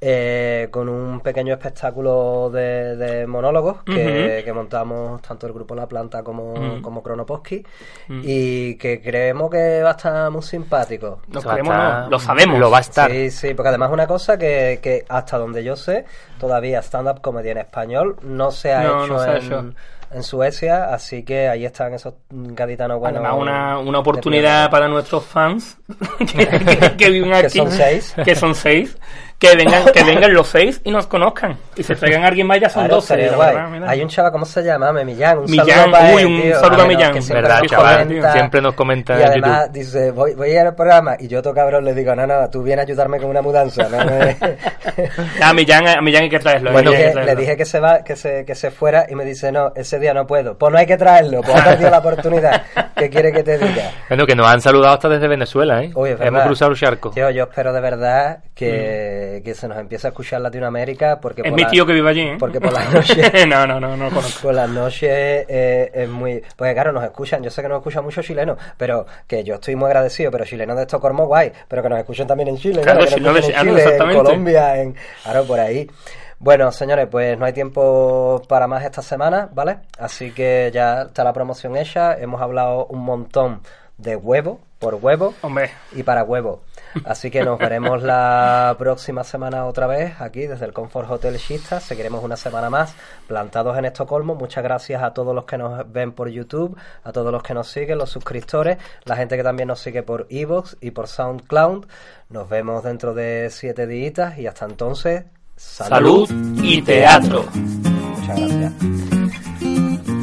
Eh, 0.00 0.68
con 0.70 0.88
un 0.88 1.20
pequeño 1.20 1.54
espectáculo 1.54 2.50
de, 2.52 2.96
de 2.96 3.26
monólogos 3.26 3.82
que, 3.84 4.52
montamos 4.54 5.22
tanto 5.22 5.46
el 5.46 5.52
grupo 5.54 5.74
La 5.74 5.86
Planta 5.86 6.22
como, 6.22 6.52
Ujú. 6.52 6.82
como 6.82 7.02
Cronoposki 7.02 7.64
Mm. 8.08 8.20
y 8.22 8.74
que 8.76 9.00
creemos 9.00 9.50
que 9.50 9.82
va 9.82 9.90
a 9.90 9.92
estar 9.92 10.30
muy 10.30 10.42
simpático. 10.42 11.20
A 11.34 11.40
creemos, 11.40 11.74
estar- 11.74 12.02
no, 12.04 12.10
lo 12.10 12.18
sabemos. 12.20 12.58
Lo 12.60 12.70
va 12.70 12.78
a 12.78 12.80
estar. 12.82 13.10
Sí, 13.10 13.30
sí, 13.30 13.54
porque 13.54 13.68
además 13.70 13.90
una 13.90 14.06
cosa 14.06 14.36
que, 14.38 14.80
que 14.82 15.04
hasta 15.08 15.38
donde 15.38 15.64
yo 15.64 15.76
sé, 15.76 16.04
todavía 16.38 16.80
stand-up 16.82 17.20
comedy 17.20 17.50
en 17.50 17.58
español 17.58 18.16
no 18.22 18.50
se 18.50 18.72
ha, 18.74 18.82
No, 18.82 19.04
hecho, 19.04 19.12
no 19.14 19.18
se 19.22 19.28
ha 19.30 19.36
en, 19.38 19.44
hecho. 19.44 19.64
en 20.12 20.22
Suecia, 20.22 20.94
así 20.94 21.24
que 21.24 21.48
ahí 21.48 21.64
están 21.64 21.94
esos 21.94 22.14
gaditanos 22.30 23.00
buenos. 23.00 23.20
Además, 23.24 23.40
una, 23.40 23.78
una 23.78 23.98
oportunidad 23.98 24.70
para 24.70 24.86
nuestros 24.88 25.24
fans 25.24 25.78
que, 26.18 26.46
que- 26.46 26.96
que 26.96 27.10
viven 27.10 27.30
Que 27.32 27.36
aquí. 27.46 27.58
son 27.58 27.70
seis. 27.72 28.14
Que 28.24 28.34
son 28.36 28.54
seis. 28.54 28.96
Que 29.38 29.54
vengan, 29.54 29.84
que 29.92 30.02
vengan 30.04 30.32
los 30.32 30.48
seis 30.48 30.80
y 30.84 30.90
nos 30.90 31.06
conozcan. 31.06 31.58
Y 31.76 31.82
se 31.82 31.94
traigan 31.94 32.24
a 32.24 32.28
alguien 32.28 32.46
más, 32.46 32.58
ya 32.58 32.70
son 32.70 32.86
Claro, 32.88 33.68
mira. 33.70 33.90
Hay 33.90 34.00
un 34.00 34.08
chaval, 34.08 34.32
¿cómo 34.32 34.46
se 34.46 34.62
llama? 34.62 34.92
Me 34.92 35.04
Millán. 35.04 35.38
Un 35.40 35.44
Millán, 35.50 35.66
saludo 35.68 35.90
para 35.92 36.14
uy, 36.14 36.22
él, 36.22 36.26
un 36.26 36.42
tío. 36.42 36.60
saludo 36.60 36.82
a 36.82 36.86
Millán. 36.86 37.12
que 37.12 37.20
siempre 37.22 37.42
Verdad, 37.42 37.58
nos 37.60 37.70
chaval. 37.70 37.98
comenta. 38.06 38.32
Siempre 38.32 38.60
nos 38.62 38.74
comenta 38.74 39.18
Y 39.18 39.22
en 39.22 39.28
además 39.28 39.60
YouTube. 39.66 39.72
dice, 39.74 40.10
voy, 40.12 40.34
voy 40.34 40.48
a 40.48 40.52
ir 40.52 40.58
al 40.60 40.74
programa 40.74 41.16
y 41.18 41.28
yo, 41.28 41.42
todo 41.42 41.52
cabrón, 41.52 41.84
le 41.84 41.92
digo, 41.94 42.14
no, 42.16 42.26
no, 42.26 42.48
tú 42.48 42.62
vienes 42.62 42.84
a 42.84 42.86
ayudarme 42.86 43.18
con 43.18 43.28
una 43.28 43.42
mudanza. 43.42 43.88
no 43.90 43.98
me- 44.06 44.36
A 45.42 45.52
Millán, 45.52 45.86
a 45.86 46.00
Millán 46.00 46.22
hay 46.22 46.30
que 46.30 46.38
traerlo. 46.38 46.72
Bueno, 46.72 46.90
le 46.92 47.36
dije 47.36 47.56
que 47.58 47.64
se 47.66 47.78
va, 47.78 48.02
que 48.02 48.16
se, 48.16 48.44
que 48.46 48.54
se 48.54 48.70
fuera 48.70 49.04
y 49.08 49.14
me 49.14 49.24
dice, 49.26 49.52
no, 49.52 49.72
ese 49.76 49.98
día 49.98 50.14
no 50.14 50.26
puedo. 50.26 50.56
Pues 50.56 50.72
no 50.72 50.78
hay 50.78 50.86
que 50.86 50.96
traerlo, 50.96 51.42
pues 51.42 51.54
ha 51.60 51.64
perdido 51.64 51.90
la 51.90 51.98
oportunidad. 51.98 52.62
¿Qué 52.96 53.10
quiere 53.10 53.30
que 53.32 53.42
te 53.42 53.58
diga? 53.58 53.90
Bueno, 54.08 54.24
que 54.26 54.34
nos 54.34 54.46
han 54.46 54.62
saludado 54.62 54.94
hasta 54.94 55.08
desde 55.10 55.28
Venezuela, 55.28 55.82
¿eh? 55.82 55.92
Hemos 56.20 56.42
cruzado 56.44 56.70
el 56.70 56.78
charco. 56.78 57.10
Tío, 57.10 57.28
yo 57.28 57.44
espero 57.44 57.74
de 57.74 57.80
verdad 57.82 58.38
que, 58.54 59.25
que 59.44 59.54
se 59.54 59.68
nos 59.68 59.78
empiece 59.78 60.06
a 60.06 60.10
escuchar 60.10 60.40
Latinoamérica 60.40 61.20
porque 61.20 61.42
Es 61.42 61.48
por 61.50 61.56
mi 61.56 61.62
la- 61.62 61.70
tío 61.70 61.86
que 61.86 61.92
vive 61.92 62.10
allí, 62.10 62.20
¿eh? 62.22 62.36
porque 62.38 62.60
por 62.60 62.72
las 62.72 62.92
noches 62.92 63.46
no, 63.48 63.66
no, 63.66 63.78
no, 63.80 63.96
no 63.96 64.04
lo 64.04 64.10
conozco. 64.10 64.42
por 64.42 64.54
las 64.54 64.68
noches 64.68 65.10
eh, 65.48 65.90
es 65.94 66.08
muy 66.08 66.42
porque 66.56 66.74
claro 66.74 66.92
nos 66.92 67.04
escuchan 67.04 67.42
yo 67.42 67.50
sé 67.50 67.62
que 67.62 67.68
nos 67.68 67.78
escuchan 67.78 68.04
muchos 68.04 68.24
chilenos 68.24 68.58
pero 68.76 69.06
que 69.26 69.44
yo 69.44 69.54
estoy 69.54 69.76
muy 69.76 69.86
agradecido 69.86 70.30
pero 70.30 70.44
chilenos 70.44 70.76
de 70.76 70.82
Estocolmo 70.82 71.26
guay 71.26 71.52
pero 71.68 71.82
que 71.82 71.88
nos 71.88 71.98
escuchen 71.98 72.26
también 72.26 72.48
en 72.48 72.56
Chile 72.58 72.80
Claro, 72.82 73.00
¿no? 73.00 73.06
que 73.06 73.20
nos 73.20 73.36
en 73.36 73.54
Chile 73.54 73.96
en. 73.96 74.14
Colombia 74.16 74.80
en 74.82 74.96
claro 75.22 75.44
por 75.44 75.60
ahí 75.60 75.90
bueno 76.38 76.70
señores 76.72 77.08
pues 77.10 77.38
no 77.38 77.44
hay 77.46 77.52
tiempo 77.52 78.42
para 78.48 78.66
más 78.66 78.84
esta 78.84 79.02
semana 79.02 79.48
vale 79.52 79.78
así 79.98 80.32
que 80.32 80.70
ya 80.72 81.02
está 81.02 81.24
la 81.24 81.32
promoción 81.32 81.76
hecha 81.76 82.14
hemos 82.18 82.40
hablado 82.42 82.86
un 82.86 83.00
montón 83.04 83.60
de 83.98 84.16
huevo 84.16 84.60
por 84.78 84.96
huevo 84.96 85.32
Hombre, 85.40 85.70
y 85.92 86.02
para 86.02 86.22
huevo. 86.22 86.60
Así 87.04 87.30
que 87.30 87.44
nos 87.44 87.58
veremos 87.58 88.02
la 88.02 88.74
próxima 88.78 89.24
semana 89.24 89.66
otra 89.66 89.86
vez 89.86 90.20
aquí 90.20 90.46
desde 90.46 90.64
el 90.66 90.72
Comfort 90.72 91.10
Hotel 91.10 91.36
Shista. 91.36 91.80
Seguiremos 91.80 92.22
una 92.24 92.36
semana 92.36 92.70
más 92.70 92.94
plantados 93.26 93.76
en 93.78 93.84
Estocolmo. 93.84 94.34
Muchas 94.34 94.64
gracias 94.64 95.02
a 95.02 95.12
todos 95.12 95.34
los 95.34 95.44
que 95.44 95.58
nos 95.58 95.90
ven 95.92 96.12
por 96.12 96.28
YouTube, 96.28 96.76
a 97.04 97.12
todos 97.12 97.32
los 97.32 97.42
que 97.42 97.54
nos 97.54 97.68
siguen, 97.68 97.98
los 97.98 98.10
suscriptores, 98.10 98.78
la 99.04 99.16
gente 99.16 99.36
que 99.36 99.42
también 99.42 99.68
nos 99.68 99.80
sigue 99.80 100.02
por 100.02 100.26
Evox 100.30 100.76
y 100.80 100.90
por 100.92 101.08
SoundCloud. 101.08 101.86
Nos 102.30 102.48
vemos 102.48 102.82
dentro 102.82 103.14
de 103.14 103.48
siete 103.50 103.86
días 103.86 104.38
y 104.38 104.46
hasta 104.46 104.64
entonces, 104.64 105.24
salud 105.56 106.28
y 106.62 106.82
teatro. 106.82 107.44
Muchas 107.52 108.40
gracias. 108.40 108.72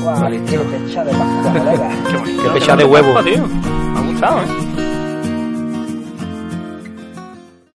Guau, 0.03 0.29
tío, 0.45 0.69
qué 0.69 0.91
echa 0.91 1.03
de 1.03 1.11
pasta, 1.13 1.53
colega. 1.59 1.89
Qué 2.09 2.17
bonito. 2.17 2.43
Qué 2.43 2.47
qué 2.49 2.53
pecha 2.59 2.75
de 2.75 2.83
huevo. 2.83 3.23
tío. 3.23 3.47
Me 3.47 3.99
ha 3.99 4.01
gustado, 4.03 4.41
¿eh? 4.41 4.72